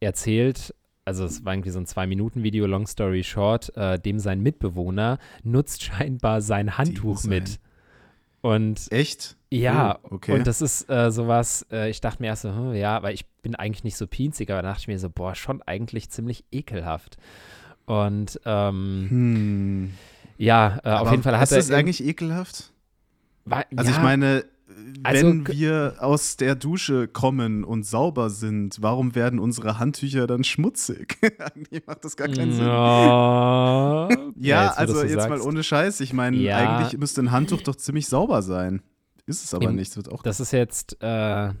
erzählt, 0.00 0.74
also 1.04 1.24
es 1.24 1.44
war 1.44 1.54
irgendwie 1.54 1.70
so 1.70 1.80
ein 1.80 1.86
Zwei-Minuten-Video, 1.86 2.66
Long 2.66 2.86
Story 2.86 3.24
Short, 3.24 3.76
äh, 3.76 3.98
dem 3.98 4.18
sein 4.18 4.40
Mitbewohner 4.42 5.18
nutzt 5.42 5.82
scheinbar 5.82 6.40
sein 6.40 6.78
Handtuch 6.78 7.18
sein. 7.18 7.30
mit. 7.30 7.58
Und 8.42 8.86
echt? 8.90 9.36
ja, 9.50 9.98
Oh, 10.04 10.14
okay. 10.14 10.32
und 10.32 10.46
das 10.46 10.62
ist 10.62 10.88
äh, 10.88 11.10
sowas, 11.10 11.66
äh, 11.72 11.90
ich 11.90 12.00
dachte 12.00 12.22
mir 12.22 12.28
erst 12.28 12.42
so, 12.42 12.54
hm, 12.54 12.74
ja, 12.74 13.02
weil 13.02 13.12
ich 13.14 13.26
bin 13.42 13.54
eigentlich 13.54 13.84
nicht 13.84 13.96
so 13.96 14.06
pinzig, 14.06 14.50
aber 14.50 14.62
da 14.62 14.68
dachte 14.68 14.82
ich 14.82 14.88
mir 14.88 14.98
so, 14.98 15.10
boah, 15.10 15.34
schon 15.34 15.60
eigentlich 15.62 16.08
ziemlich 16.10 16.44
ekelhaft. 16.52 17.16
Und 17.86 18.40
ähm, 18.46 19.06
Hm. 19.10 19.90
Ja, 20.40 20.78
äh, 20.84 20.90
auf 20.92 21.10
jeden 21.10 21.22
Fall 21.22 21.36
hat 21.36 21.44
ist 21.44 21.52
er. 21.52 21.58
das 21.58 21.70
eigentlich 21.70 22.04
ekelhaft? 22.04 22.72
war, 23.44 23.64
Also 23.76 23.90
ja, 23.90 23.96
ich 23.96 24.02
meine, 24.02 24.44
Also 25.02 25.26
wenn 25.26 25.44
k- 25.44 25.52
wir 25.52 25.94
aus 25.98 26.36
der 26.36 26.54
Dusche 26.54 27.08
kommen 27.08 27.64
und 27.64 27.84
sauber 27.84 28.30
sind, 28.30 28.78
warum 28.80 29.14
werden 29.14 29.38
unsere 29.38 29.78
Handtücher 29.78 30.26
dann 30.26 30.44
schmutzig? 30.44 31.18
Eigentlich 31.38 31.86
macht 31.86 32.04
das 32.04 32.16
gar 32.16 32.28
keinen 32.28 32.52
Sinn. 32.52 32.66
Ja, 32.66 34.08
Ja, 34.36 34.64
jetzt, 34.66 34.78
also 34.78 35.02
jetzt 35.02 35.16
mal 35.16 35.28
sagst. 35.38 35.46
ohne 35.46 35.62
Scheiß. 35.62 36.00
Ich 36.00 36.12
meine, 36.12 36.36
Ja. 36.36 36.56
eigentlich 36.78 36.98
müsste 36.98 37.22
ein 37.22 37.30
Handtuch 37.30 37.62
doch 37.62 37.76
ziemlich 37.76 38.06
sauber 38.06 38.42
sein. 38.42 38.82
Ist 39.26 39.44
es 39.44 39.54
aber 39.54 39.66
Im- 39.70 39.76
nicht. 39.76 39.90
Es 39.90 39.96
wird 39.96 40.10
auch 40.10 40.22
Das 40.22 40.40
ist 40.40 40.52
jetzt 40.52 40.94
äh, 41.02 41.52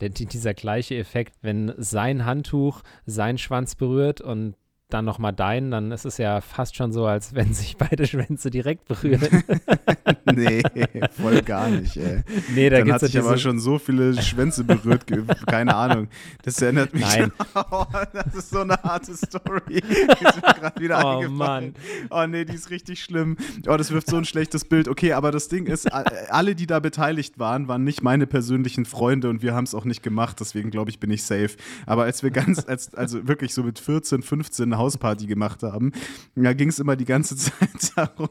der, 0.00 0.08
die, 0.10 0.26
dieser 0.26 0.52
gleiche 0.54 0.96
Effekt, 0.96 1.34
wenn 1.42 1.72
sein 1.78 2.24
Handtuch 2.24 2.82
seinen 3.06 3.38
Schwanz 3.38 3.74
berührt 3.74 4.20
und 4.20 4.54
dann 4.88 5.04
nochmal 5.04 5.32
deinen, 5.32 5.72
dann 5.72 5.90
ist 5.90 6.04
es 6.04 6.16
ja 6.16 6.40
fast 6.40 6.76
schon 6.76 6.92
so, 6.92 7.06
als 7.06 7.34
wenn 7.34 7.52
sich 7.52 7.76
beide 7.76 8.06
Schwänze 8.06 8.50
direkt 8.50 8.86
berühren. 8.86 9.42
nee, 10.32 10.62
voll 11.10 11.42
gar 11.42 11.68
nicht, 11.68 11.96
ey. 11.96 12.22
nee, 12.54 12.70
da 12.70 12.78
Dann 12.78 12.92
hat 12.92 13.00
sich 13.00 13.18
aber 13.18 13.36
schon 13.36 13.58
so 13.58 13.78
viele 13.78 14.20
Schwänze 14.22 14.62
berührt, 14.62 15.04
keine 15.46 15.74
Ahnung. 15.74 16.08
Das 16.42 16.60
erinnert 16.62 16.94
mich. 16.94 17.02
Nein. 17.02 17.32
Oh, 17.70 17.86
das 18.12 18.34
ist 18.34 18.50
so 18.50 18.60
eine 18.60 18.74
harte 18.74 19.16
Story. 19.16 19.82
Oh, 19.82 20.92
eingefallen. 20.92 21.74
Oh 22.10 22.26
nee, 22.26 22.44
die 22.44 22.54
ist 22.54 22.70
richtig 22.70 23.02
schlimm. 23.02 23.36
Oh, 23.66 23.76
das 23.76 23.90
wirft 23.90 24.08
so 24.08 24.16
ein 24.16 24.24
schlechtes 24.24 24.64
Bild. 24.64 24.88
Okay, 24.88 25.14
aber 25.14 25.32
das 25.32 25.48
Ding 25.48 25.66
ist, 25.66 25.92
alle, 25.92 26.54
die 26.54 26.66
da 26.66 26.78
beteiligt 26.80 27.38
waren, 27.38 27.66
waren 27.66 27.82
nicht 27.82 28.02
meine 28.02 28.26
persönlichen 28.26 28.84
Freunde 28.84 29.30
und 29.30 29.42
wir 29.42 29.54
haben 29.54 29.64
es 29.64 29.74
auch 29.74 29.84
nicht 29.84 30.02
gemacht. 30.02 30.38
Deswegen 30.38 30.70
glaube 30.70 30.90
ich, 30.90 31.00
bin 31.00 31.10
ich 31.10 31.24
safe. 31.24 31.56
Aber 31.86 32.04
als 32.04 32.22
wir 32.22 32.30
ganz, 32.30 32.64
als, 32.66 32.94
also 32.94 33.26
wirklich 33.26 33.54
so 33.54 33.62
mit 33.62 33.78
14, 33.78 34.22
15 34.22 34.75
eine 34.76 34.82
Hausparty 34.82 35.26
gemacht 35.26 35.62
haben, 35.62 35.92
da 36.34 36.52
ging 36.52 36.68
es 36.68 36.78
immer 36.78 36.96
die 36.96 37.04
ganze 37.04 37.36
Zeit 37.36 37.92
darum, 37.96 38.28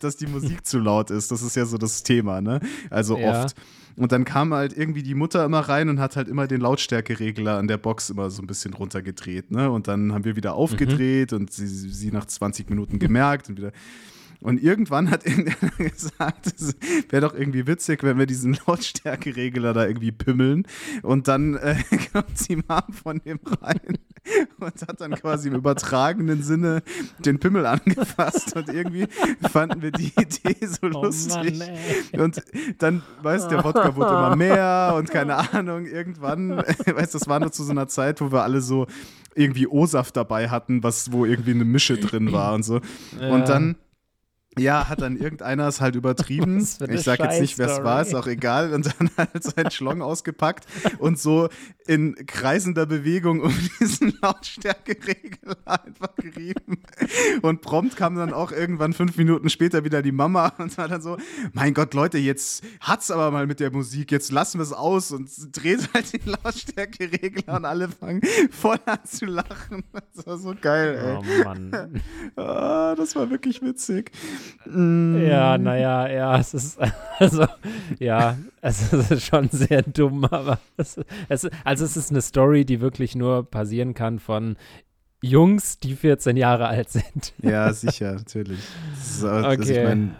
dass 0.00 0.16
die 0.16 0.26
Musik 0.26 0.66
zu 0.66 0.78
laut 0.78 1.10
ist. 1.10 1.30
Das 1.30 1.42
ist 1.42 1.56
ja 1.56 1.64
so 1.64 1.78
das 1.78 2.02
Thema, 2.02 2.40
ne? 2.40 2.60
Also 2.90 3.18
Ja. 3.18 3.44
oft. 3.44 3.56
Und 3.96 4.10
dann 4.10 4.24
kam 4.24 4.52
halt 4.52 4.76
irgendwie 4.76 5.04
die 5.04 5.14
Mutter 5.14 5.44
immer 5.44 5.60
rein 5.60 5.88
und 5.88 6.00
hat 6.00 6.16
halt 6.16 6.26
immer 6.26 6.48
den 6.48 6.60
Lautstärkeregler 6.60 7.58
an 7.58 7.68
der 7.68 7.76
Box 7.76 8.10
immer 8.10 8.28
so 8.28 8.42
ein 8.42 8.46
bisschen 8.48 8.74
runtergedreht, 8.74 9.52
ne? 9.52 9.70
Und 9.70 9.86
dann 9.86 10.12
haben 10.12 10.24
wir 10.24 10.34
wieder 10.34 10.54
aufgedreht 10.54 11.32
und 11.32 11.52
sie, 11.52 11.68
sie 11.68 12.10
nach 12.10 12.24
20 12.24 12.68
Minuten 12.70 12.98
gemerkt 12.98 13.48
und 13.48 13.56
wieder. 13.58 13.70
Und 14.44 14.62
irgendwann 14.62 15.10
hat 15.10 15.24
irgendeiner 15.26 15.90
gesagt, 15.90 16.46
es 16.54 16.76
wäre 17.08 17.22
doch 17.22 17.34
irgendwie 17.34 17.66
witzig, 17.66 18.02
wenn 18.02 18.18
wir 18.18 18.26
diesen 18.26 18.58
Lautstärkeregler 18.66 19.72
da 19.72 19.86
irgendwie 19.86 20.12
pimmeln. 20.12 20.66
Und 21.02 21.28
dann 21.28 21.56
äh, 21.56 21.76
kommt 22.12 22.48
die 22.48 22.56
Mom 22.56 22.92
von 22.92 23.20
dem 23.20 23.40
rein 23.62 23.98
und 24.58 24.82
hat 24.82 25.00
dann 25.00 25.12
quasi 25.12 25.48
im 25.48 25.54
übertragenen 25.54 26.42
Sinne 26.42 26.82
den 27.18 27.38
Pimmel 27.38 27.64
angefasst. 27.64 28.54
Und 28.54 28.68
irgendwie 28.68 29.06
fanden 29.50 29.80
wir 29.80 29.92
die 29.92 30.12
Idee 30.20 30.66
so 30.66 30.88
Oh 30.88 31.04
lustig. 31.04 31.58
Mann. 31.58 32.20
Und 32.20 32.42
dann, 32.78 33.02
weißt 33.22 33.50
der 33.50 33.64
Wodka 33.64 33.96
wurde 33.96 34.10
immer 34.10 34.36
mehr 34.36 34.94
und 34.96 35.10
keine 35.10 35.54
Ahnung, 35.54 35.86
irgendwann, 35.86 36.58
weißt 36.58 37.14
das 37.14 37.26
war 37.26 37.40
nur 37.40 37.50
zu 37.50 37.64
so 37.64 37.70
einer 37.70 37.88
Zeit, 37.88 38.20
wo 38.20 38.30
wir 38.30 38.42
alle 38.42 38.60
so 38.60 38.86
irgendwie 39.34 39.66
O-Saft 39.66 40.16
dabei 40.16 40.50
hatten, 40.50 40.82
was, 40.82 41.12
wo 41.12 41.24
irgendwie 41.24 41.52
eine 41.52 41.64
Mische 41.64 41.96
drin 41.96 42.30
war 42.32 42.54
und 42.54 42.62
so. 42.62 42.80
Ja. 43.18 43.30
Und 43.30 43.48
dann, 43.48 43.76
ja, 44.58 44.88
hat 44.88 45.00
dann 45.02 45.16
irgendeiner 45.16 45.68
es 45.68 45.80
halt 45.80 45.94
übertrieben. 45.94 46.66
Ich 46.88 47.02
sag 47.02 47.18
jetzt 47.20 47.40
nicht, 47.40 47.58
wer 47.58 47.68
es 47.68 47.82
war, 47.82 48.02
ist 48.02 48.14
auch 48.14 48.26
egal. 48.26 48.72
Und 48.72 48.86
dann 48.86 49.10
halt 49.16 49.42
seinen 49.42 49.70
Schlong 49.70 50.02
ausgepackt 50.02 50.66
und 50.98 51.18
so 51.18 51.48
in 51.86 52.14
kreisender 52.26 52.86
Bewegung 52.86 53.40
um 53.40 53.54
diesen 53.80 54.14
Lautstärkeregler 54.22 55.56
einfach 55.64 56.14
gerieben. 56.16 56.78
Und 57.42 57.60
prompt 57.60 57.96
kam 57.96 58.16
dann 58.16 58.32
auch 58.32 58.52
irgendwann 58.52 58.92
fünf 58.92 59.16
Minuten 59.16 59.50
später 59.50 59.84
wieder 59.84 60.02
die 60.02 60.12
Mama 60.12 60.52
und 60.58 60.76
war 60.78 60.88
dann 60.88 61.02
so: 61.02 61.18
Mein 61.52 61.74
Gott, 61.74 61.94
Leute, 61.94 62.18
jetzt 62.18 62.64
hat's 62.80 63.10
aber 63.10 63.30
mal 63.30 63.46
mit 63.46 63.60
der 63.60 63.70
Musik, 63.70 64.10
jetzt 64.12 64.32
lassen 64.32 64.58
wir 64.58 64.62
es 64.62 64.72
aus 64.72 65.12
und 65.12 65.30
dreht 65.52 65.90
halt 65.92 66.12
den 66.12 66.32
Lautstärkeregler 66.42 67.56
und 67.56 67.64
alle 67.64 67.88
fangen 67.88 68.22
voll 68.50 68.78
an 68.86 68.98
zu 69.04 69.26
lachen. 69.26 69.84
Das 70.14 70.26
war 70.26 70.38
so 70.38 70.54
geil, 70.58 70.98
ey. 70.98 71.16
Oh 71.16 71.44
Mann. 71.44 72.02
Ah, 72.36 72.94
das 72.96 73.14
war 73.14 73.30
wirklich 73.30 73.62
witzig. 73.62 74.10
Mm. 74.66 75.18
Ja, 75.26 75.56
naja, 75.58 76.08
ja, 76.08 76.38
es 76.38 76.54
ist, 76.54 76.78
also, 77.18 77.46
ja, 77.98 78.36
es 78.60 78.92
ist 78.92 79.26
schon 79.26 79.48
sehr 79.50 79.82
dumm, 79.82 80.24
aber 80.24 80.58
es, 80.76 80.98
es, 81.28 81.48
also 81.64 81.73
es 81.80 81.96
ist 81.96 82.10
eine 82.10 82.20
Story, 82.22 82.64
die 82.64 82.80
wirklich 82.80 83.14
nur 83.16 83.48
passieren 83.50 83.94
kann 83.94 84.18
von 84.18 84.56
Jungs, 85.22 85.78
die 85.78 85.94
14 85.94 86.36
Jahre 86.36 86.68
alt 86.68 86.90
sind. 86.90 87.32
Ja, 87.40 87.72
sicher, 87.72 88.14
natürlich. 88.14 88.60
Das 88.98 89.10
ist, 89.16 89.24
also 89.24 89.50
ich 89.62 89.70
Okay. 89.70 89.84
mein, 89.84 90.14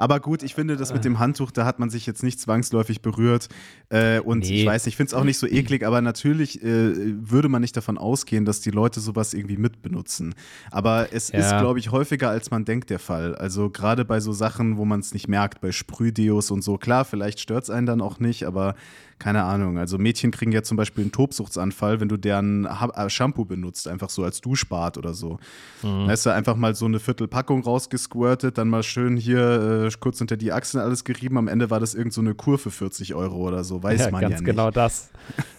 aber 0.00 0.20
gut, 0.20 0.44
ich 0.44 0.54
finde, 0.54 0.76
das 0.76 0.92
mit 0.94 1.04
dem 1.04 1.18
Handtuch, 1.18 1.50
da 1.50 1.64
hat 1.66 1.80
man 1.80 1.90
sich 1.90 2.06
jetzt 2.06 2.22
nicht 2.22 2.38
zwangsläufig 2.40 3.02
berührt. 3.02 3.48
Äh, 3.90 4.20
und 4.20 4.38
Nee. 4.48 4.60
ich 4.60 4.66
weiß 4.66 4.86
nicht, 4.86 4.92
ich 4.92 4.96
finde 4.96 5.08
es 5.08 5.14
auch 5.14 5.24
nicht 5.24 5.38
so 5.38 5.46
eklig, 5.48 5.84
aber 5.84 6.00
natürlich 6.00 6.62
äh, 6.62 6.92
würde 7.28 7.48
man 7.48 7.60
nicht 7.60 7.76
davon 7.76 7.98
ausgehen, 7.98 8.44
dass 8.44 8.60
die 8.60 8.70
Leute 8.70 9.00
sowas 9.00 9.34
irgendwie 9.34 9.56
mitbenutzen. 9.56 10.36
Aber 10.70 11.08
es 11.12 11.30
ist, 11.30 11.50
Ja. 11.50 11.58
glaube 11.58 11.80
ich, 11.80 11.90
häufiger, 11.90 12.30
als 12.30 12.50
man 12.52 12.64
denkt, 12.64 12.90
der 12.90 13.00
Fall. 13.00 13.34
Also 13.34 13.70
gerade 13.70 14.04
bei 14.04 14.20
so 14.20 14.32
Sachen, 14.32 14.76
wo 14.76 14.84
man 14.84 15.00
es 15.00 15.12
nicht 15.12 15.26
merkt, 15.26 15.60
bei 15.60 15.72
Sprühdeos 15.72 16.52
und 16.52 16.62
so. 16.62 16.78
Klar, 16.78 17.04
vielleicht 17.04 17.40
stört 17.40 17.64
es 17.64 17.70
einen 17.70 17.86
dann 17.86 18.00
auch 18.00 18.20
nicht, 18.20 18.44
aber 18.44 18.76
keine 19.18 19.44
Ahnung. 19.44 19.78
Also 19.78 19.98
Mädchen 19.98 20.30
kriegen 20.30 20.52
ja 20.52 20.62
zum 20.62 20.76
Beispiel 20.76 21.02
einen 21.02 21.12
Tobsuchtsanfall, 21.12 22.00
wenn 22.00 22.08
du 22.08 22.16
deren 22.16 22.66
äh, 22.66 23.10
Shampoo 23.10 23.44
benutzt, 23.44 23.88
einfach 23.88 24.10
so 24.10 24.24
als 24.24 24.40
Duschbad 24.40 24.98
oder 24.98 25.14
so. 25.14 25.38
Mhm. 25.82 26.06
Da 26.06 26.12
ist 26.12 26.26
da 26.26 26.34
einfach 26.34 26.56
mal 26.56 26.74
so 26.74 26.86
eine 26.86 27.00
Viertelpackung 27.00 27.62
rausgesquirtet, 27.62 28.58
dann 28.58 28.68
mal 28.68 28.82
schön 28.82 29.16
hier 29.16 29.86
äh, 29.86 29.90
kurz 29.98 30.20
unter 30.20 30.36
die 30.36 30.52
Achseln 30.52 30.80
alles 30.82 31.04
gerieben. 31.04 31.38
Am 31.38 31.48
Ende 31.48 31.70
war 31.70 31.80
das 31.80 31.94
irgend 31.94 32.12
so 32.12 32.20
eine 32.20 32.34
Kur 32.34 32.58
für 32.58 32.70
40 32.70 33.14
Euro 33.14 33.36
oder 33.48 33.64
so, 33.64 33.82
weiß 33.82 34.00
ja, 34.00 34.10
man 34.10 34.22
ja 34.22 34.28
nicht. 34.28 34.38
Ganz 34.38 34.46
genau 34.46 34.70
das. 34.70 35.10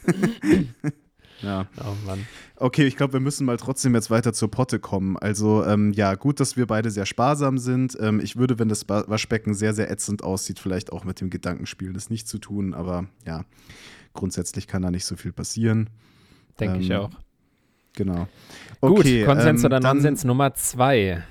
Ja. 1.41 1.67
Oh 1.79 1.95
Mann. 2.05 2.25
Okay, 2.55 2.85
ich 2.85 2.97
glaube, 2.97 3.13
wir 3.13 3.19
müssen 3.19 3.45
mal 3.45 3.57
trotzdem 3.57 3.95
jetzt 3.95 4.09
weiter 4.09 4.33
zur 4.33 4.51
Potte 4.51 4.79
kommen. 4.79 5.17
Also, 5.17 5.63
ähm, 5.65 5.93
ja, 5.93 6.15
gut, 6.15 6.39
dass 6.39 6.57
wir 6.57 6.67
beide 6.67 6.91
sehr 6.91 7.05
sparsam 7.05 7.57
sind. 7.57 7.97
Ähm, 7.99 8.19
ich 8.19 8.35
würde, 8.35 8.59
wenn 8.59 8.69
das 8.69 8.87
Waschbecken 8.89 9.53
sehr, 9.53 9.73
sehr 9.73 9.89
ätzend 9.89 10.23
aussieht, 10.23 10.59
vielleicht 10.59 10.91
auch 10.91 11.05
mit 11.05 11.21
dem 11.21 11.29
Gedankenspiel 11.29 11.93
das 11.93 12.09
nicht 12.09 12.27
zu 12.27 12.37
tun. 12.37 12.73
Aber 12.73 13.05
ja, 13.25 13.45
grundsätzlich 14.13 14.67
kann 14.67 14.81
da 14.81 14.91
nicht 14.91 15.05
so 15.05 15.15
viel 15.15 15.31
passieren. 15.31 15.89
Denke 16.59 16.75
ähm, 16.75 16.81
ich 16.81 16.93
auch. 16.93 17.11
Genau. 17.93 18.27
Okay, 18.81 19.19
Gut, 19.19 19.25
Konsens 19.25 19.61
ähm, 19.61 19.65
oder 19.65 19.79
Nonsens 19.79 20.23
Nummer 20.23 20.53
zwei. 20.53 21.23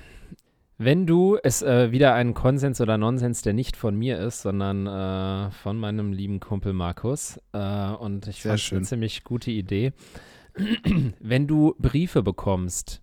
Wenn 0.81 1.05
du 1.05 1.37
es 1.43 1.61
äh, 1.61 1.91
wieder 1.91 2.13
ein 2.13 2.33
Konsens 2.33 2.79
oder 2.79 2.97
Nonsens, 2.97 3.41
der 3.41 3.51
nicht 3.51 3.75
von 3.75 3.97
mir 3.97 4.17
ist, 4.17 4.43
sondern 4.43 4.87
äh, 4.87 5.51
von 5.51 5.77
meinem 5.77 6.13
lieben 6.13 6.39
Kumpel 6.39 6.71
Markus, 6.71 7.37
äh, 7.51 7.89
und 7.89 8.27
ich 8.27 8.41
finde 8.41 8.55
es 8.55 8.71
eine 8.71 8.83
ziemlich 8.83 9.25
gute 9.25 9.51
Idee. 9.51 9.91
Wenn 11.19 11.47
du 11.47 11.75
Briefe 11.79 12.23
bekommst, 12.23 13.01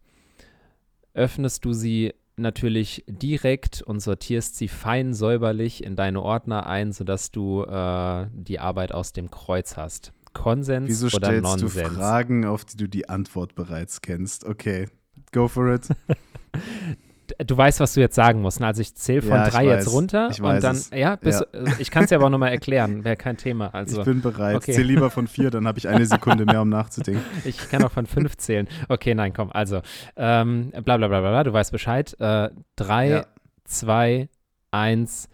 öffnest 1.13 1.67
du 1.67 1.75
sie 1.75 2.15
natürlich 2.37 3.05
direkt 3.09 3.83
und 3.83 4.01
sortierst 4.01 4.57
sie 4.57 4.69
fein 4.69 5.13
säuberlich 5.13 5.85
in 5.85 5.97
deine 5.97 6.23
Ordner 6.23 6.67
ein, 6.67 6.93
sodass 6.93 7.31
du 7.31 7.63
äh, 7.63 8.27
die 8.33 8.59
Arbeit 8.59 8.93
aus 8.93 9.13
dem 9.13 9.31
Kreuz 9.31 9.77
hast. 9.77 10.15
Konsens 10.33 10.89
Wieso 10.89 11.15
oder 11.15 11.31
Nonsens? 11.31 11.63
Wieso 11.63 11.69
stellst 11.69 11.91
du 11.93 11.95
Fragen, 11.99 12.47
auf 12.47 12.65
die 12.65 12.79
du 12.79 12.89
die 12.89 13.11
Antwort 13.11 13.55
bereits 13.55 14.01
kennst? 14.01 14.47
Okay, 14.47 14.89
go 15.31 15.47
for 15.47 15.75
it. 15.75 15.89
du 17.39 17.57
weißt, 17.57 17.81
was 17.81 17.95
du 17.95 18.01
jetzt 18.01 18.15
sagen 18.15 18.41
musst. 18.41 18.61
Ne? 18.61 18.67
Also 18.67 18.83
ich 18.83 18.95
zähle 18.95 19.23
von 19.23 19.37
ja, 19.37 19.49
drei 19.49 19.67
jetzt 19.67 19.91
runter 19.91 20.29
ich 20.31 20.41
und 20.41 20.63
dann, 20.63 20.77
es. 20.77 20.91
ja, 20.91 21.17
bis, 21.17 21.41
ja. 21.41 21.47
Äh, 21.61 21.71
ich 21.79 21.91
kann 21.91 22.05
es 22.05 22.11
ja 22.11 22.19
aber 22.19 22.31
nochmal 22.31 22.51
erklären, 22.51 23.05
wäre 23.05 23.17
kein 23.17 23.37
Thema. 23.37 23.75
Also, 23.75 24.01
ich 24.01 24.05
bin 24.05 24.21
bereit. 24.21 24.57
Okay. 24.57 24.73
Zähl 24.73 24.87
lieber 24.87 25.11
von 25.11 25.27
vier, 25.27 25.51
dann 25.51 25.67
habe 25.67 25.79
ich 25.79 25.89
eine 25.89 26.07
Sekunde 26.07 26.45
mehr, 26.45 26.63
um 26.63 26.69
nachzudenken. 26.69 27.23
Ich 27.45 27.71
kann 27.71 27.83
auch 27.85 27.91
von 27.93 28.07
fünf 28.07 28.37
zählen. 28.37 28.69
Okay, 28.89 29.15
nein, 29.15 29.33
komm, 29.33 29.51
also, 29.53 29.81
ähm, 30.17 30.73
bla 30.85 30.97
bla 30.97 31.09
bla 31.09 31.21
bla, 31.21 31.45
du 31.45 31.53
weißt 31.53 31.73
Bescheid. 31.73 32.19
Äh, 32.19 32.51
drei, 32.75 33.09
ja. 33.09 33.27
zwei, 33.65 34.29
eins, 34.71 35.29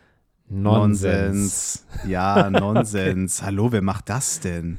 Nonsens. 0.48 1.02
Nonsens. 1.02 1.86
Ja, 2.06 2.50
Nonsens. 2.50 3.42
Hallo, 3.42 3.72
wer 3.72 3.82
macht 3.82 4.08
das 4.08 4.40
denn? 4.40 4.78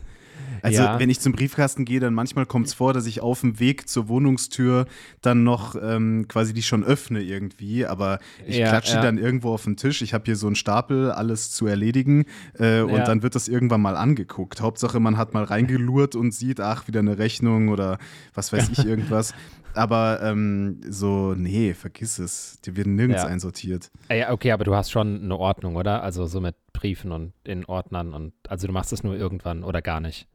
Also 0.64 0.82
ja. 0.82 0.98
wenn 0.98 1.10
ich 1.10 1.20
zum 1.20 1.34
Briefkasten 1.34 1.84
gehe, 1.84 2.00
dann 2.00 2.14
manchmal 2.14 2.46
kommt 2.46 2.68
es 2.68 2.74
vor, 2.74 2.94
dass 2.94 3.06
ich 3.06 3.20
auf 3.20 3.42
dem 3.42 3.60
Weg 3.60 3.90
zur 3.90 4.08
Wohnungstür 4.08 4.86
dann 5.22 5.44
noch 5.44 5.76
ähm, 5.76 6.26
quasi 6.30 6.54
die 6.54 6.64
schon 6.64 6.86
öffne 6.86 7.22
irgendwie, 7.22 7.86
aber 7.86 8.20
ich 8.48 8.58
ja, 8.58 8.70
klatsche 8.70 8.96
ja. 8.96 9.02
dann 9.02 9.18
irgendwo 9.18 9.54
auf 9.54 9.66
den 9.66 9.76
Tisch. 9.76 10.02
Ich 10.02 10.14
habe 10.14 10.24
hier 10.24 10.38
so 10.38 10.48
einen 10.48 10.56
Stapel, 10.56 11.12
alles 11.12 11.52
zu 11.52 11.68
erledigen 11.68 12.26
äh, 12.58 12.80
und 12.80 12.96
ja. 12.96 13.04
dann 13.04 13.24
wird 13.24 13.36
das 13.36 13.50
irgendwann 13.50 13.82
mal 13.82 13.98
angeguckt. 13.98 14.62
Hauptsache, 14.62 15.02
man 15.02 15.18
hat 15.18 15.34
mal 15.34 15.44
reingelurrt 15.44 16.16
und 16.16 16.34
sieht, 16.34 16.62
ach, 16.62 16.88
wieder 16.88 17.02
eine 17.02 17.18
Rechnung 17.18 17.68
oder 17.68 17.98
was 18.34 18.54
weiß 18.54 18.70
ich, 18.70 18.80
irgendwas. 18.86 19.34
Aber 19.76 20.22
ähm, 20.24 20.80
so, 20.88 21.34
nee, 21.34 21.74
vergiss 21.74 22.20
es. 22.20 22.62
Die 22.62 22.78
werden 22.78 22.96
nirgends 22.96 23.26
einsortiert. 23.26 23.92
Ja, 24.10 24.32
okay, 24.32 24.52
aber 24.52 24.64
du 24.64 24.76
hast 24.76 24.92
schon 24.92 25.24
eine 25.24 25.36
Ordnung, 25.36 25.76
oder? 25.76 26.04
Also 26.04 26.26
so 26.26 26.40
mit 26.40 26.56
Briefen 26.74 27.12
und 27.12 27.34
in 27.44 27.66
Ordnern 27.66 28.14
und 28.14 28.34
also 28.48 28.68
du 28.68 28.74
machst 28.74 28.94
es 28.94 29.04
nur 29.04 29.16
irgendwann 29.16 29.64
oder 29.64 29.82
gar 29.82 30.00
nicht. 30.00 30.28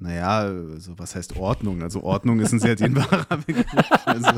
Naja, 0.00 0.38
also 0.42 0.96
was 0.96 1.16
heißt 1.16 1.36
Ordnung? 1.36 1.82
Also 1.82 2.02
Ordnung 2.02 2.38
ist 2.40 2.52
ein 2.52 2.60
sehr 2.60 2.76
dehnbarer 2.76 3.36
Begriff. 3.46 3.66
Also, 4.04 4.30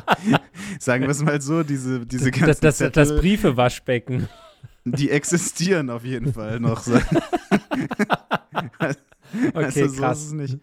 sagen 0.78 1.02
wir 1.02 1.10
es 1.10 1.22
mal 1.22 1.40
so, 1.40 1.62
diese, 1.62 2.06
diese 2.06 2.30
ganzen 2.30 2.46
Das, 2.46 2.60
das, 2.60 2.78
Zettel, 2.78 3.04
das 3.04 3.20
Briefewaschbecken. 3.20 4.28
Die 4.84 5.10
existieren 5.10 5.90
auf 5.90 6.04
jeden 6.04 6.32
Fall 6.32 6.60
noch. 6.60 6.86
okay, 6.86 7.04
also, 9.52 9.88
so 9.88 10.00
krass. 10.00 10.20
ist 10.20 10.26
es 10.26 10.32
nicht. 10.32 10.58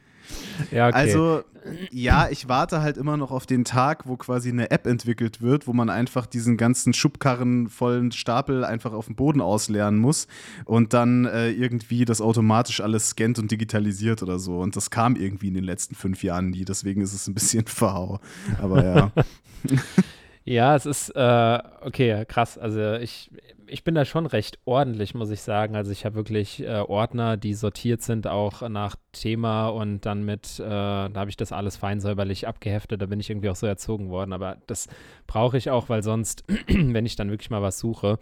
Ja, 0.72 0.88
okay. 0.88 0.98
Also, 0.98 1.44
ja, 1.92 2.30
ich 2.30 2.48
warte 2.48 2.82
halt 2.82 2.98
immer 2.98 3.18
noch 3.18 3.32
auf 3.32 3.46
den 3.46 3.66
Tag, 3.66 4.08
wo 4.08 4.16
quasi 4.16 4.50
eine 4.50 4.72
App 4.72 4.88
entwickelt 4.88 5.42
wird, 5.42 5.68
wo 5.68 5.74
man 5.74 5.90
einfach 5.90 6.26
diesen 6.26 6.58
ganzen 6.58 6.94
Schubkarren 6.94 7.68
vollen 7.68 8.12
Stapel 8.12 8.64
einfach 8.64 8.94
auf 8.94 9.08
dem 9.08 9.16
Boden 9.16 9.42
ausleeren 9.42 9.98
muss 9.98 10.28
und 10.66 10.94
dann 10.94 11.26
äh, 11.26 11.50
irgendwie 11.50 12.06
das 12.06 12.22
automatisch 12.22 12.82
alles 12.82 13.10
scannt 13.10 13.40
und 13.40 13.52
digitalisiert 13.52 14.24
oder 14.24 14.40
so. 14.40 14.60
Und 14.60 14.76
das 14.76 14.90
kam 14.90 15.16
irgendwie 15.16 15.50
in 15.50 15.56
den 15.56 15.64
letzten 15.64 15.96
fünf 15.96 16.24
Jahren 16.24 16.50
nie, 16.50 16.66
deswegen 16.66 17.02
ist 17.02 17.14
es 17.14 17.28
ein 17.28 17.34
bisschen 17.34 17.66
verhau. 17.68 18.20
Aber 18.62 18.84
ja. 18.84 19.12
ja, 20.46 20.76
es 20.76 20.86
ist, 20.86 21.10
äh, 21.16 21.60
okay, 21.82 22.26
krass. 22.28 22.58
Also 22.58 22.94
ich, 22.94 23.30
ich 23.68 23.84
bin 23.84 23.96
da 23.96 24.06
schon 24.06 24.26
recht 24.26 24.60
ordentlich, 24.66 25.14
muss 25.14 25.30
ich 25.30 25.42
sagen. 25.42 25.76
Also 25.76 25.92
ich 25.92 26.06
habe 26.06 26.16
wirklich 26.16 26.62
äh, 26.62 26.80
Ordner, 26.80 27.38
die 27.38 27.54
sortiert 27.54 28.02
sind, 28.02 28.28
auch 28.28 28.68
nach 28.68 28.96
Thema 29.12 29.68
und 29.68 30.06
dann 30.06 30.24
mit, 30.24 30.60
äh, 30.60 30.64
da 30.64 31.12
habe 31.16 31.30
ich 31.30 31.38
das 31.38 31.52
alles 31.52 31.78
fein 31.78 32.00
säuberlich 32.00 32.48
abgeheftet. 32.48 33.02
Da 33.02 33.06
bin 33.06 33.20
ich 33.20 33.30
irgendwie 33.30 33.50
auch 33.50 33.56
so 33.56 33.68
erzogen 33.68 34.10
worden. 34.10 34.34
Aber 34.34 34.58
das 34.68 34.88
brauche 35.28 35.58
ich 35.58 35.70
auch, 35.70 35.90
weil 35.90 36.04
sonst, 36.04 36.44
wenn 36.68 37.06
ich 37.06 37.16
dann 37.16 37.30
wirklich 37.30 37.50
mal 37.50 37.62
was 37.62 37.80
suche, 37.80 38.20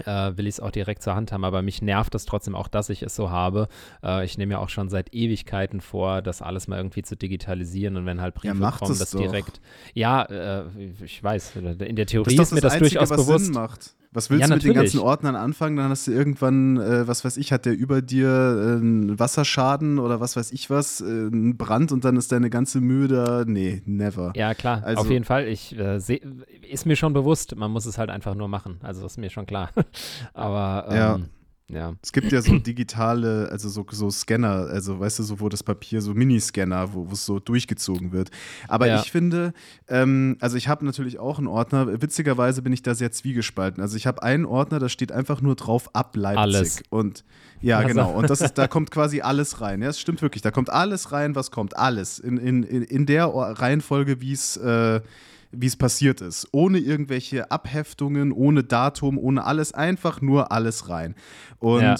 äh, 0.00 0.36
will 0.36 0.46
ich 0.46 0.54
es 0.54 0.60
auch 0.60 0.70
direkt 0.70 1.02
zur 1.02 1.14
Hand 1.14 1.32
haben, 1.32 1.44
aber 1.44 1.62
mich 1.62 1.80
nervt 1.80 2.14
es 2.14 2.24
trotzdem 2.24 2.54
auch, 2.54 2.68
dass 2.68 2.90
ich 2.90 3.02
es 3.02 3.14
so 3.14 3.30
habe. 3.30 3.68
Äh, 4.02 4.24
ich 4.24 4.38
nehme 4.38 4.54
ja 4.54 4.58
auch 4.58 4.68
schon 4.68 4.88
seit 4.88 5.14
Ewigkeiten 5.14 5.80
vor, 5.80 6.22
das 6.22 6.42
alles 6.42 6.66
mal 6.66 6.78
irgendwie 6.78 7.02
zu 7.02 7.16
digitalisieren 7.16 7.96
und 7.96 8.06
wenn 8.06 8.20
halt 8.20 8.34
Briefe 8.34 8.60
ja, 8.60 8.70
kommen, 8.72 8.98
das 8.98 9.10
doch. 9.10 9.20
direkt. 9.20 9.60
Ja, 9.94 10.22
äh, 10.24 10.64
ich 11.04 11.22
weiß, 11.22 11.56
in 11.56 11.96
der 11.96 12.06
Theorie 12.06 12.34
ist, 12.34 12.40
ist 12.40 12.52
mir 12.52 12.60
das 12.60 12.74
Einzige, 12.74 12.98
durchaus 12.98 13.10
bewusst. 13.10 13.94
Was 14.14 14.30
willst 14.30 14.42
ja, 14.42 14.46
du 14.46 14.54
mit 14.54 14.62
den 14.62 14.74
ganzen 14.74 15.00
Ordnern 15.00 15.34
anfangen? 15.34 15.76
Dann 15.76 15.90
hast 15.90 16.06
du 16.06 16.12
irgendwann, 16.12 16.76
äh, 16.76 17.06
was 17.08 17.24
weiß 17.24 17.36
ich, 17.36 17.52
hat 17.52 17.66
der 17.66 17.76
über 17.76 18.00
dir 18.00 18.28
äh, 18.28 18.76
einen 18.76 19.18
Wasserschaden 19.18 19.98
oder 19.98 20.20
was 20.20 20.36
weiß 20.36 20.52
ich 20.52 20.70
was, 20.70 21.00
äh, 21.00 21.04
einen 21.04 21.56
Brand 21.56 21.90
und 21.90 22.04
dann 22.04 22.16
ist 22.16 22.30
deine 22.30 22.48
ganze 22.48 22.80
Mühe 22.80 23.08
da. 23.08 23.44
Nee, 23.44 23.82
never. 23.86 24.32
Ja, 24.36 24.54
klar, 24.54 24.82
also, 24.84 25.00
auf 25.00 25.10
jeden 25.10 25.24
Fall. 25.24 25.48
Ich 25.48 25.76
äh, 25.76 25.98
seh, 25.98 26.22
ist 26.70 26.86
mir 26.86 26.94
schon 26.94 27.12
bewusst, 27.12 27.56
man 27.56 27.72
muss 27.72 27.86
es 27.86 27.98
halt 27.98 28.08
einfach 28.08 28.36
nur 28.36 28.46
machen. 28.46 28.78
Also 28.82 29.04
ist 29.04 29.18
mir 29.18 29.30
schon 29.30 29.46
klar. 29.46 29.70
Aber 30.32 30.86
ähm, 30.88 30.96
ja. 30.96 31.18
Ja. 31.68 31.94
Es 32.02 32.12
gibt 32.12 32.30
ja 32.30 32.42
so 32.42 32.58
digitale, 32.58 33.48
also 33.50 33.70
so, 33.70 33.86
so 33.90 34.10
Scanner, 34.10 34.66
also 34.68 35.00
weißt 35.00 35.20
du, 35.20 35.22
so 35.22 35.40
wo 35.40 35.48
das 35.48 35.62
Papier, 35.62 36.02
so 36.02 36.12
Miniscanner, 36.12 36.92
wo 36.92 37.08
es 37.10 37.24
so 37.24 37.40
durchgezogen 37.40 38.12
wird. 38.12 38.30
Aber 38.68 38.86
ja. 38.86 39.00
ich 39.00 39.10
finde, 39.10 39.54
ähm, 39.88 40.36
also 40.40 40.58
ich 40.58 40.68
habe 40.68 40.84
natürlich 40.84 41.18
auch 41.18 41.38
einen 41.38 41.46
Ordner, 41.46 42.02
witzigerweise 42.02 42.60
bin 42.60 42.74
ich 42.74 42.82
da 42.82 42.94
sehr 42.94 43.12
zwiegespalten. 43.12 43.82
Also 43.82 43.96
ich 43.96 44.06
habe 44.06 44.22
einen 44.22 44.44
Ordner, 44.44 44.78
da 44.78 44.90
steht 44.90 45.10
einfach 45.10 45.40
nur 45.40 45.54
drauf 45.54 45.88
ab 45.94 46.14
Leipzig. 46.16 46.38
Alles. 46.38 46.82
Und 46.90 47.24
ja, 47.62 47.78
also. 47.78 47.88
genau. 47.88 48.12
Und 48.12 48.28
das 48.28 48.42
ist, 48.42 48.54
da 48.54 48.68
kommt 48.68 48.90
quasi 48.90 49.22
alles 49.22 49.62
rein. 49.62 49.80
Ja, 49.80 49.88
es 49.88 49.98
stimmt 49.98 50.20
wirklich. 50.20 50.42
Da 50.42 50.50
kommt 50.50 50.68
alles 50.68 51.12
rein, 51.12 51.34
was 51.34 51.50
kommt. 51.50 51.78
Alles. 51.78 52.18
In, 52.18 52.36
in, 52.36 52.62
in 52.62 53.06
der 53.06 53.26
Reihenfolge, 53.28 54.20
wie 54.20 54.32
es 54.32 54.58
äh, 54.58 55.00
wie 55.56 55.66
es 55.66 55.76
passiert 55.76 56.20
ist. 56.20 56.48
Ohne 56.52 56.78
irgendwelche 56.78 57.50
Abheftungen, 57.50 58.32
ohne 58.32 58.64
Datum, 58.64 59.18
ohne 59.18 59.44
alles, 59.44 59.72
einfach 59.72 60.20
nur 60.20 60.52
alles 60.52 60.88
rein. 60.88 61.14
Und 61.58 61.82
ja. 61.82 61.96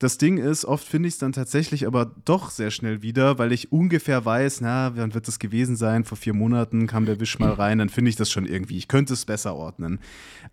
Das 0.00 0.16
Ding 0.16 0.38
ist, 0.38 0.64
oft 0.64 0.88
finde 0.88 1.08
ich 1.08 1.14
es 1.14 1.18
dann 1.18 1.32
tatsächlich 1.32 1.86
aber 1.86 2.10
doch 2.24 2.48
sehr 2.48 2.70
schnell 2.70 3.02
wieder, 3.02 3.38
weil 3.38 3.52
ich 3.52 3.70
ungefähr 3.70 4.24
weiß, 4.24 4.62
na, 4.62 4.96
wann 4.96 5.12
wird 5.12 5.28
das 5.28 5.38
gewesen 5.38 5.76
sein? 5.76 6.04
Vor 6.04 6.16
vier 6.16 6.32
Monaten 6.32 6.86
kam 6.86 7.04
der 7.04 7.20
Wisch 7.20 7.38
mal 7.38 7.52
rein, 7.52 7.76
dann 7.76 7.90
finde 7.90 8.08
ich 8.08 8.16
das 8.16 8.30
schon 8.30 8.46
irgendwie. 8.46 8.78
Ich 8.78 8.88
könnte 8.88 9.12
es 9.12 9.26
besser 9.26 9.54
ordnen. 9.54 10.00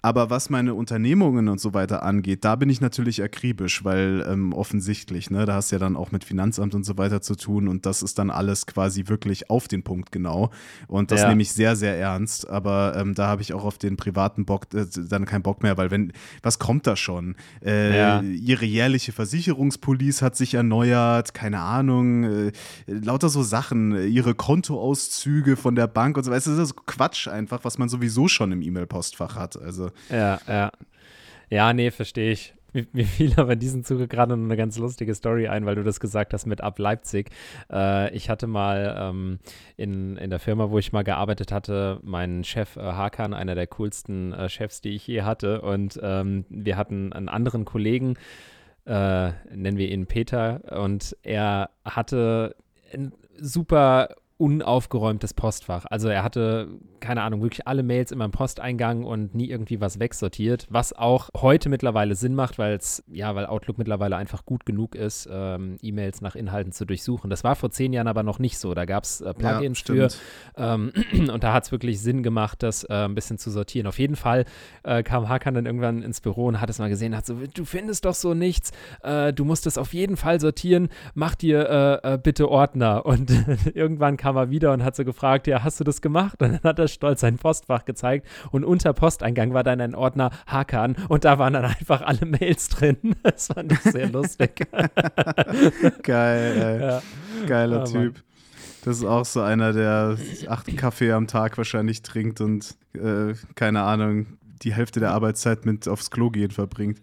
Aber 0.01 0.29
was 0.29 0.49
meine 0.49 0.73
Unternehmungen 0.73 1.47
und 1.47 1.61
so 1.61 1.73
weiter 1.73 2.03
angeht, 2.03 2.43
da 2.43 2.57
bin 2.57 2.69
ich 2.69 2.81
natürlich 2.81 3.23
akribisch, 3.23 3.85
weil 3.85 4.25
ähm, 4.27 4.51
offensichtlich, 4.51 5.31
ne, 5.31 5.45
da 5.45 5.53
hast 5.53 5.71
du 5.71 5.77
ja 5.77 5.79
dann 5.79 5.95
auch 5.95 6.11
mit 6.11 6.25
Finanzamt 6.25 6.75
und 6.75 6.83
so 6.83 6.97
weiter 6.97 7.21
zu 7.21 7.35
tun 7.35 7.69
und 7.69 7.85
das 7.85 8.03
ist 8.03 8.19
dann 8.19 8.29
alles 8.29 8.65
quasi 8.65 9.07
wirklich 9.07 9.49
auf 9.49 9.69
den 9.69 9.81
Punkt 9.81 10.11
genau. 10.11 10.51
Und 10.87 11.11
das 11.11 11.21
ja. 11.21 11.29
nehme 11.29 11.41
ich 11.41 11.53
sehr, 11.53 11.77
sehr 11.77 11.97
ernst. 11.97 12.49
Aber 12.49 12.97
ähm, 12.97 13.15
da 13.15 13.27
habe 13.27 13.41
ich 13.41 13.53
auch 13.53 13.63
auf 13.63 13.77
den 13.77 13.95
privaten 13.95 14.43
Bock 14.43 14.65
äh, 14.73 14.85
dann 14.93 15.23
keinen 15.23 15.43
Bock 15.43 15.63
mehr, 15.63 15.77
weil 15.77 15.89
wenn, 15.89 16.11
was 16.43 16.59
kommt 16.59 16.85
da 16.85 16.97
schon? 16.97 17.37
Äh, 17.63 17.97
ja. 17.97 18.21
Ihre 18.21 18.65
jährliche 18.65 19.13
Versicherung 19.13 19.36
Versicherungspolice 19.37 20.25
hat 20.25 20.35
sich 20.35 20.55
erneuert, 20.55 21.33
keine 21.33 21.59
Ahnung, 21.59 22.23
äh, 22.23 22.51
lauter 22.87 23.29
so 23.29 23.43
Sachen, 23.43 24.09
ihre 24.09 24.33
Kontoauszüge 24.33 25.55
von 25.55 25.75
der 25.75 25.87
Bank 25.87 26.17
und 26.17 26.23
so 26.23 26.31
weiter. 26.31 26.49
Das 26.49 26.59
ist 26.59 26.75
Quatsch 26.87 27.27
einfach, 27.27 27.63
was 27.63 27.77
man 27.77 27.87
sowieso 27.87 28.27
schon 28.27 28.51
im 28.51 28.61
E-Mail-Postfach 28.61 29.35
hat. 29.35 29.61
Also. 29.61 29.91
Ja, 30.09 30.39
ja. 30.47 30.71
Ja, 31.49 31.71
nee, 31.73 31.91
verstehe 31.91 32.31
ich. 32.31 32.55
Mir, 32.73 33.05
fiel 33.05 33.33
aber 33.37 33.53
in 33.53 33.59
diesem 33.59 33.83
Zuge 33.83 34.07
gerade 34.07 34.35
noch 34.35 34.43
eine 34.43 34.57
ganz 34.57 34.77
lustige 34.77 35.13
Story 35.13 35.47
ein, 35.47 35.65
weil 35.65 35.75
du 35.75 35.83
das 35.83 35.99
gesagt 35.99 36.33
hast 36.33 36.45
mit 36.47 36.61
ab 36.61 36.79
Leipzig. 36.79 37.29
Äh, 37.71 38.13
ich 38.15 38.29
hatte 38.29 38.47
mal 38.47 38.95
ähm, 38.99 39.39
in, 39.77 40.17
in 40.17 40.29
der 40.29 40.39
Firma, 40.39 40.69
wo 40.71 40.79
ich 40.79 40.91
mal 40.91 41.03
gearbeitet 41.03 41.51
hatte, 41.51 41.99
meinen 42.03 42.43
Chef 42.43 42.75
äh, 42.75 42.81
Hakan, 42.81 43.33
einer 43.33 43.55
der 43.55 43.67
coolsten 43.67 44.33
äh, 44.33 44.49
Chefs, 44.49 44.81
die 44.81 44.95
ich 44.95 45.07
je 45.07 45.21
hatte. 45.21 45.61
Und 45.61 45.99
ähm, 46.01 46.45
wir 46.49 46.75
hatten 46.75 47.13
einen 47.13 47.29
anderen 47.29 47.65
Kollegen, 47.65 48.15
äh, 48.87 49.31
nennen 49.53 49.77
wir 49.77 49.89
ihn 49.89 50.07
Peter, 50.07 50.61
und 50.81 51.15
er 51.21 51.69
hatte 51.83 52.55
ein 52.93 53.11
super 53.37 54.15
unaufgeräumtes 54.37 55.33
Postfach. 55.33 55.85
Also 55.89 56.09
er 56.09 56.23
hatte, 56.23 56.67
keine 56.99 57.23
Ahnung, 57.23 57.41
wirklich 57.41 57.67
alle 57.67 57.81
Mails 57.81 58.11
immer 58.11 58.25
im 58.25 58.31
Posteingang 58.31 59.03
und 59.03 59.33
nie 59.33 59.49
irgendwie 59.49 59.81
was 59.81 59.99
wegsortiert, 59.99 60.67
was 60.69 60.93
auch 60.93 61.29
heute 61.35 61.69
mittlerweile 61.69 62.15
Sinn 62.15 62.35
macht, 62.35 62.59
weil 62.59 62.75
es, 62.75 63.03
ja, 63.11 63.33
weil 63.35 63.47
Outlook 63.47 63.79
mittlerweile 63.79 64.15
einfach 64.15 64.45
gut 64.45 64.65
genug 64.65 64.93
ist, 64.95 65.27
ähm, 65.31 65.77
E-Mails 65.81 66.21
nach 66.21 66.35
Inhalten 66.35 66.71
zu 66.71 66.85
durchsuchen. 66.85 67.29
Das 67.29 67.43
war 67.43 67.55
vor 67.55 67.71
zehn 67.71 67.93
Jahren 67.93 68.07
aber 68.07 68.21
noch 68.21 68.37
nicht 68.37 68.59
so. 68.59 68.75
Da 68.75 68.85
gab 68.85 69.05
es 69.05 69.21
äh, 69.21 69.33
Plugins 69.33 69.83
ja, 69.87 70.09
für 70.09 70.09
ähm, 70.55 70.91
und 71.31 71.43
da 71.43 71.53
hat 71.53 71.65
es 71.65 71.71
wirklich 71.71 71.99
Sinn 71.99 72.21
gemacht, 72.21 72.61
das 72.61 72.83
äh, 72.83 72.93
ein 72.93 73.15
bisschen 73.15 73.39
zu 73.39 73.49
sortieren. 73.49 73.87
Auf 73.87 73.97
jeden 73.97 74.15
Fall 74.15 74.45
äh, 74.83 75.01
kam 75.01 75.29
Hakan 75.29 75.55
dann 75.55 75.65
irgendwann 75.65 76.03
ins 76.03 76.21
Büro 76.21 76.45
und 76.45 76.61
hat 76.61 76.69
es 76.69 76.77
mal 76.77 76.89
gesehen, 76.89 77.15
hat 77.15 77.25
so, 77.25 77.35
du 77.53 77.65
findest 77.65 78.05
doch 78.05 78.13
so 78.13 78.35
nichts, 78.35 78.71
äh, 79.01 79.33
du 79.33 79.45
musst 79.45 79.65
es 79.65 79.79
auf 79.79 79.93
jeden 79.93 80.15
Fall 80.15 80.39
sortieren, 80.39 80.89
mach 81.15 81.33
dir 81.33 82.01
äh, 82.03 82.13
äh, 82.13 82.17
bitte 82.17 82.49
Ordner. 82.49 83.05
Und 83.05 83.31
irgendwann 83.73 84.17
kam 84.17 84.26
kam 84.27 84.35
er 84.35 84.49
wieder 84.49 84.73
und 84.73 84.83
hat 84.83 84.93
so 84.93 85.05
gefragt, 85.05 85.47
ja, 85.47 85.63
hast 85.63 85.79
du 85.79 85.85
das 85.85 86.01
gemacht? 86.01 86.41
Und 86.41 86.51
dann 86.51 86.63
hat 86.63 86.79
er 86.79 86.89
stolz 86.89 87.21
sein 87.21 87.37
Postfach 87.37 87.85
gezeigt 87.85 88.27
und 88.51 88.65
unter 88.65 88.91
Posteingang 88.91 89.53
war 89.53 89.63
dann 89.63 89.79
ein 89.79 89.95
Ordner 89.95 90.31
Hakan 90.47 90.97
und 91.07 91.23
da 91.23 91.39
waren 91.39 91.53
dann 91.53 91.63
einfach 91.63 92.01
alle 92.01 92.25
Mails 92.25 92.67
drin. 92.67 92.97
Das 93.23 93.47
fand 93.47 93.71
ich 93.71 93.79
sehr 93.79 94.09
lustig. 94.09 94.67
Geil, 96.03 96.61
ey. 96.61 96.81
Ja. 96.81 97.01
Geiler 97.47 97.83
oh, 97.83 97.85
Typ. 97.85 98.23
Das 98.83 98.97
ist 98.97 99.05
auch 99.05 99.25
so 99.25 99.41
einer, 99.41 99.71
der 99.71 100.17
acht 100.47 100.75
Kaffee 100.75 101.13
am 101.13 101.27
Tag 101.27 101.57
wahrscheinlich 101.57 102.01
trinkt 102.01 102.41
und 102.41 102.75
äh, 102.93 103.33
keine 103.55 103.83
Ahnung, 103.83 104.37
die 104.61 104.73
Hälfte 104.73 104.99
der 104.99 105.11
Arbeitszeit 105.11 105.65
mit 105.65 105.87
aufs 105.87 106.11
Klo 106.11 106.31
gehen 106.31 106.51
verbringt. 106.51 106.99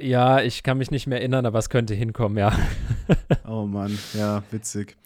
Ja, 0.00 0.40
ich 0.40 0.62
kann 0.62 0.78
mich 0.78 0.90
nicht 0.90 1.06
mehr 1.06 1.18
erinnern, 1.18 1.44
aber 1.44 1.58
es 1.58 1.70
könnte 1.70 1.94
hinkommen, 1.94 2.38
ja. 2.38 2.52
oh 3.48 3.66
Mann, 3.66 3.98
ja, 4.14 4.42
witzig. 4.50 4.96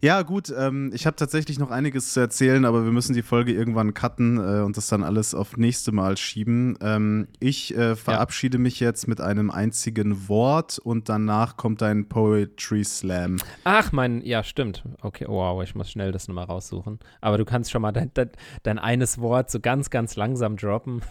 Ja, 0.00 0.22
gut, 0.22 0.52
ähm, 0.56 0.90
ich 0.94 1.06
habe 1.06 1.16
tatsächlich 1.16 1.58
noch 1.58 1.70
einiges 1.70 2.12
zu 2.12 2.20
erzählen, 2.20 2.64
aber 2.64 2.84
wir 2.84 2.90
müssen 2.90 3.12
die 3.12 3.22
Folge 3.22 3.52
irgendwann 3.52 3.94
cutten 3.94 4.38
äh, 4.38 4.62
und 4.62 4.76
das 4.76 4.88
dann 4.88 5.04
alles 5.04 5.34
auf 5.34 5.56
nächste 5.56 5.92
Mal 5.92 6.16
schieben. 6.16 6.78
Ähm, 6.80 7.28
ich 7.38 7.76
äh, 7.76 7.94
verabschiede 7.94 8.56
ja. 8.56 8.62
mich 8.62 8.80
jetzt 8.80 9.06
mit 9.06 9.20
einem 9.20 9.50
einzigen 9.50 10.28
Wort 10.28 10.78
und 10.78 11.08
danach 11.08 11.56
kommt 11.56 11.82
ein 11.82 12.08
Poetry 12.08 12.82
Slam. 12.82 13.36
Ach, 13.64 13.92
mein, 13.92 14.22
ja, 14.22 14.42
stimmt. 14.42 14.82
Okay, 15.02 15.26
wow, 15.28 15.62
ich 15.62 15.74
muss 15.74 15.90
schnell 15.90 16.12
das 16.12 16.26
nochmal 16.26 16.46
raussuchen. 16.46 16.98
Aber 17.20 17.38
du 17.38 17.44
kannst 17.44 17.70
schon 17.70 17.82
mal 17.82 17.92
dein, 17.92 18.10
dein, 18.14 18.30
dein 18.62 18.78
eines 18.78 19.18
Wort 19.18 19.50
so 19.50 19.60
ganz, 19.60 19.90
ganz 19.90 20.16
langsam 20.16 20.56
droppen. 20.56 21.02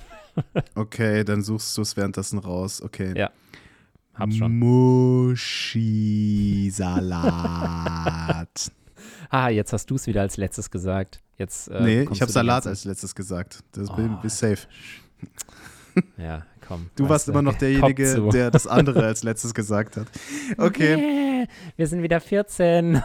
Okay, 0.76 1.24
dann 1.24 1.42
suchst 1.42 1.78
du 1.78 1.82
es 1.82 1.96
währenddessen 1.98 2.40
raus. 2.40 2.82
Okay. 2.82 3.14
Ja. 3.18 3.32
Hab's 4.20 4.36
schon. 4.36 4.60
Muschi-Salat. 4.60 5.92
ah, 9.30 9.50
jetzt 9.50 9.72
hast 9.72 9.90
du 9.90 9.96
es 9.96 10.08
wieder 10.08 10.22
als 10.22 10.36
letztes 10.38 10.70
gesagt. 10.70 11.22
Jetzt, 11.38 11.70
äh, 11.70 11.82
nee, 11.82 12.08
ich 12.12 12.22
habe 12.22 12.32
Salat 12.32 12.68
als 12.68 12.84
letztes 12.84 13.16
gesagt. 13.16 13.64
Das 13.72 13.90
oh, 13.90 13.96
bin, 13.96 14.18
safe. 14.26 14.60
Ja, 16.18 16.46
komm. 16.66 16.90
Du 16.96 17.10
warst 17.10 17.28
immer 17.28 17.42
noch 17.42 17.56
derjenige, 17.56 18.30
der 18.32 18.52
das 18.52 18.68
andere 18.68 19.04
als 19.04 19.24
letztes 19.30 19.54
gesagt 19.54 19.98
hat. 19.98 20.08
Okay. 20.58 20.96
Nee, 20.96 21.48
wir 21.76 21.88
sind 21.88 22.04
wieder 22.04 22.22
14. 22.22 23.02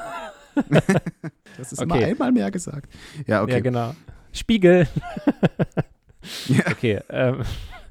das 1.57 1.73
ist 1.73 1.81
okay. 1.81 1.85
immer 1.85 1.95
einmal 1.95 2.31
mehr 2.31 2.51
gesagt. 2.53 2.93
Ja, 3.27 3.43
okay. 3.43 3.55
Ja, 3.55 3.61
genau. 3.61 3.95
Spiegel. 4.33 4.87
Ja. 6.49 6.65
Okay. 6.71 7.01
Ähm, 7.11 7.43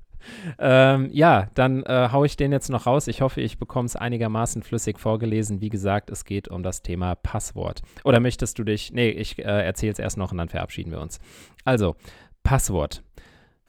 ähm, 0.59 1.09
ja, 1.11 1.47
dann 1.53 1.83
äh, 1.83 2.09
haue 2.11 2.25
ich 2.25 2.37
den 2.37 2.51
jetzt 2.51 2.69
noch 2.69 2.85
raus. 2.85 3.07
Ich 3.07 3.21
hoffe, 3.21 3.41
ich 3.41 3.57
bekomme 3.57 3.85
es 3.85 3.95
einigermaßen 3.95 4.63
flüssig 4.63 4.99
vorgelesen. 4.99 5.61
Wie 5.61 5.69
gesagt, 5.69 6.09
es 6.09 6.25
geht 6.25 6.47
um 6.47 6.63
das 6.63 6.81
Thema 6.81 7.15
Passwort. 7.15 7.81
Oder 8.03 8.19
möchtest 8.19 8.57
du 8.59 8.63
dich. 8.63 8.91
Nee, 8.91 9.09
ich 9.09 9.39
äh, 9.39 9.43
erzähle 9.43 9.93
es 9.93 9.99
erst 9.99 10.17
noch 10.17 10.31
und 10.31 10.37
dann 10.37 10.49
verabschieden 10.49 10.91
wir 10.91 11.01
uns. 11.01 11.19
Also, 11.65 11.95
Passwort. 12.43 13.03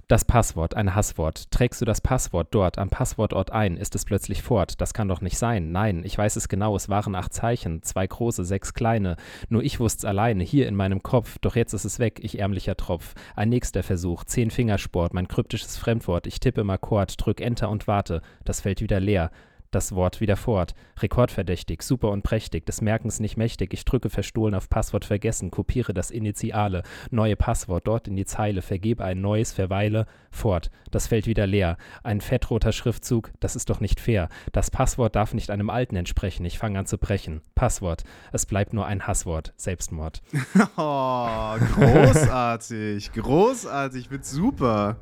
Das 0.06 0.26
Passwort, 0.26 0.74
ein 0.74 0.94
Hasswort. 0.94 1.50
Trägst 1.50 1.80
du 1.80 1.86
das 1.86 2.02
Passwort 2.02 2.48
dort 2.50 2.76
am 2.76 2.90
Passwortort 2.90 3.50
ein, 3.52 3.78
ist 3.78 3.94
es 3.94 4.04
plötzlich 4.04 4.42
fort. 4.42 4.78
Das 4.82 4.92
kann 4.92 5.08
doch 5.08 5.22
nicht 5.22 5.38
sein. 5.38 5.72
Nein, 5.72 6.02
ich 6.04 6.18
weiß 6.18 6.36
es 6.36 6.48
genau, 6.48 6.76
es 6.76 6.90
waren 6.90 7.14
acht 7.14 7.32
Zeichen, 7.32 7.82
zwei 7.82 8.06
große, 8.06 8.44
sechs 8.44 8.74
kleine. 8.74 9.16
Nur 9.48 9.62
ich 9.62 9.80
wusste's 9.80 10.04
alleine, 10.04 10.44
hier 10.44 10.68
in 10.68 10.76
meinem 10.76 11.02
Kopf. 11.02 11.38
Doch 11.40 11.56
jetzt 11.56 11.72
ist 11.72 11.86
es 11.86 11.98
weg, 11.98 12.20
ich 12.22 12.38
ärmlicher 12.38 12.76
Tropf. 12.76 13.14
Ein 13.34 13.48
nächster 13.48 13.82
Versuch, 13.82 14.24
zehn 14.24 14.50
Fingersport, 14.50 15.14
mein 15.14 15.26
kryptisches 15.26 15.78
Fremdwort. 15.78 16.26
Ich 16.26 16.38
tippe 16.38 16.60
im 16.60 16.68
Akkord, 16.68 17.14
drück 17.16 17.40
Enter 17.40 17.70
und 17.70 17.86
warte. 17.86 18.20
Das 18.44 18.60
fällt 18.60 18.82
wieder 18.82 19.00
leer 19.00 19.30
das 19.74 19.94
Wort 19.94 20.20
wieder 20.20 20.36
fort. 20.36 20.74
Rekordverdächtig, 21.00 21.82
super 21.82 22.10
und 22.10 22.22
prächtig, 22.22 22.66
des 22.66 22.80
Merkens 22.80 23.20
nicht 23.20 23.36
mächtig. 23.36 23.72
Ich 23.72 23.84
drücke 23.84 24.10
verstohlen 24.10 24.54
auf 24.54 24.68
Passwort 24.68 25.04
vergessen, 25.04 25.50
kopiere 25.50 25.92
das 25.92 26.10
Initiale, 26.10 26.82
neue 27.10 27.36
Passwort 27.36 27.86
dort 27.86 28.08
in 28.08 28.16
die 28.16 28.24
Zeile, 28.24 28.62
vergebe 28.62 29.04
ein 29.04 29.20
neues, 29.20 29.52
verweile, 29.52 30.06
fort. 30.30 30.70
Das 30.90 31.06
fällt 31.06 31.26
wieder 31.26 31.46
leer. 31.46 31.76
Ein 32.02 32.20
fettroter 32.20 32.72
Schriftzug, 32.72 33.32
das 33.40 33.56
ist 33.56 33.70
doch 33.70 33.80
nicht 33.80 34.00
fair. 34.00 34.28
Das 34.52 34.70
Passwort 34.70 35.16
darf 35.16 35.34
nicht 35.34 35.50
einem 35.50 35.70
alten 35.70 35.96
entsprechen. 35.96 36.44
Ich 36.44 36.58
fange 36.58 36.78
an 36.78 36.86
zu 36.86 36.98
brechen. 36.98 37.42
Passwort. 37.54 38.04
Es 38.32 38.46
bleibt 38.46 38.72
nur 38.72 38.86
ein 38.86 39.06
Hasswort. 39.06 39.52
Selbstmord. 39.56 40.22
oh, 40.76 41.56
großartig, 41.74 43.12
großartig, 43.12 44.10
wird 44.10 44.24
super. 44.24 44.98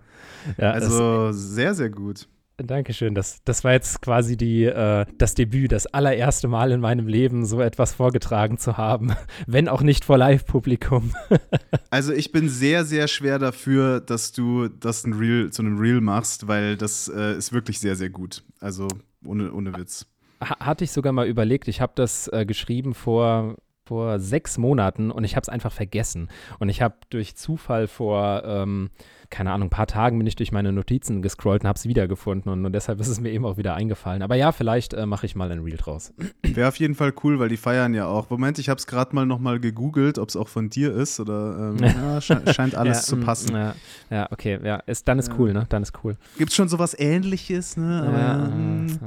Ja, 0.57 0.73
also 0.73 1.33
sehr, 1.33 1.75
sehr 1.75 1.91
gut. 1.91 2.29
Dankeschön. 2.57 3.15
Das, 3.15 3.43
das 3.45 3.65
war 3.65 3.73
jetzt 3.73 4.03
quasi 4.03 4.37
die, 4.37 4.65
äh, 4.65 5.07
das 5.19 5.35
Debüt, 5.35 5.73
das 5.73 5.87
allererste 5.87 6.49
Mal 6.49 6.71
in 6.71 6.81
meinem 6.81 7.07
Leben, 7.07 7.45
so 7.45 7.61
etwas 7.61 7.95
vorgetragen 7.95 8.59
zu 8.59 8.77
haben, 8.77 9.13
wenn 9.47 9.69
auch 9.69 9.83
nicht 9.83 10.05
vor 10.05 10.19
Live-Publikum. 10.19 11.15
also 11.91 12.13
ich 12.13 12.33
bin 12.33 12.49
sehr, 12.49 12.85
sehr 12.85 13.09
schwer 13.09 13.39
dafür, 13.39 14.01
dass 14.01 14.33
du 14.33 14.69
das 14.69 15.05
ein 15.05 15.15
Reel, 15.15 15.51
zu 15.51 15.63
einem 15.63 15.79
Reel 15.79 16.01
machst, 16.01 16.49
weil 16.49 16.77
das 16.77 17.09
äh, 17.09 17.37
ist 17.37 17.53
wirklich 17.53 17.81
sehr, 17.81 17.97
sehr 17.97 18.11
gut. 18.11 18.45
Also 18.61 18.89
ohne, 19.25 19.53
ohne 19.53 19.77
Witz. 19.77 20.07
Hatte 20.41 20.85
ich 20.85 20.93
sogar 20.93 21.13
mal 21.13 21.27
überlegt. 21.27 21.69
Ich 21.69 21.81
habe 21.81 21.93
das 21.95 22.29
äh, 22.29 22.45
geschrieben 22.45 22.95
vor 22.95 23.57
vor 23.85 24.21
sechs 24.21 24.59
Monaten 24.59 25.11
und 25.11 25.25
ich 25.25 25.35
habe 25.35 25.43
es 25.43 25.49
einfach 25.49 25.73
vergessen. 25.73 26.29
Und 26.61 26.69
ich 26.69 26.83
habe 26.83 26.95
durch 27.11 27.37
Zufall 27.37 27.89
vor 27.89 28.43
ähm, 28.45 28.91
keine 29.33 29.51
Ahnung, 29.51 29.69
ein 29.69 29.71
paar 29.71 29.87
Tagen 29.87 30.19
bin 30.19 30.27
ich 30.27 30.37
durch 30.37 30.53
meine 30.53 30.73
Notizen 30.73 31.23
gescrollt 31.23 31.63
und 31.63 31.69
habe 31.69 31.79
es 31.79 31.87
wiedergefunden 31.87 32.53
und, 32.53 32.65
und, 32.65 32.73
deshalb 32.73 33.01
ist 33.01 33.09
es 33.09 33.19
mir 33.19 33.31
eben 33.31 33.45
auch 33.45 33.57
wieder 33.57 33.75
eingefallen. 33.75 34.23
Aber 34.23 34.37
ja, 34.37 34.53
vielleicht 34.53 34.93
äh, 34.93 35.07
mache 35.07 35.27
ich 35.27 35.35
mal 35.35 35.51
ein 35.51 35.61
Reel 35.61 35.79
draus. 35.79 36.13
Wäre 36.43 36.69
auf 36.69 36.77
jeden 36.77 36.95
Fall 36.95 37.15
cool, 37.25 37.41
weil 37.41 37.49
die 37.49 37.57
feiern 37.57 37.95
ja 37.95 38.07
auch. 38.07 38.29
Moment, 38.31 38.59
ich 38.59 38.69
habe 38.69 38.79
es 38.79 38.87
gerade 38.87 39.15
mal 39.17 39.25
nochmal 39.25 39.59
gegoogelt, 39.59 40.19
ob 40.19 40.29
es 40.29 40.37
auch 40.37 40.49
von 40.49 40.69
dir 40.69 40.95
ist 40.95 41.19
oder 41.19 41.73
ähm, 41.73 41.83
ja, 41.83 42.21
sche 42.21 42.43
scheint 42.53 42.75
alles 42.75 42.99
ja, 42.99 43.03
zu 43.05 43.17
mm, 43.17 43.25
passen. 43.25 43.57
Ja, 43.57 43.75
ja, 44.11 44.29
okay, 44.31 44.61
ja, 44.63 44.77
ist, 44.77 45.09
dann 45.09 45.19
ist 45.19 45.33
cool, 45.39 45.55
ne? 45.55 45.65
Dann 45.71 45.83
ist 45.83 45.93
cool. 46.05 46.17
Gibt 46.37 46.51
es 46.51 46.57
schon 46.57 46.69
sowas 46.69 46.95
ähnliches, 46.99 47.79
ne? 47.79 48.05
Aber, 48.07 48.19
ja, 48.19 48.47
ähm, 48.49 48.99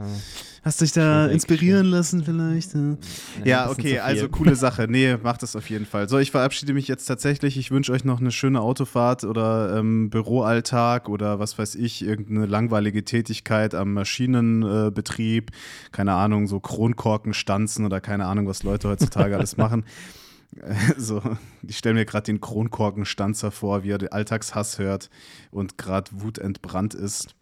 Hast 0.65 0.81
dich 0.81 0.93
da 0.93 1.27
inspirieren 1.27 1.85
lassen 1.85 2.23
vielleicht? 2.23 2.73
Ja, 2.73 2.97
ja 3.43 3.69
okay, 3.69 3.99
also 3.99 4.27
coole 4.27 4.55
Sache. 4.55 4.87
Nee, 4.89 5.15
macht 5.21 5.43
das 5.43 5.55
auf 5.55 5.69
jeden 5.69 5.85
Fall. 5.85 6.09
So, 6.09 6.17
ich 6.17 6.31
verabschiede 6.31 6.73
mich 6.73 6.87
jetzt 6.87 7.05
tatsächlich. 7.05 7.57
Ich 7.57 7.69
wünsche 7.69 7.91
euch 7.91 8.03
noch 8.03 8.19
eine 8.19 8.31
schöne 8.31 8.61
Autofahrt 8.61 9.25
oder 9.25 9.77
ähm, 9.77 10.09
Büroalltag 10.09 11.07
oder 11.07 11.37
was 11.37 11.59
weiß 11.59 11.75
ich, 11.75 12.03
irgendeine 12.03 12.47
langweilige 12.47 13.05
Tätigkeit 13.05 13.75
am 13.75 13.93
Maschinenbetrieb. 13.93 15.51
Äh, 15.51 15.89
keine 15.91 16.13
Ahnung, 16.13 16.47
so 16.47 16.59
Kronkorken 16.59 17.35
stanzen 17.35 17.85
oder 17.85 18.01
keine 18.01 18.25
Ahnung, 18.25 18.47
was 18.47 18.63
Leute 18.63 18.89
heutzutage 18.89 19.35
alles 19.35 19.57
machen. 19.57 19.85
So, 20.97 21.21
ich 21.67 21.77
stelle 21.77 21.95
mir 21.95 22.05
gerade 22.05 22.27
den 22.27 22.39
Kronkorkenstanzer 22.39 23.51
vor, 23.51 23.83
wie 23.83 23.91
er 23.91 23.97
den 23.97 24.13
Alltagshass 24.13 24.79
hört 24.79 25.09
und 25.51 25.77
gerade 25.77 26.09
wutentbrannt 26.13 26.93
ist. 26.93 27.35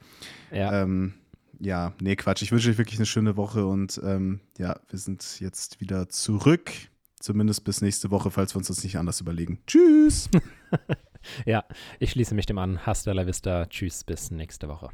Ja. 0.52 0.82
Ähm, 0.82 1.14
ja, 1.64 1.94
nee, 2.02 2.16
Quatsch. 2.16 2.42
Ich 2.42 2.52
wünsche 2.52 2.70
euch 2.70 2.78
wirklich 2.78 3.00
eine 3.00 3.06
schöne 3.06 3.38
Woche 3.38 3.66
und 3.66 4.00
ähm, 4.04 4.42
ja, 4.58 4.80
wir 4.90 5.00
sind 5.00 5.40
jetzt 5.40 5.80
wieder 5.82 6.10
zurück. 6.10 6.72
Zumindest 7.20 7.64
bis 7.64 7.82
nächste 7.82 8.12
Woche, 8.12 8.32
falls 8.32 8.54
wir 8.54 8.58
uns 8.58 8.68
das 8.68 8.84
nicht 8.84 8.98
anders 8.98 9.22
überlegen. 9.22 9.60
Tschüss! 9.66 10.30
ja, 11.46 11.64
ich 12.00 12.12
schließe 12.12 12.36
mich 12.36 12.46
dem 12.46 12.58
an. 12.58 12.86
Hasta 12.86 13.14
la 13.14 13.26
vista. 13.26 13.66
Tschüss, 13.68 14.04
bis 14.04 14.30
nächste 14.30 14.68
Woche. 14.68 14.90